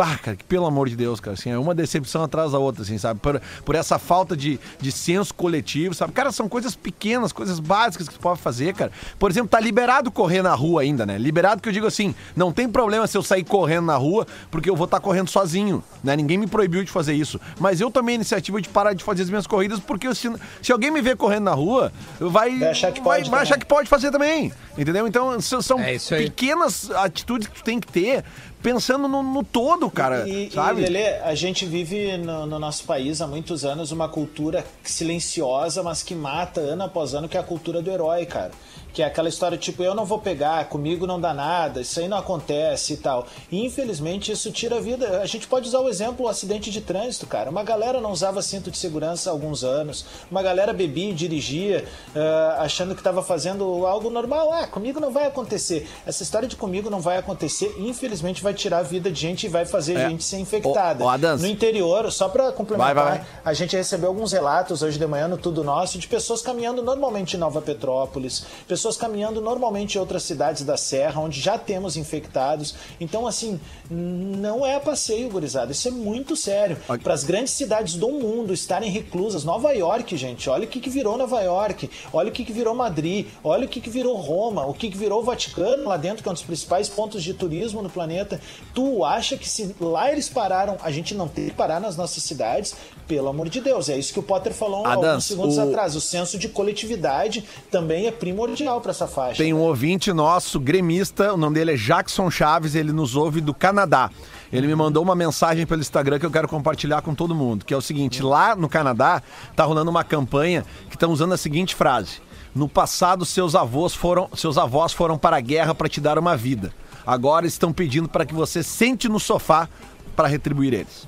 Pá, 0.02 0.18
cara, 0.18 0.36
que 0.36 0.44
pelo 0.44 0.66
amor 0.66 0.90
de 0.90 0.96
Deus, 0.96 1.20
cara, 1.20 1.36
assim, 1.36 1.52
é 1.52 1.58
uma 1.60 1.76
decepção 1.76 2.24
atrás 2.24 2.54
da 2.54 2.58
outra, 2.58 2.82
assim, 2.82 2.98
sabe? 2.98 3.20
Por, 3.20 3.40
por 3.64 3.76
essa 3.76 4.00
falta 4.00 4.36
de, 4.36 4.60
de 4.80 4.92
senso 4.92 5.32
coletivo, 5.32 5.94
sabe? 5.94 6.12
Cara, 6.12 6.32
são 6.32 6.50
coisas 6.50 6.76
pequenas, 6.76 7.32
coisas 7.32 7.60
básicas 7.60 8.10
que 8.10 8.16
tu 8.16 8.20
pode 8.20 8.42
fazer, 8.42 8.74
cara. 8.74 8.92
Por 9.20 9.30
exemplo, 9.30 9.50
tá 9.50 9.60
liberado 9.60 10.10
correr 10.10 10.42
na 10.42 10.56
rua 10.56 10.82
ainda, 10.82 11.06
né? 11.06 11.20
Liberado 11.20 11.62
que 11.62 11.70
eu 11.70 11.74
digo 11.74 11.86
assim, 11.86 12.16
não 12.36 12.52
tem 12.52 12.68
problema 12.68 13.06
se 13.06 13.16
eu 13.16 13.22
sair 13.22 13.44
correndo 13.44 13.86
na 13.86 13.96
rua, 13.96 14.26
porque 14.50 14.68
eu 14.68 14.76
vou 14.76 14.86
estar 14.86 15.00
correndo 15.00 15.30
sozinho, 15.30 15.84
né? 16.04 16.16
Ninguém 16.16 16.40
me 16.40 16.48
proibiu 16.48 16.84
de 16.84 16.90
fazer 16.90 17.14
isso. 17.14 17.40
Mas 17.60 17.80
eu 17.80 17.92
tomei 17.92 18.14
a 18.14 18.16
iniciativa 18.16 18.60
de 18.60 18.70
parar 18.70 18.94
de 18.94 19.04
fazer 19.04 19.22
as 19.22 19.30
minhas 19.30 19.46
corridas, 19.46 19.80
porque 19.80 20.16
se, 20.16 20.34
se 20.64 20.72
alguém 20.72 20.90
me 20.90 21.04
ver 21.04 21.16
correndo 21.16 21.44
na 21.44 21.54
rua, 21.54 21.94
vai, 22.20 22.58
Vai 22.58 22.70
achar 22.70 22.92
que 22.92 23.02
vai, 23.02 23.20
pode 23.20 23.30
vai 23.30 23.42
achar 23.44 23.60
que 23.60 23.68
pode 23.68 23.88
fazer 23.88 24.10
também, 24.10 24.52
entendeu? 24.76 25.08
Então, 25.08 25.40
são, 25.40 25.62
É 25.80 26.24
pequenas 26.24 26.90
atitudes 26.90 27.48
que 27.48 27.54
tu 27.54 27.64
tem 27.64 27.80
que 27.80 27.86
ter 27.86 28.24
pensando 28.62 29.08
no, 29.08 29.24
no 29.24 29.44
todo, 29.44 29.90
cara, 29.90 30.28
E, 30.28 30.48
e, 30.48 30.52
sabe? 30.52 30.82
Lelê, 30.82 31.18
a 31.20 31.36
gente 31.36 31.66
vive 31.66 32.18
no, 32.18 32.46
no 32.46 32.60
nosso 32.60 32.84
país 32.84 33.22
há 33.22 33.28
muitos 33.28 33.66
anos 33.66 33.92
uma 33.92 34.08
cultura 34.08 34.66
silenciosa, 34.84 35.84
mas 35.84 36.04
que 36.04 36.16
mata 36.16 36.62
ano 36.62 36.84
após 36.84 37.14
ano, 37.14 37.28
que 37.28 37.38
é 37.38 37.40
a 37.40 37.44
cultura 37.44 37.82
do 37.82 37.92
herói, 37.92 38.26
cara. 38.26 38.52
Que 38.94 39.02
é 39.02 39.06
aquela 39.06 39.30
história 39.30 39.58
tipo, 39.58 39.84
eu 39.84 39.96
não 39.96 40.06
vou 40.06 40.20
pegar, 40.20 40.66
comigo 40.66 41.08
não 41.08 41.20
dá 41.20 41.34
nada, 41.34 41.82
isso 41.82 42.00
aí 42.00 42.08
não 42.08 42.18
acontece 42.18 42.94
e 42.94 42.98
tal. 42.98 43.26
E 43.52 43.66
infelizmente 43.66 44.32
isso 44.32 44.52
tira 44.52 44.78
a 44.78 44.82
vida. 44.82 45.22
A 45.22 45.26
gente 45.26 45.48
pode 45.48 45.68
usar 45.68 45.80
o 45.80 45.90
exemplo, 45.90 46.26
o 46.26 46.30
acidente 46.30 46.70
de 46.72 46.82
trânsito, 46.82 47.28
cara. 47.28 47.50
Uma 47.50 47.64
galera 47.64 48.02
não 48.02 48.12
usava 48.12 48.42
cinto 48.42 48.70
de 48.72 48.78
segurança 48.78 49.30
há 49.30 49.34
alguns 49.34 49.64
anos, 49.64 50.06
uma 50.30 50.42
galera 50.42 50.74
bebia 50.74 51.10
e 51.10 51.14
dirigia 51.14 51.86
ah, 52.16 52.58
achando 52.60 52.94
que 52.94 53.00
estava 53.02 53.22
fazendo 53.24 53.86
algo 53.86 54.10
normal. 54.10 54.52
Ah, 54.52 54.68
comigo 54.68 55.00
não 55.00 55.12
vai 55.12 55.26
acontecer. 55.28 55.90
Essa 56.06 56.24
história 56.24 56.48
de 56.48 56.56
comigo 56.56 56.90
não 56.90 57.00
vai 57.00 57.18
acontecer, 57.18 57.76
infelizmente 57.80 58.42
vai 58.44 58.54
tirar 58.54 58.80
a 58.80 58.84
vida 58.84 59.10
de 59.12 59.20
gente 59.20 59.46
e 59.46 59.50
vai 59.50 59.66
fazer 59.66 59.96
É. 59.98 60.10
gente 60.10 60.24
ser 60.24 60.38
infectada. 60.40 61.04
Ô, 61.04 61.10
Adams. 61.10 61.42
no 61.42 61.48
interior, 61.48 62.12
só 62.12 62.28
para 62.28 62.52
complementar, 62.52 62.96
vai, 62.96 63.18
vai. 63.20 63.26
a 63.46 63.54
gente 63.54 63.76
recebeu 63.76 64.10
alguns 64.10 64.32
relatos 64.32 64.82
hoje 64.82 64.98
de 64.98 65.06
manhã 65.06 65.28
no 65.28 65.38
Tudo 65.38 65.64
Nosso 65.64 65.98
de 66.00 66.08
pessoas 66.08 66.42
caminhando 66.42 66.82
normalmente 66.82 67.36
em 67.36 67.40
Nova 67.40 67.62
Petrópolis, 67.62 68.44
pessoas 68.68 68.81
caminhando 68.98 69.40
normalmente 69.42 69.96
em 69.96 70.00
outras 70.00 70.24
cidades 70.24 70.64
da 70.64 70.76
Serra, 70.78 71.22
onde 71.22 71.40
já 71.40 71.58
temos 71.58 71.96
infectados. 71.98 72.76
Então, 73.00 73.26
assim, 73.28 73.60
não 73.90 74.66
é 74.66 74.80
passeio, 74.80 75.30
gurizada. 75.30 75.72
Isso 75.72 75.88
é 75.88 75.92
muito 75.92 76.36
sério. 76.36 76.78
Para 77.04 77.14
as 77.14 77.24
grandes 77.24 77.54
cidades 77.54 77.96
do 77.96 78.10
mundo 78.10 78.54
estarem 78.54 78.90
reclusas, 78.90 79.44
Nova 79.44 79.72
York, 79.74 80.16
gente, 80.18 80.50
olha 80.50 80.66
o 80.66 80.68
que, 80.68 80.80
que 80.80 80.90
virou 80.90 81.18
Nova 81.18 81.42
York, 81.42 81.90
olha 82.14 82.30
o 82.30 82.32
que, 82.32 82.44
que 82.46 82.54
virou 82.54 82.74
Madrid, 82.74 83.28
olha 83.44 83.66
o 83.66 83.70
que, 83.70 83.82
que 83.82 83.90
virou 83.90 84.16
Roma, 84.18 84.66
o 84.66 84.74
que, 84.74 84.90
que 84.90 84.98
virou 84.98 85.22
o 85.22 85.24
Vaticano 85.24 85.86
lá 85.88 85.98
dentro, 85.98 86.24
que 86.24 86.30
é 86.30 86.32
um 86.32 86.34
dos 86.34 86.44
principais 86.44 86.88
pontos 86.88 87.22
de 87.24 87.34
turismo 87.34 87.82
no 87.82 87.90
planeta. 87.90 88.40
Tu 88.74 89.04
acha 89.04 89.38
que 89.38 89.48
se 89.50 89.76
lá 89.80 90.12
eles 90.12 90.30
pararam, 90.30 90.78
a 90.82 90.92
gente 90.92 91.14
não 91.14 91.28
tem 91.28 91.46
que 91.46 91.52
parar 91.56 91.80
nas 91.80 91.98
nossas 91.98 92.24
cidades? 92.24 92.74
Pelo 93.08 93.28
amor 93.28 93.50
de 93.50 93.60
Deus, 93.60 93.90
é 93.90 93.98
isso 93.98 94.14
que 94.14 94.20
o 94.20 94.24
Potter 94.24 94.54
falou 94.54 94.86
alguns 94.86 95.26
segundos 95.26 95.58
o- 95.58 95.62
atrás. 95.62 95.96
O 95.96 96.02
senso 96.02 96.38
de 96.38 96.48
coletividade 96.48 97.44
também 97.70 98.08
é 98.08 98.12
primordial 98.12 98.71
para 98.80 98.92
essa 98.92 99.08
faixa. 99.08 99.38
Tem 99.44 99.54
um 99.54 99.60
ouvinte 99.60 100.14
nosso, 100.14 100.60
gremista, 100.60 101.34
o 101.34 101.38
nome 101.38 101.56
dele 101.56 101.74
é 101.74 101.76
Jackson 101.76 102.30
Chaves, 102.32 102.76
ele 102.76 102.92
nos 102.94 103.16
ouve 103.16 103.42
do 103.42 103.54
Canadá. 103.54 104.10
Ele 104.54 104.68
me 104.68 104.76
mandou 104.76 105.02
uma 105.04 105.16
mensagem 105.16 105.66
pelo 105.66 105.82
Instagram 105.82 106.20
que 106.20 106.26
eu 106.26 106.32
quero 106.32 106.48
compartilhar 106.48 107.02
com 107.02 107.16
todo 107.16 107.34
mundo, 107.34 107.66
que 107.66 107.74
é 107.74 107.78
o 107.78 107.82
seguinte, 107.82 108.22
lá 108.22 108.56
no 108.56 108.70
Canadá 108.70 109.22
tá 109.56 109.64
rolando 109.64 109.90
uma 109.90 110.04
campanha 110.04 110.64
que 110.90 110.96
estão 110.96 111.12
usando 111.12 111.34
a 111.34 111.38
seguinte 111.38 111.74
frase: 111.74 112.20
No 112.54 112.68
passado 112.70 113.26
seus 113.26 113.56
avós 113.56 113.94
foram, 113.94 114.30
seus 114.36 114.58
avós 114.58 114.94
foram 114.94 115.18
para 115.18 115.38
a 115.38 115.42
guerra 115.42 115.74
para 115.74 115.90
te 115.90 116.00
dar 116.00 116.20
uma 116.20 116.36
vida. 116.38 116.72
Agora 117.08 117.48
estão 117.48 117.74
pedindo 117.74 118.08
para 118.08 118.26
que 118.26 118.34
você 118.34 118.62
sente 118.62 119.10
no 119.10 119.20
sofá 119.20 119.68
para 120.16 120.28
retribuir 120.28 120.74
eles. 120.74 121.08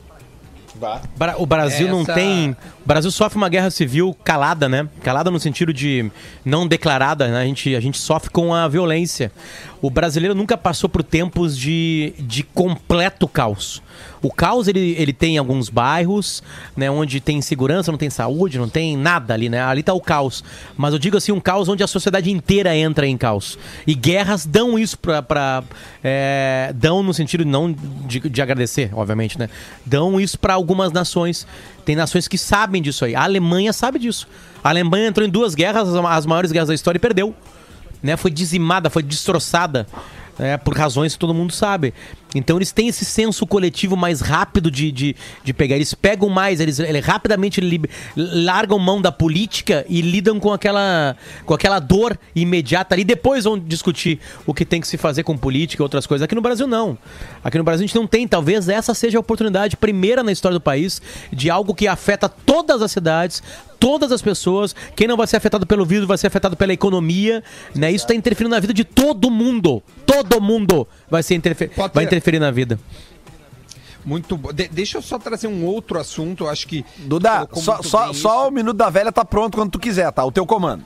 O 1.37 1.45
Brasil 1.45 1.87
não 1.87 2.01
Essa- 2.01 2.13
tem. 2.15 2.57
O 2.83 2.87
Brasil 2.87 3.09
sofre 3.11 3.37
uma 3.37 3.47
guerra 3.47 3.71
civil 3.71 4.13
calada, 4.25 4.67
né? 4.67 4.89
Calada 5.01 5.31
no 5.31 5.39
sentido 5.39 5.71
de 5.71 6.11
não 6.43 6.67
declarada, 6.67 7.29
né? 7.29 7.41
A 7.41 7.45
gente, 7.45 7.73
a 7.73 7.79
gente 7.79 7.97
sofre 7.97 8.29
com 8.29 8.53
a 8.53 8.67
violência. 8.67 9.31
O 9.81 9.89
brasileiro 9.89 10.35
nunca 10.35 10.57
passou 10.57 10.89
por 10.89 11.01
tempos 11.01 11.57
de, 11.57 12.13
de 12.19 12.43
completo 12.43 13.25
caos. 13.25 13.81
O 14.21 14.31
caos 14.31 14.67
ele, 14.69 14.95
ele 14.97 15.11
tem 15.11 15.35
em 15.35 15.37
alguns 15.37 15.69
bairros, 15.69 16.41
né, 16.75 16.89
onde 16.89 17.19
tem 17.19 17.41
segurança, 17.41 17.91
não 17.91 17.97
tem 17.97 18.09
saúde, 18.09 18.57
não 18.57 18.69
tem 18.69 18.95
nada 18.95 19.33
ali, 19.33 19.49
né? 19.49 19.61
Ali 19.61 19.83
tá 19.83 19.93
o 19.93 19.99
caos. 19.99 20.43
Mas 20.77 20.93
eu 20.93 20.99
digo 20.99 21.17
assim, 21.17 21.33
um 21.33 21.39
caos 21.41 21.67
onde 21.67 21.83
a 21.83 21.87
sociedade 21.87 22.31
inteira 22.31 22.75
entra 22.75 23.05
em 23.05 23.17
caos. 23.17 23.57
E 23.85 23.93
guerras 23.93 24.45
dão 24.45 24.79
isso 24.79 24.97
pra. 24.97 25.21
pra 25.21 25.63
é, 26.01 26.73
dão 26.75 27.03
no 27.03 27.13
sentido 27.13 27.45
não 27.45 27.73
de, 28.05 28.21
de 28.21 28.41
agradecer, 28.41 28.89
obviamente, 28.93 29.37
né? 29.37 29.49
Dão 29.85 30.19
isso 30.19 30.39
pra 30.39 30.53
algumas 30.53 30.91
nações. 30.91 31.45
Tem 31.85 31.95
nações 31.95 32.27
que 32.27 32.37
sabem 32.37 32.81
disso 32.81 33.03
aí. 33.05 33.15
A 33.15 33.23
Alemanha 33.23 33.73
sabe 33.73 33.99
disso. 33.99 34.27
A 34.63 34.69
Alemanha 34.69 35.07
entrou 35.07 35.27
em 35.27 35.29
duas 35.29 35.53
guerras, 35.53 35.89
as- 35.93 36.25
maiores 36.25 36.51
guerras 36.51 36.69
da 36.69 36.73
história, 36.75 36.97
e 36.97 36.99
perdeu 36.99 37.35
né, 38.01 38.17
foi 38.17 38.31
dizimada, 38.31 38.89
foi 38.89 39.01
destroçada. 39.03 39.87
né, 40.37 40.57
por 40.57 40.75
razões 40.75 41.13
que 41.13 41.19
todo 41.19 41.33
mundo 41.33 41.53
sabe. 41.53 41.93
Então 42.35 42.57
eles 42.57 42.71
têm 42.71 42.87
esse 42.87 43.05
senso 43.05 43.45
coletivo 43.45 43.95
mais 43.95 44.21
rápido 44.21 44.71
de, 44.71 44.91
de, 44.91 45.15
de 45.43 45.53
pegar. 45.53 45.75
Eles 45.75 45.93
pegam 45.93 46.29
mais, 46.29 46.59
eles, 46.59 46.79
eles 46.79 47.05
rapidamente 47.05 47.61
li- 47.61 47.81
largam 48.15 48.79
mão 48.79 49.01
da 49.01 49.11
política 49.11 49.85
e 49.87 50.01
lidam 50.01 50.39
com 50.39 50.51
aquela, 50.51 51.15
com 51.45 51.53
aquela 51.53 51.79
dor 51.79 52.17
imediata 52.35 52.95
ali. 52.95 53.03
Depois 53.03 53.43
vão 53.43 53.59
discutir 53.59 54.19
o 54.45 54.53
que 54.53 54.65
tem 54.65 54.81
que 54.81 54.87
se 54.87 54.97
fazer 54.97 55.23
com 55.23 55.37
política 55.37 55.81
e 55.81 55.83
outras 55.83 56.07
coisas. 56.07 56.23
Aqui 56.23 56.35
no 56.35 56.41
Brasil, 56.41 56.67
não. 56.67 56.97
Aqui 57.43 57.57
no 57.57 57.63
Brasil 57.63 57.83
a 57.83 57.87
gente 57.87 57.95
não 57.95 58.07
tem. 58.07 58.27
Talvez 58.27 58.67
essa 58.67 58.93
seja 58.93 59.17
a 59.17 59.21
oportunidade 59.21 59.77
primeira 59.77 60.23
na 60.23 60.31
história 60.31 60.57
do 60.57 60.61
país 60.61 61.01
de 61.31 61.49
algo 61.49 61.75
que 61.75 61.87
afeta 61.87 62.27
todas 62.27 62.81
as 62.81 62.91
cidades, 62.91 63.43
todas 63.79 64.11
as 64.11 64.21
pessoas. 64.21 64.75
Quem 64.95 65.07
não 65.07 65.17
vai 65.17 65.27
ser 65.27 65.37
afetado 65.37 65.67
pelo 65.67 65.85
vírus 65.85 66.07
vai 66.07 66.17
ser 66.17 66.27
afetado 66.27 66.55
pela 66.55 66.73
economia. 66.73 67.43
Né? 67.75 67.91
Isso 67.91 68.05
está 68.05 68.15
interferindo 68.15 68.55
na 68.55 68.59
vida 68.59 68.73
de 68.73 68.83
todo 68.83 69.29
mundo. 69.29 69.83
Todo 70.05 70.39
mundo 70.39 70.87
vai, 71.09 71.23
ser 71.23 71.35
interfer... 71.35 71.69
Pode 71.69 71.93
vai. 71.93 72.03
Interferir 72.23 72.39
na 72.39 72.51
vida. 72.51 72.79
Muito 74.05 74.35
bom. 74.37 74.51
De- 74.51 74.67
deixa 74.67 74.97
eu 74.97 75.01
só 75.01 75.17
trazer 75.19 75.47
um 75.47 75.65
outro 75.65 75.99
assunto, 75.99 76.47
acho 76.47 76.67
que. 76.67 76.85
Duda, 76.99 77.47
só, 77.53 77.81
só, 77.81 78.13
só 78.13 78.47
o 78.47 78.51
Minuto 78.51 78.75
da 78.77 78.89
Velha 78.89 79.11
tá 79.11 79.23
pronto 79.23 79.57
quando 79.57 79.71
tu 79.71 79.79
quiser, 79.79 80.11
tá? 80.11 80.25
O 80.25 80.31
teu 80.31 80.45
comando. 80.45 80.85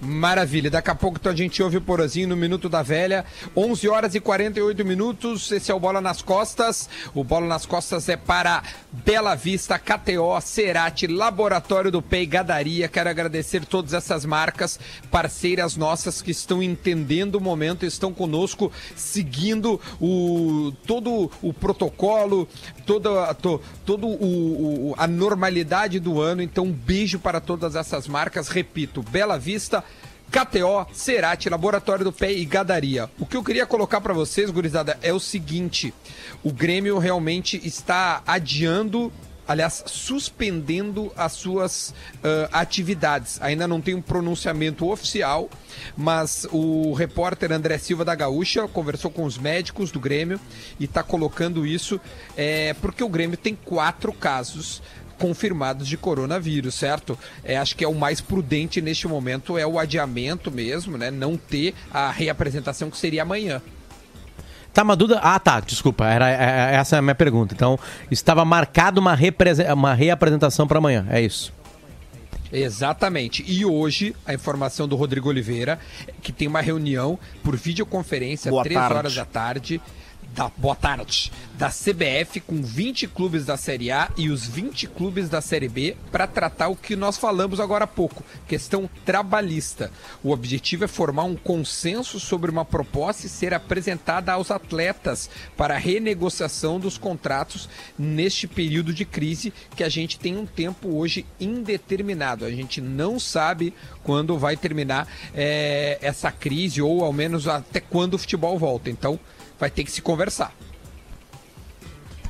Maravilha. 0.00 0.70
Daqui 0.70 0.90
a 0.90 0.94
pouco 0.94 1.18
então, 1.20 1.32
a 1.32 1.34
gente 1.36 1.60
ouve 1.60 1.76
o 1.76 1.80
Porozinho 1.80 2.28
no 2.28 2.36
Minuto 2.36 2.68
da 2.68 2.82
Velha. 2.82 3.24
11 3.56 3.88
horas 3.88 4.14
e 4.14 4.20
48 4.20 4.84
minutos. 4.84 5.50
Esse 5.50 5.72
é 5.72 5.74
o 5.74 5.80
Bola 5.80 6.00
nas 6.00 6.22
Costas. 6.22 6.88
O 7.12 7.24
Bola 7.24 7.46
nas 7.46 7.66
Costas 7.66 8.08
é 8.08 8.16
para 8.16 8.62
Bela 8.92 9.34
Vista, 9.34 9.76
KTO, 9.76 10.40
Cerati, 10.40 11.08
Laboratório 11.08 11.90
do 11.90 12.00
Pei, 12.00 12.26
Gadaria. 12.26 12.86
Quero 12.86 13.10
agradecer 13.10 13.64
todas 13.66 13.92
essas 13.92 14.24
marcas, 14.24 14.78
parceiras 15.10 15.76
nossas 15.76 16.22
que 16.22 16.30
estão 16.30 16.62
entendendo 16.62 17.34
o 17.34 17.40
momento, 17.40 17.84
estão 17.84 18.12
conosco, 18.14 18.70
seguindo 18.94 19.80
o, 20.00 20.72
todo 20.86 21.28
o 21.42 21.52
protocolo, 21.52 22.46
toda, 22.86 23.34
to, 23.34 23.60
todo 23.84 24.06
o, 24.06 24.90
o- 24.90 24.94
a 24.96 25.08
normalidade 25.08 25.98
do 25.98 26.20
ano. 26.20 26.40
Então, 26.40 26.64
um 26.66 26.72
beijo 26.72 27.18
para 27.18 27.40
todas 27.40 27.74
essas 27.74 28.06
marcas. 28.06 28.48
Repito, 28.48 29.02
Bela 29.02 29.36
Vista. 29.36 29.82
KTO, 30.30 30.86
Cerati, 30.92 31.48
Laboratório 31.48 32.04
do 32.04 32.12
Pé 32.12 32.32
e 32.32 32.44
Gadaria. 32.44 33.08
O 33.18 33.24
que 33.24 33.36
eu 33.36 33.42
queria 33.42 33.66
colocar 33.66 34.00
para 34.00 34.12
vocês, 34.12 34.50
gurizada, 34.50 34.98
é 35.02 35.12
o 35.12 35.18
seguinte: 35.18 35.92
o 36.42 36.52
Grêmio 36.52 36.98
realmente 36.98 37.58
está 37.66 38.22
adiando, 38.26 39.10
aliás, 39.46 39.82
suspendendo 39.86 41.10
as 41.16 41.32
suas 41.32 41.94
ah, 42.22 42.48
atividades. 42.52 43.40
Ainda 43.40 43.66
não 43.66 43.80
tem 43.80 43.94
um 43.94 44.02
pronunciamento 44.02 44.90
oficial, 44.90 45.48
mas 45.96 46.46
o 46.52 46.92
repórter 46.92 47.50
André 47.50 47.78
Silva 47.78 48.04
da 48.04 48.14
Gaúcha 48.14 48.68
conversou 48.68 49.10
com 49.10 49.24
os 49.24 49.38
médicos 49.38 49.90
do 49.90 49.98
Grêmio 49.98 50.38
e 50.78 50.84
está 50.84 51.02
colocando 51.02 51.66
isso 51.66 51.98
é, 52.36 52.74
porque 52.82 53.02
o 53.02 53.08
Grêmio 53.08 53.38
tem 53.38 53.54
quatro 53.54 54.12
casos 54.12 54.82
confirmados 55.18 55.86
de 55.88 55.96
coronavírus, 55.96 56.74
certo? 56.74 57.18
É, 57.44 57.56
acho 57.58 57.76
que 57.76 57.84
é 57.84 57.88
o 57.88 57.94
mais 57.94 58.20
prudente 58.20 58.80
neste 58.80 59.06
momento 59.08 59.58
é 59.58 59.66
o 59.66 59.78
adiamento 59.78 60.50
mesmo, 60.50 60.96
né? 60.96 61.10
Não 61.10 61.36
ter 61.36 61.74
a 61.92 62.10
reapresentação 62.10 62.88
que 62.90 62.96
seria 62.96 63.22
amanhã. 63.22 63.60
Tá, 64.72 64.82
uma 64.82 64.94
Duda. 64.94 65.18
Ah, 65.22 65.38
tá, 65.40 65.58
desculpa. 65.60 66.06
Era, 66.06 66.30
é- 66.30 66.34
é- 66.72 66.76
essa 66.76 66.96
é 66.96 66.98
a 67.00 67.02
minha 67.02 67.14
pergunta. 67.14 67.52
Então, 67.54 67.78
estava 68.10 68.44
marcado 68.44 69.00
uma, 69.00 69.14
represe- 69.14 69.64
uma 69.72 69.92
reapresentação 69.92 70.66
para 70.68 70.78
amanhã. 70.78 71.06
É 71.10 71.20
isso. 71.20 71.52
Exatamente. 72.52 73.44
E 73.46 73.64
hoje, 73.64 74.14
a 74.24 74.32
informação 74.32 74.88
do 74.88 74.96
Rodrigo 74.96 75.28
Oliveira, 75.28 75.78
que 76.22 76.32
tem 76.32 76.48
uma 76.48 76.60
reunião 76.60 77.18
por 77.42 77.56
videoconferência, 77.56 78.50
Boa 78.50 78.62
três 78.62 78.78
tarde. 78.80 78.94
horas 78.96 79.14
da 79.14 79.24
tarde. 79.24 79.80
Da, 80.34 80.50
boa 80.56 80.76
tarde. 80.76 81.32
Da 81.56 81.68
CBF 81.68 82.40
com 82.40 82.62
20 82.62 83.08
clubes 83.08 83.44
da 83.44 83.56
Série 83.56 83.90
A 83.90 84.10
e 84.16 84.30
os 84.30 84.46
20 84.46 84.86
clubes 84.86 85.28
da 85.28 85.40
Série 85.40 85.68
B 85.68 85.96
para 86.12 86.26
tratar 86.26 86.68
o 86.68 86.76
que 86.76 86.94
nós 86.94 87.16
falamos 87.16 87.58
agora 87.58 87.84
há 87.84 87.88
pouco, 87.88 88.22
questão 88.46 88.88
trabalhista. 89.04 89.90
O 90.22 90.30
objetivo 90.30 90.84
é 90.84 90.88
formar 90.88 91.24
um 91.24 91.34
consenso 91.34 92.20
sobre 92.20 92.50
uma 92.50 92.64
proposta 92.64 93.26
e 93.26 93.28
ser 93.28 93.52
apresentada 93.52 94.32
aos 94.32 94.50
atletas 94.50 95.28
para 95.56 95.74
a 95.74 95.78
renegociação 95.78 96.78
dos 96.78 96.96
contratos 96.96 97.68
neste 97.98 98.46
período 98.46 98.92
de 98.92 99.04
crise 99.04 99.52
que 99.74 99.82
a 99.82 99.88
gente 99.88 100.18
tem 100.18 100.36
um 100.36 100.46
tempo 100.46 100.96
hoje 100.96 101.26
indeterminado. 101.40 102.44
A 102.44 102.50
gente 102.50 102.80
não 102.80 103.18
sabe 103.18 103.74
quando 104.04 104.38
vai 104.38 104.56
terminar 104.56 105.08
eh, 105.34 105.98
essa 106.00 106.30
crise 106.30 106.80
ou 106.80 107.04
ao 107.04 107.12
menos 107.12 107.48
até 107.48 107.80
quando 107.80 108.14
o 108.14 108.18
futebol 108.18 108.56
volta. 108.56 108.88
Então 108.88 109.18
vai 109.58 109.70
ter 109.70 109.84
que 109.84 109.90
se 109.90 110.00
conversar. 110.02 110.52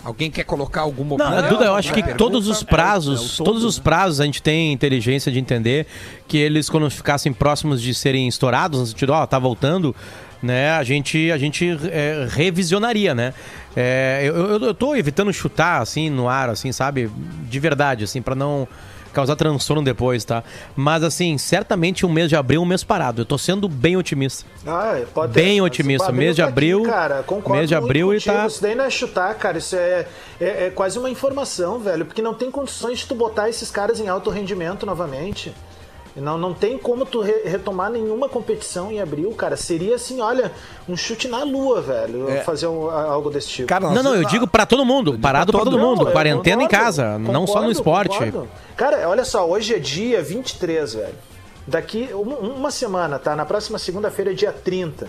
Alguém 0.05 0.31
quer 0.31 0.45
colocar 0.45 0.83
alguma 0.83 1.17
Não, 1.17 1.27
opinião? 1.27 1.49
Duda, 1.49 1.65
eu 1.67 1.75
acho 1.75 1.93
que 1.93 2.01
Alguma 2.01 2.17
todos 2.17 2.47
os 2.49 2.59
pergunta? 2.59 2.77
prazos, 2.77 3.37
todos 3.37 3.65
os 3.65 3.79
prazos 3.79 4.21
a 4.21 4.25
gente 4.25 4.41
tem 4.41 4.73
inteligência 4.73 5.31
de 5.31 5.39
entender 5.39 5.87
que 6.27 6.39
eles 6.39 6.71
quando 6.71 6.89
ficassem 6.89 7.33
próximos 7.33 7.83
de 7.83 7.93
serem 7.93 8.29
estourados, 8.29 8.81
no 8.81 8.87
sentido, 8.87 9.13
ó, 9.13 9.27
tá 9.27 9.39
voltando, 9.39 9.95
né, 10.41 10.71
a 10.71 10.85
gente, 10.85 11.31
a 11.33 11.37
gente 11.37 11.77
é, 11.91 12.27
revisionaria, 12.31 13.13
né? 13.15 13.35
É, 13.77 14.21
eu, 14.23 14.35
eu, 14.37 14.61
eu 14.67 14.75
tô 14.75 14.95
evitando 14.95 15.33
chutar, 15.33 15.83
assim, 15.83 16.09
no 16.09 16.29
ar, 16.29 16.49
assim, 16.49 16.71
sabe? 16.71 17.11
De 17.49 17.59
verdade, 17.59 18.05
assim, 18.05 18.23
para 18.23 18.37
não 18.37 18.69
causar 19.19 19.35
transtorno 19.35 19.83
depois, 19.83 20.25
tá? 20.25 20.45
Mas, 20.77 21.03
assim, 21.03 21.37
certamente 21.39 22.07
um 22.07 22.09
mês 22.09 22.29
de 22.29 22.37
abril 22.37 22.61
é 22.61 22.65
um 22.65 22.69
mês 22.69 22.85
parado. 22.85 23.23
Eu 23.23 23.27
tô 23.27 23.37
sendo 23.37 23.69
bem 23.69 23.97
otimista. 23.97 24.45
Ah, 24.65 25.01
pode 25.13 25.33
Bem 25.33 25.61
mas 25.61 25.67
otimista. 25.67 26.13
Mês 26.13 26.37
de 26.37 26.43
tá 26.43 26.49
aqui, 26.49 26.53
abril- 26.53 26.83
cara, 26.85 27.23
concordo 27.25 27.59
mês 27.59 27.69
de 27.69 27.75
abril 27.75 28.15
e 28.15 28.21
tá- 28.21 28.47
Isso 28.47 28.63
daí 28.63 28.75
não 28.77 28.85
é 28.85 28.91
chutar, 28.91 29.35
cara. 29.35 29.59
Isso 29.59 29.75
é, 29.75 30.07
é, 30.41 30.67
é 30.67 30.71
quase 30.71 30.99
uma 30.99 31.11
informação, 31.11 31.79
velho. 31.81 32.05
Porque 32.07 32.23
não 32.23 32.33
tem 32.35 32.51
condições 32.51 33.01
de 33.01 33.07
tu 33.07 33.15
botar 33.15 33.49
esses 33.49 33.71
caras 33.71 33.99
em 33.99 34.09
alto 34.09 34.31
rendimento 34.31 34.87
novamente. 34.87 35.53
Não, 36.21 36.37
não 36.39 36.53
tem 36.55 36.77
como 36.79 37.05
tu 37.07 37.21
re- 37.21 37.43
retomar 37.45 37.91
nenhuma 37.91 38.29
competição 38.29 38.91
em 38.91 39.01
abril, 39.01 39.31
cara. 39.33 39.57
Seria 39.57 39.95
assim, 39.97 40.21
olha, 40.21 40.53
um 40.89 40.97
chute 40.97 41.29
na 41.29 41.43
lua, 41.45 41.81
velho, 41.81 42.27
fazer 42.45 42.67
um- 42.67 42.91
algo 42.91 43.31
desse 43.31 43.49
tipo. 43.49 43.69
Cara, 43.69 43.91
Não, 43.91 44.03
não, 44.03 44.15
eu 44.15 44.25
digo 44.25 44.47
pra 44.47 44.67
todo 44.67 44.85
mundo, 44.85 45.19
parado 45.19 45.53
pra 45.53 45.63
todo 45.65 45.77
Não, 45.79 45.85
mundo, 45.91 46.07
eu 46.09 46.13
quarentena 46.13 46.63
em 46.63 46.67
concordo, 46.67 46.85
casa, 46.85 47.19
não 47.19 47.47
só 47.47 47.63
no 47.63 47.69
concordo, 47.69 47.71
esporte. 47.73 48.19
concordo. 48.19 48.49
Cara, 48.77 49.09
olha 49.09 49.25
só, 49.25 49.49
hoje 49.49 49.75
é 49.75 49.79
dia 49.79 50.23
23, 50.23 50.95
velho. 50.95 51.15
Daqui 51.67 52.09
uma, 52.13 52.37
uma 52.37 52.71
semana, 52.71 53.19
tá? 53.19 53.37
Na 53.37 53.45
próxima 53.45 53.79
segunda-feira 53.79 54.31
é 54.31 54.35
dia 54.35 54.53
30. 54.53 55.07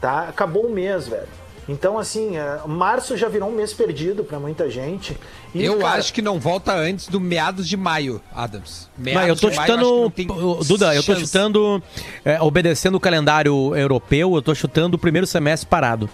Tá? 0.00 0.26
Acabou 0.28 0.66
o 0.66 0.70
mês, 0.70 1.06
velho. 1.06 1.28
Então, 1.68 1.98
assim, 1.98 2.36
é, 2.36 2.58
março 2.66 3.16
já 3.16 3.28
virou 3.28 3.48
um 3.48 3.52
mês 3.52 3.72
perdido 3.72 4.24
pra 4.24 4.40
muita 4.40 4.68
gente. 4.68 5.16
E, 5.54 5.64
Eu 5.64 5.78
cara, 5.78 5.98
acho 5.98 6.12
que 6.12 6.20
não 6.20 6.38
volta 6.40 6.72
antes 6.74 7.08
do 7.08 7.20
meados 7.20 7.68
de 7.68 7.76
maio, 7.76 8.20
Adams. 8.34 8.88
Mas 8.96 9.04
Meados 9.14 9.28
eu 9.28 9.36
tô 9.36 9.50
de 9.50 9.56
maio, 9.56 9.72
chutando. 9.72 10.00
não 10.02 10.10
tem 10.10 10.26
Duda, 10.26 10.94
eu 10.94 11.02
tô 11.02 11.12
chance. 11.14 11.26
chutando. 11.26 11.82
é, 12.24 12.40
obedecendo 12.40 12.96
o 12.96 13.00
calendário 13.00 13.74
europeu, 13.76 14.34
eu 14.34 14.42
tô 14.42 14.54
chutando 14.54 14.96
o 14.96 14.98
primeiro 14.98 15.26
semestre 15.26 15.68
parado. 15.68 16.08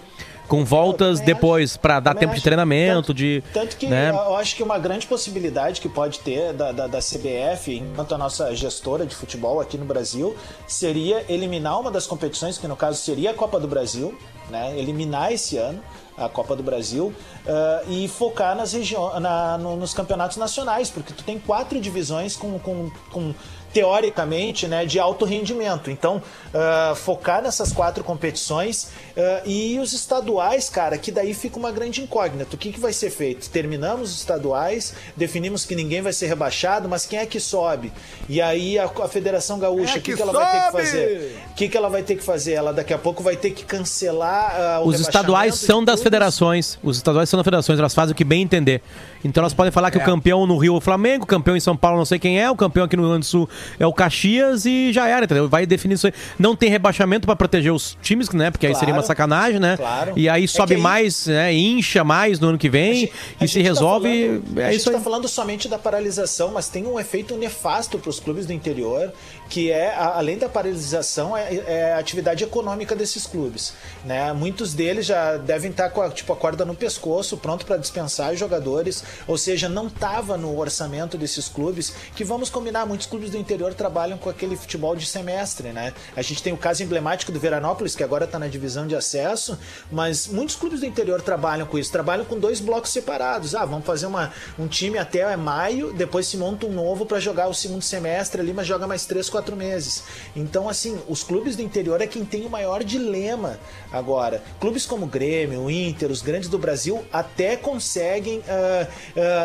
Com 0.47 0.63
voltas 0.63 1.19
depois, 1.19 1.75
pra 1.75 1.99
dar 1.99 2.15
tempo 2.15 2.33
de 2.33 2.41
treinamento, 2.41 2.95
Tanto- 3.07 3.13
de. 3.13 3.43
Tanto 3.53 3.75
que 3.75 3.87
né? 3.87 4.09
eu 4.11 4.35
acho 4.35 4.55
que 4.55 4.63
uma 4.63 4.79
grande 4.79 5.05
possibilidade 5.05 5.81
que 5.81 5.89
pode 5.89 6.19
ter 6.19 6.53
da, 6.53 6.71
da, 6.71 6.87
da 6.87 6.99
CBF, 6.99 7.75
enquanto 7.75 8.15
a 8.15 8.17
nossa 8.17 8.55
gestora 8.55 9.05
de 9.05 9.13
futebol 9.15 9.59
aqui 9.59 9.77
no 9.77 9.85
Brasil, 9.85 10.35
seria 10.65 11.25
eliminar 11.27 11.79
uma 11.79 11.91
das 11.91 12.07
competições, 12.07 12.57
que 12.57 12.67
no 12.67 12.75
caso 12.75 12.97
seria 13.01 13.31
a 13.31 13.33
Copa 13.33 13.59
do 13.59 13.67
Brasil, 13.67 14.17
né? 14.49 14.73
eliminar 14.79 15.31
esse 15.33 15.57
ano 15.57 15.81
a 16.17 16.27
Copa 16.27 16.55
do 16.55 16.63
Brasil 16.63 17.13
ah, 17.47 17.83
e 17.87 18.07
focar 18.07 18.55
nas 18.55 18.73
regiões, 18.73 19.21
na, 19.21 19.55
no- 19.57 19.75
nos 19.75 19.93
campeonatos 19.93 20.37
nacionais, 20.37 20.89
porque 20.89 21.13
tu 21.13 21.23
tem 21.23 21.37
quatro 21.37 21.79
divisões 21.79 22.35
com, 22.35 22.57
com, 22.57 22.89
com 23.11 23.35
teoricamente, 23.77 24.67
né, 24.67 24.87
de 24.87 24.99
alto 24.99 25.23
rendimento. 25.23 25.91
Então, 25.91 26.19
ah, 26.51 26.95
focar 26.95 27.43
nessas 27.43 27.71
quatro 27.71 28.03
competições 28.03 28.87
ah, 29.15 29.41
e 29.45 29.77
os 29.77 29.93
estaduais, 29.93 30.67
cara, 30.67 30.97
que 30.97 31.11
daí 31.11 31.31
fica 31.31 31.59
uma 31.59 31.71
grande 31.71 32.01
incógnita. 32.01 32.55
O 32.55 32.57
que, 32.57 32.71
que 32.71 32.79
vai 32.79 32.91
ser 32.91 33.11
feito? 33.11 33.47
Terminamos 33.51 34.09
os 34.09 34.17
estaduais, 34.17 34.95
definimos 35.15 35.63
que 35.63 35.75
ninguém 35.75 36.01
vai 36.01 36.11
ser 36.11 36.25
rebaixado, 36.25 36.89
mas 36.89 37.05
quem 37.05 37.19
é 37.19 37.25
que 37.27 37.39
sobe? 37.39 37.93
E 38.27 38.41
aí 38.41 38.79
a, 38.79 38.85
a 38.85 39.07
Federação 39.07 39.59
Gaúcha, 39.59 39.97
É 39.97 39.99
o 39.99 40.01
que, 40.01 40.11
que 40.11 40.15
que 40.15 40.21
ela 40.23 40.33
vai 40.33 40.51
ter 40.51 40.65
que 40.65 40.71
fazer? 40.71 41.35
O 41.51 41.53
que, 41.53 41.69
que 41.69 41.77
ela 41.77 41.89
vai 41.89 42.01
ter 42.01 42.15
que 42.15 42.23
fazer? 42.23 42.53
Ela 42.53 42.73
daqui 42.73 42.93
a 42.95 42.97
pouco 42.97 43.21
vai 43.21 43.35
ter 43.35 43.51
que 43.51 43.63
cancelar 43.63 44.55
ah, 44.59 44.81
o 44.81 44.87
Os 44.87 44.99
estaduais 44.99 45.53
são 45.53 45.85
das 45.85 46.01
federações. 46.01 46.79
Os 46.81 46.97
estaduais 46.97 47.29
são 47.29 47.37
das 47.37 47.45
federações, 47.45 47.77
elas 47.77 47.93
fazem 47.93 48.13
o 48.13 48.15
que 48.15 48.23
bem 48.23 48.41
entender. 48.41 48.81
Então 49.23 49.41
elas 49.41 49.53
podem 49.53 49.71
falar 49.71 49.91
que 49.91 49.97
o 49.97 50.03
campeão 50.03 50.45
no 50.45 50.57
Rio 50.57 50.75
é 50.75 50.77
o 50.77 50.81
Flamengo, 50.81 51.23
o 51.23 51.27
campeão 51.27 51.55
em 51.55 51.59
São 51.59 51.75
Paulo 51.75 51.97
não 51.97 52.05
sei 52.05 52.19
quem 52.19 52.39
é, 52.39 52.49
o 52.49 52.55
campeão 52.55 52.85
aqui 52.85 52.95
no 52.95 53.03
Rio 53.03 53.09
Grande 53.11 53.25
do 53.25 53.29
Sul 53.29 53.49
é 53.79 53.85
o 53.85 53.93
Caxias 53.93 54.65
e 54.65 54.91
já 54.93 55.07
era, 55.07 55.25
entendeu? 55.25 55.47
Vai 55.49 55.65
definir 55.65 55.95
isso 55.95 56.07
aí. 56.07 56.13
Não 56.39 56.55
tem 56.55 56.69
rebaixamento 56.69 57.25
pra 57.25 57.35
proteger 57.35 57.71
os 57.73 57.97
times, 58.01 58.29
né? 58.31 58.51
Porque 58.51 58.65
aí 58.67 58.73
seria 58.75 58.93
uma 58.93 59.01
Claro. 59.01 59.07
sacanagem, 59.07 59.59
né? 59.59 59.77
Claro. 59.77 60.13
E 60.15 60.27
aí 60.29 60.43
É 60.43 60.47
sobe 60.47 60.67
que 60.69 60.73
aí- 60.75 60.81
mais, 60.81 61.27
né? 61.27 61.53
Incha 61.53 62.03
mais 62.03 62.39
no 62.39 62.49
ano 62.49 62.57
que 62.57 62.69
vem 62.69 63.09
A 63.39 63.45
e 63.45 63.47
se 63.47 63.53
gente 63.55 63.63
tá 63.63 63.69
resolve. 63.69 64.07
falando- 64.27 64.59
é 64.59 64.65
a 64.65 64.71
gente 64.71 64.79
isso 64.79 64.89
aí. 64.89 64.95
tá 64.95 65.01
falando 65.01 65.27
somente 65.27 65.67
da 65.67 65.77
paralisação, 65.77 66.51
mas 66.53 66.67
tem 66.69 66.85
um 66.85 66.99
efeito 66.99 67.35
nefasto 67.37 67.97
para 67.97 68.09
os 68.09 68.19
clubes 68.19 68.45
do 68.45 68.53
interior, 68.53 69.11
que 69.49 69.71
é, 69.71 69.95
além 69.95 70.37
da 70.37 70.49
paralisação, 70.49 71.35
é, 71.35 71.55
é 71.55 71.93
a 71.93 71.99
atividade 71.99 72.43
econômica 72.43 72.95
desses 72.95 73.25
clubes. 73.25 73.73
Né? 74.05 74.31
Muitos 74.33 74.73
deles 74.73 75.05
já 75.05 75.37
devem 75.37 75.71
estar 75.71 75.89
com 75.89 76.01
a, 76.01 76.09
tipo, 76.09 76.31
a 76.33 76.35
corda 76.35 76.65
no 76.65 76.75
pescoço, 76.75 77.37
pronto 77.37 77.65
para 77.65 77.77
dispensar 77.77 78.35
jogadores, 78.35 79.03
ou 79.27 79.37
seja, 79.37 79.69
não 79.69 79.87
estava 79.87 80.37
no 80.37 80.57
orçamento 80.57 81.17
desses 81.17 81.47
clubes, 81.47 81.93
que 82.15 82.23
vamos 82.23 82.49
combinar, 82.49 82.85
muitos 82.85 83.07
clubes 83.07 83.31
do 83.31 83.37
interior 83.37 83.73
trabalham 83.73 84.17
com 84.17 84.29
aquele 84.29 84.55
futebol 84.55 84.95
de 84.95 85.05
semestre. 85.05 85.69
Né? 85.69 85.93
A 86.15 86.21
gente 86.21 86.43
tem 86.43 86.53
o 86.53 86.57
caso 86.57 86.83
emblemático 86.83 87.31
do 87.31 87.39
Veranópolis, 87.39 87.95
que 87.95 88.03
agora 88.03 88.25
está 88.25 88.37
na 88.37 88.47
divisão 88.47 88.87
de 88.87 88.95
acesso, 88.95 89.57
mas 89.91 90.27
muitos 90.27 90.55
clubes 90.55 90.81
do 90.81 90.85
interior 90.85 91.21
trabalham 91.21 91.65
com 91.65 91.77
isso, 91.77 91.91
trabalham 91.91 92.25
com 92.25 92.37
dois 92.37 92.59
blocos 92.59 92.91
separados. 92.91 93.55
Ah, 93.55 93.65
vamos 93.65 93.85
fazer 93.85 94.05
uma, 94.05 94.31
um 94.57 94.67
time 94.67 94.97
até 94.97 95.35
maio, 95.35 95.93
depois 95.93 96.27
se 96.27 96.37
monta 96.37 96.65
um 96.65 96.71
novo 96.71 97.05
para 97.05 97.19
jogar 97.19 97.47
o 97.47 97.53
segundo 97.53 97.81
semestre 97.81 98.41
ali, 98.41 98.53
mas 98.53 98.67
joga 98.67 98.87
mais 98.87 99.05
três, 99.05 99.29
quatro 99.37 99.55
meses. 99.55 100.03
Então, 100.35 100.67
assim, 100.67 100.97
os 101.07 101.23
clubes 101.23 101.55
do 101.55 101.61
interior 101.61 102.01
é 102.01 102.07
quem 102.07 102.25
tem 102.25 102.45
o 102.45 102.49
maior 102.49 102.83
dilema 102.83 103.59
agora. 103.91 104.41
Clubes 104.59 104.85
como 104.85 105.05
o 105.05 105.07
Grêmio, 105.07 105.61
o 105.61 105.71
Inter, 105.71 106.09
os 106.11 106.21
grandes 106.21 106.49
do 106.49 106.57
Brasil 106.57 107.03
até 107.13 107.55
conseguem 107.55 108.41
ah, 108.49 108.87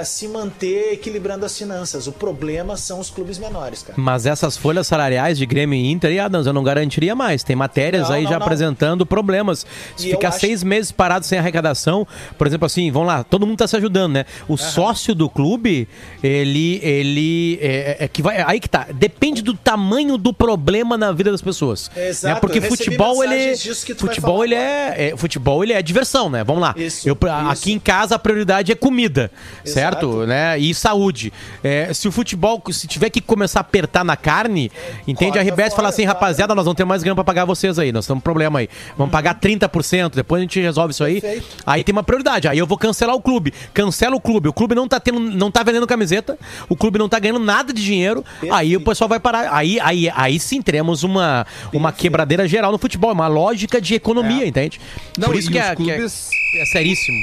ah, 0.00 0.04
se 0.04 0.26
manter 0.28 0.94
equilibrando 0.94 1.44
as 1.44 1.56
finanças. 1.56 2.06
O 2.06 2.12
problema 2.12 2.76
são 2.76 2.98
os 3.00 3.10
clubes 3.10 3.38
menores, 3.38 3.82
cara. 3.82 3.94
Mas 4.00 4.24
essas 4.24 4.56
folhas 4.56 4.86
salariais 4.86 5.36
de 5.36 5.44
Grêmio 5.44 5.78
e 5.78 5.90
Inter, 5.90 6.10
e 6.12 6.18
Adams, 6.18 6.46
eu 6.46 6.52
não 6.52 6.64
garantiria 6.64 7.14
mais. 7.14 7.42
Tem 7.44 7.54
matérias 7.54 8.08
Não, 8.08 8.14
aí 8.16 8.22
não, 8.24 8.30
já 8.30 8.38
não. 8.38 8.46
apresentando 8.46 9.04
problemas. 9.04 9.66
Se 9.96 10.08
E 10.08 10.10
ficar 10.12 10.28
acho- 10.28 10.40
seis 10.40 10.62
meses 10.62 10.90
parado 10.90 11.26
sem 11.26 11.38
arrecadação, 11.38 12.06
por 12.38 12.46
exemplo, 12.46 12.64
assim, 12.66 12.90
vamos 12.90 13.08
lá, 13.08 13.22
todo 13.24 13.46
mundo 13.46 13.58
tá 13.58 13.66
se 13.68 13.76
ajudando, 13.76 14.12
né? 14.14 14.24
O 14.48 14.56
sócio 14.56 15.14
do 15.14 15.28
clube, 15.28 15.86
ele. 16.22 16.80
ele 16.82 17.58
é, 17.60 17.96
é 18.04 18.08
que 18.08 18.22
vai. 18.22 18.42
Aí 18.42 18.58
que 18.58 18.68
tá. 18.68 18.86
Depende 18.92 19.42
do 19.42 19.54
tamanho 19.54 19.81
do 20.18 20.32
problema 20.32 20.96
na 20.96 21.12
vida 21.12 21.30
das 21.30 21.42
pessoas. 21.42 21.90
Exato, 21.96 22.34
né? 22.34 22.40
Porque 22.40 22.60
futebol, 22.60 23.22
ele. 23.22 23.56
Futebol, 23.96 24.44
ele 24.44 24.54
é, 24.54 25.10
é- 25.10 25.16
Futebol, 25.16 25.62
ele 25.62 25.72
é 25.72 25.82
diversão, 25.82 26.28
né? 26.30 26.42
Vamos 26.44 26.62
lá. 26.62 26.74
Isso, 26.76 27.08
Eu, 27.08 27.14
isso. 27.14 27.50
Aqui 27.50 27.72
em 27.72 27.78
casa 27.78 28.14
a 28.14 28.18
prioridade 28.18 28.72
é 28.72 28.74
comida, 28.74 29.30
certo? 29.64 30.06
Exato. 30.08 30.26
Né? 30.26 30.58
E 30.58 30.74
saúde. 30.74 31.32
É, 31.62 31.92
se 31.92 32.08
o 32.08 32.12
futebol, 32.12 32.62
se 32.70 32.86
tiver 32.86 33.10
que 33.10 33.20
começar 33.20 33.60
a 33.60 33.62
apertar 33.62 34.04
na 34.04 34.16
carne, 34.16 34.70
entende? 35.06 35.32
Corta 35.32 35.40
a 35.40 35.52
RBS 35.52 35.74
fala 35.74 35.88
assim, 35.88 36.04
rapaziada, 36.04 36.54
nós 36.54 36.66
não 36.66 36.74
temos 36.74 36.88
mais 36.88 37.02
grana 37.02 37.14
pra 37.14 37.24
pagar 37.24 37.44
vocês 37.44 37.78
aí, 37.78 37.92
nós 37.92 38.06
temos 38.06 38.18
um 38.18 38.22
problema 38.22 38.58
aí. 38.60 38.68
Vamos 38.96 39.12
pagar 39.12 39.38
30%, 39.38 40.14
depois 40.14 40.40
a 40.40 40.42
gente 40.42 40.60
resolve 40.60 40.92
isso 40.92 41.04
aí. 41.04 41.20
Perfeito. 41.20 41.46
Aí 41.66 41.84
tem 41.84 41.92
uma 41.92 42.02
prioridade. 42.02 42.48
Aí 42.48 42.58
eu 42.58 42.66
vou 42.66 42.78
cancelar 42.78 43.14
o 43.14 43.20
clube. 43.20 43.52
Cancela 43.72 44.16
o 44.16 44.20
clube. 44.20 44.48
O 44.48 44.52
clube 44.52 44.74
não 44.74 44.88
tá 44.88 44.98
tendo, 45.00 45.20
não 45.20 45.50
tá 45.50 45.62
vendendo 45.62 45.86
camiseta, 45.86 46.38
o 46.68 46.76
clube 46.76 46.98
não 46.98 47.08
tá 47.08 47.18
ganhando 47.18 47.38
nada 47.40 47.72
de 47.72 47.82
dinheiro. 47.82 48.24
Aí 48.50 48.76
o 48.76 48.80
pessoal 48.80 49.08
vai 49.08 49.20
parar. 49.20 49.52
Aí, 49.52 49.71
aí, 49.80 50.10
aí 50.14 50.38
sim 50.40 50.60
teremos 50.62 51.02
uma, 51.02 51.46
uma 51.72 51.92
quebradeira 51.92 52.46
geral 52.48 52.72
no 52.72 52.78
futebol, 52.78 53.12
uma 53.12 53.28
lógica 53.28 53.80
de 53.80 53.94
economia, 53.94 54.46
entende? 54.46 54.80
Não, 55.18 55.28
Por 55.28 55.36
isso 55.36 55.48
e 55.50 55.52
que, 55.52 55.58
os 55.58 55.64
é, 55.64 55.76
que 55.76 55.90
é- 55.90 55.94
clubes- 55.94 56.30
é 56.60 56.64
seríssimo. 56.66 57.18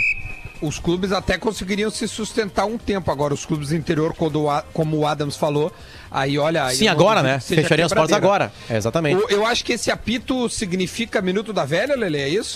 os 0.61 0.77
clubes 0.79 1.11
até 1.11 1.37
conseguiriam 1.37 1.89
se 1.89 2.07
sustentar 2.07 2.65
um 2.65 2.77
tempo. 2.77 3.09
Agora, 3.11 3.33
os 3.33 3.45
clubes 3.45 3.69
do 3.69 3.75
interior, 3.75 4.13
quando 4.13 4.45
o 4.45 4.61
como 4.73 4.97
o 4.97 5.07
Adams 5.07 5.35
falou, 5.37 5.71
aí 6.11 6.37
olha. 6.37 6.65
aí 6.65 6.75
Sim, 6.75 6.87
agora, 6.87 7.21
né? 7.23 7.37
que 7.37 7.43
seja 7.45 7.61
Fecharia 7.61 7.85
as 7.85 7.93
portas 7.93 8.15
agora. 8.15 8.51
É, 8.69 8.75
exatamente. 8.77 9.23
O- 9.23 9.29
Eu 9.29 9.45
acho 9.45 9.63
que 9.63 9.73
esse 9.73 9.89
apito 9.91 10.49
significa 10.49 11.21
Minuto 11.21 11.53
da 11.53 11.63
Velha, 11.65 11.95
Lele, 11.95 12.17
é 12.17 12.27
isso? 12.29 12.55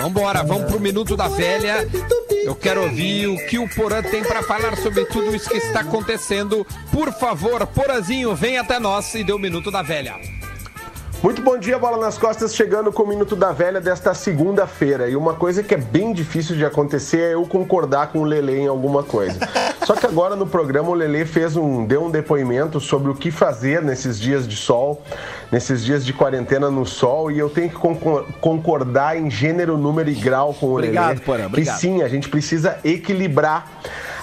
Vambora, 0.00 0.42
vamos 0.42 0.70
pro 0.70 0.80
Minuto 0.80 1.16
da 1.16 1.28
Velha. 1.28 1.86
Eu 2.44 2.54
quero 2.54 2.82
ouvir 2.82 3.26
o 3.26 3.36
que 3.46 3.58
o 3.58 3.66
Porã 3.66 4.02
tem 4.02 4.22
pra 4.22 4.42
falar 4.42 4.76
sobre 4.76 5.06
tudo 5.06 5.34
isso 5.34 5.48
que 5.48 5.56
está 5.56 5.80
acontecendo. 5.80 6.66
Por 6.92 7.10
favor, 7.10 7.66
Porazinho, 7.66 8.34
vem 8.34 8.58
até 8.58 8.78
nós 8.78 9.14
e 9.14 9.24
dê 9.24 9.32
o 9.32 9.38
Minuto 9.38 9.70
da 9.70 9.80
Velha. 9.80 10.16
Muito 11.24 11.40
bom 11.40 11.56
dia, 11.56 11.78
Bola 11.78 11.96
nas 11.96 12.18
Costas, 12.18 12.54
chegando 12.54 12.92
com 12.92 13.02
o 13.02 13.08
Minuto 13.08 13.34
da 13.34 13.50
Velha 13.50 13.80
desta 13.80 14.12
segunda-feira. 14.12 15.08
E 15.08 15.16
uma 15.16 15.32
coisa 15.32 15.62
que 15.62 15.72
é 15.72 15.78
bem 15.78 16.12
difícil 16.12 16.54
de 16.54 16.66
acontecer 16.66 17.18
é 17.30 17.32
eu 17.32 17.46
concordar 17.46 18.08
com 18.08 18.18
o 18.18 18.24
Lele 18.24 18.54
em 18.60 18.66
alguma 18.66 19.02
coisa. 19.02 19.38
Só 19.86 19.94
que 19.94 20.04
agora 20.04 20.36
no 20.36 20.46
programa 20.46 20.90
o 20.90 20.94
Lele 20.94 21.24
fez 21.24 21.56
um, 21.56 21.86
deu 21.86 22.04
um 22.04 22.10
depoimento 22.10 22.78
sobre 22.78 23.10
o 23.10 23.14
que 23.14 23.30
fazer 23.30 23.80
nesses 23.80 24.20
dias 24.20 24.46
de 24.46 24.54
sol, 24.54 25.02
nesses 25.50 25.82
dias 25.82 26.04
de 26.04 26.12
quarentena 26.12 26.70
no 26.70 26.84
sol, 26.84 27.30
e 27.30 27.38
eu 27.38 27.48
tenho 27.48 27.70
que 27.70 27.76
concor- 27.76 28.26
concordar 28.42 29.16
em 29.18 29.30
gênero, 29.30 29.78
número 29.78 30.10
e 30.10 30.14
grau 30.14 30.52
com 30.52 30.66
o 30.66 30.72
Obrigado, 30.74 31.08
Lele. 31.08 31.20
Porã, 31.20 31.40
Que 31.40 31.46
obrigado. 31.46 31.78
sim, 31.78 32.02
a 32.02 32.08
gente 32.08 32.28
precisa 32.28 32.78
equilibrar. 32.84 33.66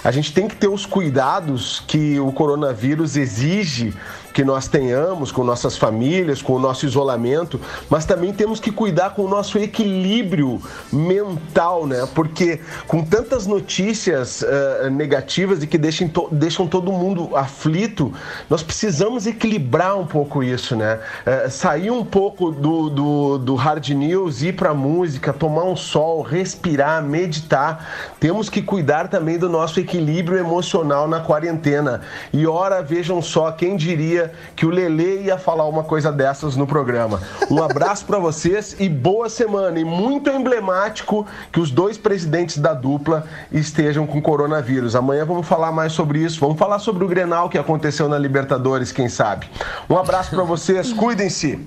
A 0.04 0.10
gente 0.12 0.32
tem 0.32 0.46
que 0.48 0.56
ter 0.56 0.68
os 0.68 0.84
cuidados 0.86 1.82
que 1.86 2.18
o 2.18 2.32
coronavírus 2.32 3.16
exige 3.16 3.92
que 4.32 4.44
nós 4.44 4.66
tenhamos 4.68 5.30
com 5.32 5.44
nossas 5.44 5.76
famílias, 5.76 6.40
com 6.40 6.54
o 6.54 6.58
nosso 6.58 6.86
isolamento, 6.86 7.60
mas 7.90 8.04
também 8.04 8.32
temos 8.32 8.60
que 8.60 8.70
cuidar 8.70 9.10
com 9.10 9.22
o 9.24 9.28
nosso 9.28 9.58
equilíbrio 9.58 10.60
mental, 10.92 11.86
né? 11.86 12.06
Porque 12.14 12.60
com 12.86 13.04
tantas 13.04 13.46
notícias 13.46 14.42
eh, 14.42 14.88
negativas 14.90 15.62
e 15.62 15.66
que 15.66 15.76
deixam, 15.76 16.08
to- 16.08 16.28
deixam 16.30 16.66
todo 16.66 16.92
mundo 16.92 17.36
aflito, 17.36 18.12
nós 18.48 18.62
precisamos 18.62 19.26
equilibrar 19.26 19.98
um 19.98 20.06
pouco 20.06 20.42
isso, 20.42 20.76
né? 20.76 20.98
Eh, 21.26 21.48
sair 21.50 21.90
um 21.90 22.04
pouco 22.04 22.50
do, 22.50 22.88
do, 22.88 23.38
do 23.38 23.54
hard 23.54 23.88
news, 23.90 24.42
ir 24.42 24.54
pra 24.54 24.72
música, 24.72 25.32
tomar 25.32 25.64
um 25.64 25.76
sol, 25.76 26.22
respirar, 26.22 27.02
meditar. 27.02 28.14
Temos 28.20 28.48
que 28.48 28.62
cuidar 28.62 29.08
também 29.08 29.38
do 29.38 29.48
nosso 29.48 29.80
equilíbrio 29.80 30.38
emocional 30.38 31.08
na 31.08 31.20
quarentena. 31.20 32.00
E 32.32 32.46
ora, 32.46 32.82
vejam 32.82 33.20
só, 33.20 33.50
quem 33.50 33.76
diria 33.76 34.21
que 34.54 34.66
o 34.66 34.70
Lele 34.70 35.22
ia 35.24 35.38
falar 35.38 35.66
uma 35.66 35.82
coisa 35.84 36.12
dessas 36.12 36.56
no 36.56 36.66
programa. 36.66 37.20
Um 37.50 37.62
abraço 37.62 38.04
pra 38.04 38.18
vocês 38.18 38.76
e 38.78 38.88
boa 38.88 39.28
semana. 39.28 39.78
E 39.78 39.84
muito 39.84 40.30
emblemático 40.30 41.26
que 41.52 41.60
os 41.60 41.70
dois 41.70 41.96
presidentes 41.96 42.58
da 42.58 42.74
dupla 42.74 43.24
estejam 43.50 44.06
com 44.06 44.20
coronavírus. 44.20 44.94
Amanhã 44.94 45.24
vamos 45.24 45.46
falar 45.46 45.72
mais 45.72 45.92
sobre 45.92 46.20
isso. 46.20 46.40
Vamos 46.40 46.58
falar 46.58 46.78
sobre 46.78 47.04
o 47.04 47.08
Grenal 47.08 47.48
que 47.48 47.58
aconteceu 47.58 48.08
na 48.08 48.18
Libertadores, 48.18 48.92
quem 48.92 49.08
sabe. 49.08 49.48
Um 49.88 49.96
abraço 49.96 50.30
pra 50.30 50.42
vocês, 50.42 50.92
cuidem-se. 50.92 51.58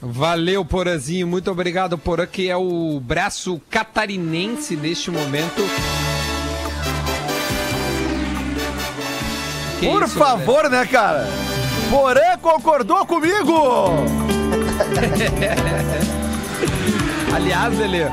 Valeu, 0.00 0.64
Porazinho. 0.64 1.28
Muito 1.28 1.48
obrigado, 1.48 1.96
Porã, 1.96 2.26
que 2.26 2.50
é 2.50 2.56
o 2.56 2.98
braço 3.00 3.60
catarinense 3.70 4.74
neste 4.74 5.12
momento. 5.12 5.62
Que 9.78 9.88
Por 9.88 10.02
isso, 10.02 10.18
favor, 10.18 10.68
né, 10.68 10.84
cara? 10.86 11.26
Porã 11.92 12.38
concordou 12.40 13.04
comigo! 13.04 13.52
Aliás, 17.36 17.78
Lelê, 17.78 18.06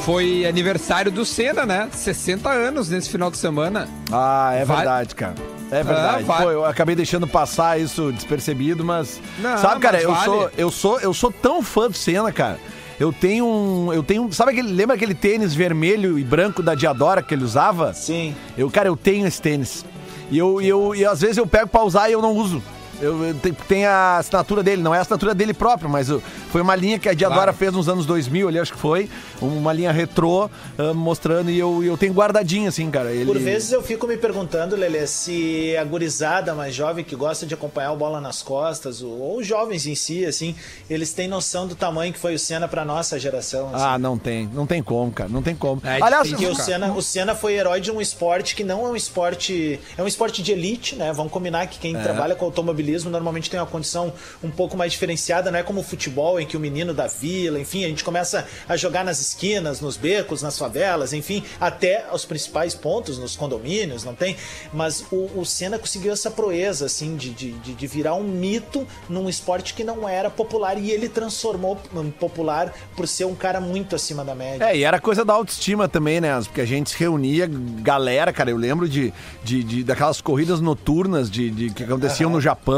foi 0.00 0.44
aniversário 0.44 1.12
do 1.12 1.24
Senna, 1.24 1.64
né? 1.64 1.88
60 1.92 2.50
anos 2.50 2.88
nesse 2.88 3.08
final 3.08 3.30
de 3.30 3.36
semana. 3.36 3.88
Ah, 4.10 4.50
é 4.54 4.64
Vai- 4.64 4.78
verdade, 4.78 5.14
cara. 5.14 5.34
É 5.70 5.84
verdade. 5.84 6.24
Ah, 6.28 6.42
Pô, 6.42 6.50
eu 6.50 6.64
acabei 6.64 6.96
deixando 6.96 7.28
passar 7.28 7.78
isso 7.78 8.10
despercebido, 8.10 8.84
mas. 8.84 9.20
Não, 9.38 9.58
sabe, 9.58 9.80
cara, 9.80 9.98
mas 9.98 10.04
eu, 10.04 10.10
vale. 10.12 10.24
sou, 10.24 10.50
eu, 10.58 10.70
sou, 10.72 11.00
eu 11.00 11.14
sou 11.14 11.30
tão 11.30 11.62
fã 11.62 11.88
do 11.88 11.96
Senna, 11.96 12.32
cara. 12.32 12.58
Eu 12.98 13.12
tenho 13.12 13.46
um. 13.46 13.92
Eu 13.92 14.02
tenho. 14.02 14.28
Sabe 14.32 14.50
aquele. 14.50 14.72
Lembra 14.72 14.96
aquele 14.96 15.14
tênis 15.14 15.54
vermelho 15.54 16.18
e 16.18 16.24
branco 16.24 16.64
da 16.64 16.74
Diadora 16.74 17.22
que 17.22 17.32
ele 17.32 17.44
usava? 17.44 17.94
Sim. 17.94 18.34
Eu, 18.58 18.68
cara, 18.68 18.88
eu 18.88 18.96
tenho 18.96 19.24
esse 19.24 19.40
tênis. 19.40 19.84
E 20.32 20.38
eu, 20.38 20.60
e 20.60 20.68
eu 20.68 20.96
e 20.96 21.04
às 21.04 21.20
vezes 21.20 21.36
eu 21.36 21.46
pego 21.46 21.68
pra 21.68 21.84
usar 21.84 22.08
e 22.08 22.12
eu 22.12 22.20
não 22.20 22.32
uso. 22.32 22.60
Eu, 23.00 23.24
eu 23.24 23.34
te- 23.34 23.52
tem 23.68 23.84
a 23.86 24.18
assinatura 24.18 24.62
dele, 24.62 24.82
não 24.82 24.94
é 24.94 24.98
a 24.98 25.00
assinatura 25.00 25.34
dele 25.34 25.52
próprio, 25.54 25.88
mas 25.90 26.08
eu- 26.08 26.22
foi 26.50 26.60
uma 26.62 26.74
linha 26.76 26.98
que 26.98 27.08
a 27.08 27.14
Diadora 27.14 27.42
Claro. 27.44 27.56
fez 27.56 27.72
nos 27.72 27.88
anos 27.88 28.06
2000, 28.06 28.48
ali 28.48 28.58
acho 28.58 28.72
que 28.72 28.78
foi, 28.78 29.08
uma 29.40 29.72
linha 29.72 29.90
retrô 29.92 30.48
ah, 30.78 30.94
mostrando 30.94 31.50
e 31.50 31.58
eu, 31.58 31.82
eu 31.82 31.96
tenho 31.96 32.12
guardadinho 32.12 32.68
assim, 32.68 32.90
cara. 32.90 33.10
Ele... 33.12 33.26
Por 33.26 33.38
vezes 33.38 33.72
eu 33.72 33.82
fico 33.82 34.06
me 34.06 34.16
perguntando, 34.16 34.76
Lelê, 34.76 35.06
se 35.06 35.76
a 35.76 35.84
gurizada 35.84 36.54
mais 36.54 36.74
jovem 36.74 37.04
que 37.04 37.16
gosta 37.16 37.44
de 37.46 37.54
acompanhar 37.54 37.92
o 37.92 37.96
Bola 37.96 38.20
nas 38.20 38.42
Costas, 38.42 39.02
ou, 39.02 39.10
ou 39.20 39.38
os 39.38 39.46
jovens 39.46 39.86
em 39.86 39.94
si, 39.94 40.24
assim, 40.24 40.54
eles 40.88 41.12
têm 41.12 41.26
noção 41.28 41.66
do 41.66 41.74
tamanho 41.74 42.12
que 42.12 42.18
foi 42.18 42.34
o 42.34 42.38
Senna 42.38 42.68
pra 42.68 42.84
nossa 42.84 43.18
geração. 43.18 43.70
assim. 43.74 43.84
Ah, 43.84 43.98
não 43.98 44.16
tem, 44.16 44.48
não 44.52 44.66
tem 44.66 44.82
como, 44.82 45.10
cara, 45.10 45.28
não 45.28 45.42
tem 45.42 45.54
como. 45.54 45.80
É 45.84 46.00
Aliás, 46.00 46.28
Porque 46.28 46.46
o 46.46 46.54
Senna, 46.54 46.92
o 46.92 47.02
Senna 47.02 47.34
foi 47.34 47.54
herói 47.54 47.80
de 47.80 47.90
um 47.90 48.00
esporte 48.00 48.54
que 48.54 48.62
não 48.64 48.86
é 48.86 48.90
um 48.90 48.96
esporte. 48.96 49.80
É 49.98 50.02
um 50.02 50.06
esporte 50.06 50.42
de 50.42 50.52
elite, 50.52 50.94
né? 50.96 51.12
Vamos 51.12 51.32
combinar 51.32 51.66
que 51.66 51.76
É. 51.78 51.80
quem 51.80 51.94
trabalha 52.02 52.34
com 52.34 52.44
automobilismo 52.44 52.83
normalmente 53.10 53.50
tem 53.50 53.58
uma 53.58 53.66
condição 53.66 54.12
um 54.42 54.50
pouco 54.50 54.76
mais 54.76 54.92
diferenciada, 54.92 55.50
não 55.50 55.58
é 55.58 55.62
como 55.62 55.80
o 55.80 55.82
futebol, 55.82 56.38
em 56.40 56.46
que 56.46 56.56
o 56.56 56.60
menino 56.60 56.92
da 56.94 57.06
vila, 57.06 57.58
enfim, 57.58 57.84
a 57.84 57.88
gente 57.88 58.04
começa 58.04 58.46
a 58.68 58.76
jogar 58.76 59.04
nas 59.04 59.20
esquinas, 59.20 59.80
nos 59.80 59.96
becos, 59.96 60.42
nas 60.42 60.58
favelas, 60.58 61.12
enfim, 61.12 61.42
até 61.60 62.06
os 62.12 62.24
principais 62.24 62.74
pontos, 62.74 63.18
nos 63.18 63.36
condomínios, 63.36 64.04
não 64.04 64.14
tem? 64.14 64.36
Mas 64.72 65.04
o, 65.10 65.30
o 65.40 65.44
Senna 65.44 65.78
conseguiu 65.78 66.12
essa 66.12 66.30
proeza, 66.30 66.86
assim, 66.86 67.16
de, 67.16 67.30
de, 67.30 67.52
de- 67.52 67.86
virar 67.86 68.14
um 68.14 68.24
mito 68.24 68.86
num 69.08 69.28
esporte 69.28 69.74
que 69.74 69.84
não 69.84 70.08
era 70.08 70.28
popular 70.30 70.78
e 70.78 70.90
ele 70.90 71.08
transformou 71.08 71.78
em 71.94 72.10
popular 72.10 72.72
por 72.96 73.06
ser 73.06 73.24
um 73.26 73.34
cara 73.34 73.60
muito 73.60 73.94
acima 73.94 74.24
da 74.24 74.34
média. 74.34 74.64
É, 74.64 74.76
e 74.76 74.82
era 74.84 74.98
coisa 74.98 75.24
da 75.24 75.32
autoestima 75.34 75.88
também, 75.88 76.20
né? 76.20 76.30
Porque 76.42 76.60
a 76.60 76.64
gente 76.66 76.90
se 76.90 76.96
reunia, 76.98 77.48
galera, 77.48 78.32
cara. 78.32 78.50
Eu 78.50 78.56
lembro 78.56 78.88
de, 78.88 79.12
de, 79.44 79.62
de- 79.62 79.84
daquelas 79.84 80.20
corridas 80.20 80.60
noturnas 80.60 81.30
de, 81.30 81.50
de- 81.50 81.70
que 81.70 81.84
aconteciam 81.84 82.30
no 82.30 82.40
Japão, 82.40 82.73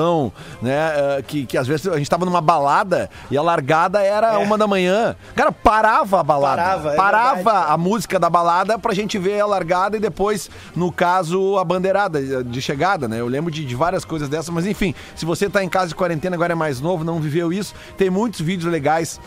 né? 0.62 0.92
eh, 1.18 1.22
que, 1.26 1.46
que 1.46 1.56
às 1.58 1.66
vezes 1.66 1.86
a 1.88 1.96
gente 1.98 2.08
tava 2.10 2.24
numa 2.24 2.40
balada 2.40 3.08
e 3.30 3.36
a 3.36 3.42
largada 3.42 4.02
era 4.02 4.34
É. 4.34 4.38
uma 4.38 4.56
da 4.58 4.66
manhã. 4.66 5.16
Cara, 5.34 5.50
parava 5.52 6.20
a 6.20 6.22
balada. 6.22 6.56
Parava, 6.62 6.92
é 6.92 6.96
parava 6.96 7.34
verdade, 7.36 7.66
a 7.72 7.76
música 7.76 8.18
da 8.18 8.28
balada 8.30 8.78
pra 8.78 8.94
gente 8.94 9.18
ver 9.18 9.40
a 9.40 9.46
largada 9.46 9.96
e 9.96 10.00
depois, 10.00 10.50
no 10.74 10.90
caso, 10.92 11.58
a 11.58 11.64
bandeirada 11.64 12.42
de 12.44 12.62
chegada, 12.62 13.08
né? 13.08 13.20
Eu 13.20 13.26
lembro 13.28 13.50
de, 13.50 13.64
de 13.64 13.74
várias 13.74 14.04
coisas 14.04 14.28
dessas, 14.28 14.50
mas 14.50 14.66
enfim, 14.66 14.94
se 15.14 15.24
você 15.24 15.48
tá 15.48 15.62
em 15.62 15.68
casa 15.68 15.88
de 15.88 15.94
quarentena, 15.94 16.36
agora 16.36 16.52
é 16.52 16.56
mais 16.56 16.80
novo, 16.80 17.04
não 17.04 17.20
viveu 17.20 17.52
isso, 17.52 17.74
tem 17.96 18.10
muitos 18.10 18.40
vídeos 18.40 18.70
legais 18.70 19.20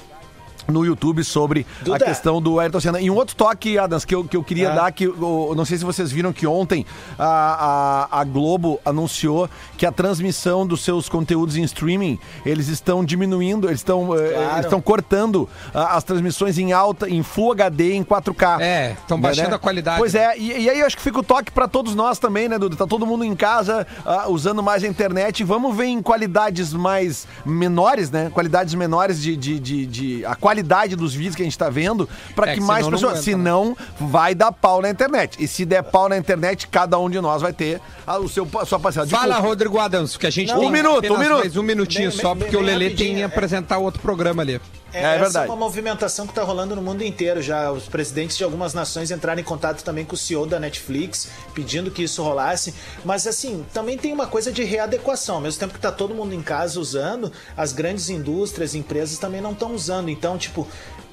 no 0.70 0.86
YouTube 0.86 1.24
sobre 1.24 1.66
Duda. 1.82 1.98
a 1.98 2.08
questão 2.08 2.42
do 2.42 2.60
Ayrton 2.60 2.80
Senna. 2.80 3.02
E 3.02 3.10
um 3.10 3.16
outro 3.16 3.36
toque, 3.36 3.78
Adams, 3.78 4.06
que 4.06 4.14
eu, 4.16 4.24
que 4.24 4.36
eu 4.38 4.44
queria 4.44 4.72
Ah. 4.72 4.76
dar, 4.76 4.92
que 4.92 5.06
eu, 5.06 5.54
não 5.56 5.66
sei 5.66 5.78
se 5.78 5.86
vocês 5.86 6.12
viram 6.12 6.32
que 6.34 6.46
ontem 6.48 6.86
a, 7.18 8.08
a, 8.12 8.20
a 8.22 8.24
Globo 8.24 8.80
anunciou 8.86 9.50
que 9.78 9.86
a 9.86 9.92
transmissão 9.92 10.66
dos 10.66 10.82
seus 10.84 11.08
conteúdos 11.10 11.56
em 11.56 11.64
streaming, 11.64 12.20
eles 12.46 12.68
estão 12.68 13.04
diminuindo, 13.04 13.68
eles 13.68 13.80
estão 13.80 14.16
eh, 14.16 14.30
Claro. 14.30 14.52
eles 14.54 14.66
estão 14.66 14.82
cortando 14.82 15.50
as 15.74 16.04
transmissões 16.04 16.58
em 16.58 16.72
alta, 16.72 17.10
em 17.10 17.24
Full 17.24 17.52
HD, 17.54 17.94
em 17.94 18.04
4K. 18.04 18.62
É, 18.62 18.96
tão 19.08 19.20
baixando 19.20 19.56
a 19.56 19.60
qualidade. 19.60 19.98
Pois 19.98 20.14
é, 20.16 20.38
e, 20.38 20.64
e 20.64 20.70
aí 20.70 20.80
eu 20.80 20.86
acho 20.86 20.96
que 20.98 21.02
fica 21.04 21.20
o 21.20 21.24
toque 21.24 21.52
pra 21.52 21.68
todos 21.68 21.96
nós 21.96 22.20
também, 22.20 22.48
né, 22.48 22.58
Duda? 22.60 22.76
Tá 22.76 22.86
todo 22.88 23.06
mundo 23.06 23.24
em 23.24 23.36
casa 23.36 23.86
ah, 24.06 24.26
usando 24.30 24.62
mais 24.62 24.84
a 24.84 24.88
internet. 24.88 25.44
Vamos 25.44 25.76
ver 25.76 25.86
em 25.86 26.02
qualidades 26.02 26.74
mais 26.74 27.28
menores, 27.46 28.12
né? 28.12 28.30
Qualidades 28.34 28.74
menores 28.76 29.22
de, 29.22 29.36
de, 29.36 29.60
de, 29.60 29.86
de- 29.86 30.26
a 30.26 30.36
qualidade 30.36 30.59
dos 30.95 31.14
vídeos 31.14 31.36
que 31.36 31.41
a 31.41 31.45
gente 31.45 31.57
tá 31.57 31.70
vendo, 31.70 32.07
pra 32.36 32.47
É, 32.51 32.53
que 32.53 32.60
que 32.60 32.66
mais 32.66 32.86
senão 32.86 32.91
não 32.91 32.97
pessoas. 32.97 33.14
aguenta, 33.14 33.24
Senão, 33.30 33.78
vai 33.99 34.34
dar 34.36 34.51
pau 34.51 34.82
na 34.82 34.89
internet. 34.89 35.38
E 35.39 35.47
se 35.47 35.66
der 35.66 35.84
pau 35.84 36.10
na 36.10 36.18
internet, 36.18 36.68
cada 36.68 36.97
um 36.99 37.10
de 37.10 37.20
nós 37.22 37.41
vai 37.41 37.53
ter 37.53 37.80
a, 38.05 38.18
o 38.18 38.28
seu, 38.30 38.47
a 38.60 38.66
sua 38.66 38.80
parcela 38.80 39.05
de 39.05 39.12
Fala, 39.12 39.36
culpa. 39.36 39.47
Rodrigo 39.49 39.80
Adams, 39.80 40.18
que 40.18 40.28
a 40.28 40.30
gente 40.30 40.49
Não, 40.51 40.60
tem 40.60 40.68
um 40.68 40.72
minuto, 40.72 41.14
um 41.14 41.18
minuto. 41.18 41.39
mais 41.39 41.57
um 41.57 41.64
minutinho 41.64 42.10
Bem, 42.10 42.20
só, 42.20 42.34
bem, 42.34 42.43
porque 42.43 42.55
o 42.55 42.60
bem 42.60 42.68
Lelê 42.70 42.86
rapidinho, 42.86 43.10
tem 43.10 43.18
que 43.18 43.24
apresentar 43.24 43.78
outro 43.78 44.01
programa 44.01 44.41
ali. 44.41 44.60
É, 44.94 45.00
É 45.00 45.04
essa 45.04 45.20
verdade. 45.20 45.46
é 45.48 45.50
uma 45.52 45.56
movimentação 45.56 46.26
que 46.26 46.32
está 46.32 46.44
rolando 46.44 46.76
no 46.76 46.82
mundo 46.82 47.04
inteiro 47.04 47.42
já. 47.42 47.72
Os 47.72 47.88
presidentes 47.88 48.38
de 48.38 48.44
algumas 48.44 48.74
nações 48.74 49.12
entraram 49.12 49.40
em 49.40 49.44
contato 49.44 49.84
também 49.84 50.06
com 50.06 50.16
o 50.16 50.18
CEO 50.18 50.46
da 50.46 50.60
Netflix, 50.60 51.30
pedindo 51.54 51.92
que 51.92 52.04
isso 52.04 52.24
rolasse. 52.24 52.74
Mas 53.04 53.28
assim, 53.28 53.66
também 53.74 53.98
tem 53.98 54.12
uma 54.14 54.28
coisa 54.28 54.52
de 54.52 54.64
readequação. 54.64 55.36
Ao 55.36 55.42
mesmo 55.42 55.60
tempo 55.60 55.74
que 55.74 55.80
está 55.80 55.92
todo 55.92 56.14
mundo 56.14 56.34
em 56.34 56.42
casa 56.42 56.80
usando, 56.80 57.32
as 57.56 57.72
grandes 57.74 58.10
indústrias, 58.10 58.76
empresas 58.76 59.18
também 59.18 59.42
não 59.42 59.52
estão 59.52 59.74
usando. 59.74 60.10
Então, 60.10 60.38
tipo. 60.38 60.68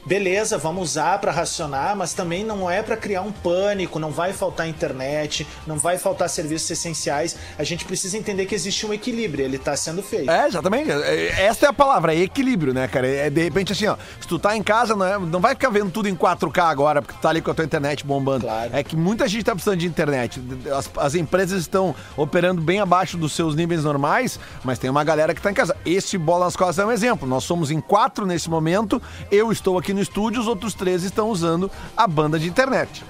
Beleza, 0.07 0.57
vamos 0.57 0.91
usar 0.91 1.19
para 1.19 1.33
racionar, 1.33 1.97
mas 1.97 2.15
também 2.15 2.45
não 2.45 2.71
é 2.71 2.81
para 2.81 2.97
criar 2.97 3.23
um 3.23 3.33
pânico, 3.33 3.99
não 3.99 4.13
vai 4.13 4.33
faltar 4.33 4.69
internet, 4.69 5.45
não 5.67 5.79
vai 5.79 5.99
faltar 5.99 6.29
serviços 6.31 6.71
essenciais. 6.71 7.37
A 7.59 7.65
gente 7.65 7.85
precisa 7.85 8.17
entender 8.17 8.47
que 8.47 8.55
existe 8.55 8.87
um 8.87 8.95
equilíbrio, 8.95 9.45
ele 9.45 9.57
está 9.57 9.77
sendo 9.77 10.05
feito. 10.05 10.31
É, 10.31 10.47
exatamente. 10.47 10.93
É, 10.93 11.43
Essa 11.47 11.67
é 11.67 11.69
a 11.69 11.73
palavra, 11.73 12.15
é 12.15 12.21
equilíbrio, 12.21 12.73
né, 12.73 12.87
cara? 12.87 13.05
É 13.09 13.29
de 13.29 13.43
repente 13.43 13.73
assim, 13.73 13.89
ó, 13.89 13.97
se 14.21 14.29
tu 14.29 14.39
tá 14.39 14.57
em 14.57 14.63
casa, 14.63 14.95
não, 14.95 15.05
é- 15.05 15.19
não 15.19 15.41
vai 15.41 15.57
ficar 15.57 15.71
vendo 15.71 15.91
tudo 15.91 16.09
em 16.09 16.15
4K 16.15 16.69
agora, 16.69 17.03
porque 17.03 17.19
tu 17.19 17.21
tá 17.21 17.31
ali 17.31 17.41
com 17.43 17.51
a 17.51 17.55
tua 17.55 17.65
internet 17.65 18.07
bombando. 18.07 18.45
Claro. 18.47 18.71
É 18.73 18.85
que 18.85 18.95
muita 18.95 19.27
gente 19.27 19.43
tá 19.45 19.53
precisando 19.57 19.81
de 19.81 19.89
internet. 19.89 20.41
As, 20.73 20.89
as 20.99 21.15
empresas 21.17 21.63
estão 21.63 21.93
operando 22.17 22.63
bem 22.63 22.79
abaixo 22.79 23.17
dos 23.17 23.33
seus 23.33 23.57
níveis 23.57 23.83
normais, 23.83 24.39
mas 24.63 24.79
tem 24.79 24.89
uma 24.89 25.03
galera 25.03 25.35
que 25.35 25.43
tá 25.43 25.51
em 25.51 25.55
casa. 25.55 25.75
Esse 25.85 26.17
Bola 26.17 26.45
nas 26.45 26.55
Costas 26.55 26.79
é 26.79 26.87
um 26.87 26.93
exemplo. 26.93 27.27
Nós 27.29 27.43
somos 27.43 27.73
em 27.73 27.81
quatro 27.81 28.25
nesse 28.25 28.49
momento, 28.49 29.03
eu 29.33 29.51
estou 29.51 29.77
aqui 29.77 29.96
no 29.97 30.03
estúdio, 30.03 30.41
os 30.41 30.47
outros 30.47 30.75
três 30.75 31.03
estão 31.03 31.29
usando 31.29 31.71
a 31.97 32.07
banda 32.07 32.39
de 32.39 32.47
internet. 32.47 33.03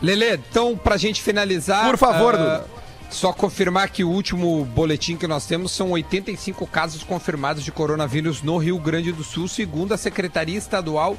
Lelê, 0.00 0.34
então, 0.34 0.76
pra 0.76 0.96
gente 0.96 1.20
finalizar. 1.20 1.84
Por 1.84 1.98
favor, 1.98 2.34
ah, 2.34 2.38
Duda. 2.38 2.81
Só 3.12 3.30
confirmar 3.30 3.90
que 3.90 4.02
o 4.02 4.08
último 4.08 4.64
boletim 4.64 5.18
que 5.18 5.26
nós 5.26 5.46
temos 5.46 5.70
são 5.72 5.90
85 5.90 6.66
casos 6.66 7.04
confirmados 7.04 7.62
de 7.62 7.70
coronavírus 7.70 8.40
no 8.40 8.56
Rio 8.56 8.78
Grande 8.78 9.12
do 9.12 9.22
Sul, 9.22 9.46
segundo 9.46 9.92
a 9.92 9.98
Secretaria 9.98 10.56
Estadual 10.56 11.18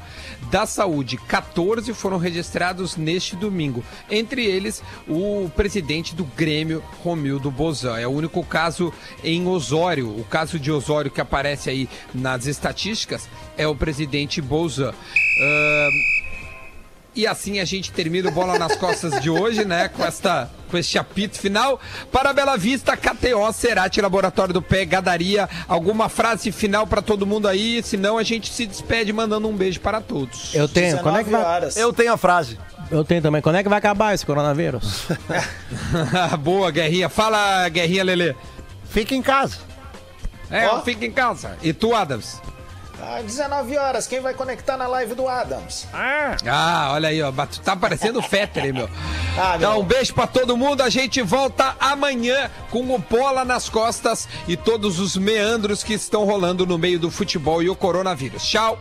da 0.50 0.66
Saúde. 0.66 1.18
14 1.18 1.94
foram 1.94 2.18
registrados 2.18 2.98
neste 2.98 3.36
domingo. 3.36 3.86
Entre 4.10 4.44
eles, 4.44 4.82
o 5.08 5.50
presidente 5.56 6.16
do 6.16 6.24
Grêmio, 6.24 6.84
Romildo 7.04 7.52
Bozan. 7.52 8.00
É 8.00 8.08
o 8.08 8.12
único 8.12 8.44
caso 8.44 8.92
em 9.24 9.48
Osório. 9.48 10.10
O 10.20 10.26
caso 10.26 10.58
de 10.58 10.72
Osório 10.72 11.12
que 11.12 11.22
aparece 11.22 11.70
aí 11.70 11.88
nas 12.12 12.48
estatísticas 12.48 13.30
é 13.56 13.68
o 13.68 13.76
presidente 13.76 14.42
Bozan. 14.42 14.92
Ah, 14.92 15.90
e 17.16 17.28
assim 17.28 17.60
a 17.60 17.66
gente 17.66 17.92
termina 17.92 18.30
o 18.30 18.32
Bola 18.32 18.58
nas 18.58 18.76
Costas 18.76 19.22
de 19.22 19.30
hoje, 19.30 19.66
né? 19.66 19.88
Com, 19.88 20.04
esta, 20.04 20.50
com 20.70 20.78
este 20.78 20.98
apito 20.98 21.38
final. 21.38 21.80
Para 22.12 22.32
a 22.32 22.34
Bela 22.34 22.58
Vista, 22.58 22.98
KTO, 22.98 23.52
Cerati, 23.54 24.02
Laboratório 24.02 24.54
do 24.54 24.62
Pé, 24.62 24.86
Gadaria. 24.86 25.48
Alguma 25.68 26.10
frase 26.10 26.52
final 26.52 26.88
para 26.88 27.02
todo 27.02 27.26
mundo 27.26 27.48
aí? 27.48 27.82
Senão 27.84 28.18
a 28.18 28.24
gente 28.24 28.52
se 28.52 28.66
despede 28.66 29.14
mandando 29.14 29.48
um 29.48 29.56
beijo 29.56 29.80
para 29.80 30.02
todos. 30.02 30.54
Eu 30.56 30.68
tenho. 30.68 31.00
Quando 31.00 31.20
é 31.20 31.24
que 31.24 31.30
vai... 31.30 31.44
horas. 31.44 31.78
Eu 31.78 31.94
tenho 31.94 32.14
a 32.14 32.18
frase. 32.18 32.58
Eu 32.90 33.04
tenho 33.04 33.22
também. 33.22 33.42
Quando 33.42 33.58
é 33.58 33.64
que 33.64 33.70
vai 33.70 33.78
acabar 33.78 34.14
esse 34.14 34.26
coronavírus? 34.26 35.08
Boa, 36.42 36.72
Guerrinha. 36.72 37.10
Fala, 37.10 37.68
Guerrinha 37.70 38.04
Lelê. 38.04 38.36
Fica 38.90 39.16
em 39.16 39.22
casa. 39.22 39.58
É, 40.50 40.68
Ó. 40.68 40.82
fica 40.82 41.06
em 41.06 41.12
casa. 41.12 41.58
E 41.64 41.74
tu, 41.74 41.96
Adams? 41.96 42.42
Ah, 43.06 43.22
19 43.22 43.78
horas, 43.78 44.08
quem 44.08 44.22
vai 44.22 44.34
conectar 44.34 44.78
na 44.78 44.88
live 44.88 45.14
do 45.14 45.28
Adams? 45.28 45.86
Ah, 45.94 46.90
olha 46.94 47.10
aí, 47.10 47.22
ó. 47.22 47.32
Tu 47.46 47.60
tá 47.60 47.76
parecendo 47.76 48.20
o 48.20 48.22
Fetter, 48.22 48.66
hein, 48.66 48.74
meu? 48.74 48.90
Ah, 49.38 49.56
Então, 49.58 49.72
meu. 49.74 49.82
um 49.82 49.84
beijo 49.84 50.14
pra 50.14 50.28
todo 50.28 50.56
mundo. 50.56 50.82
A 50.82 50.90
gente 50.90 51.22
volta 51.22 51.76
amanhã 51.80 52.50
com 52.70 52.82
o 52.94 53.00
Bola 53.00 53.44
nas 53.44 53.68
costas 53.68 54.28
e 54.48 54.56
todos 54.56 55.00
os 55.00 55.18
meandros 55.18 55.84
que 55.84 55.94
estão 55.94 56.24
rolando 56.24 56.66
no 56.68 56.78
meio 56.78 57.00
do 57.00 57.10
futebol 57.12 57.62
e 57.62 57.70
o 57.70 57.76
coronavírus. 57.76 58.44
Tchau! 58.46 58.78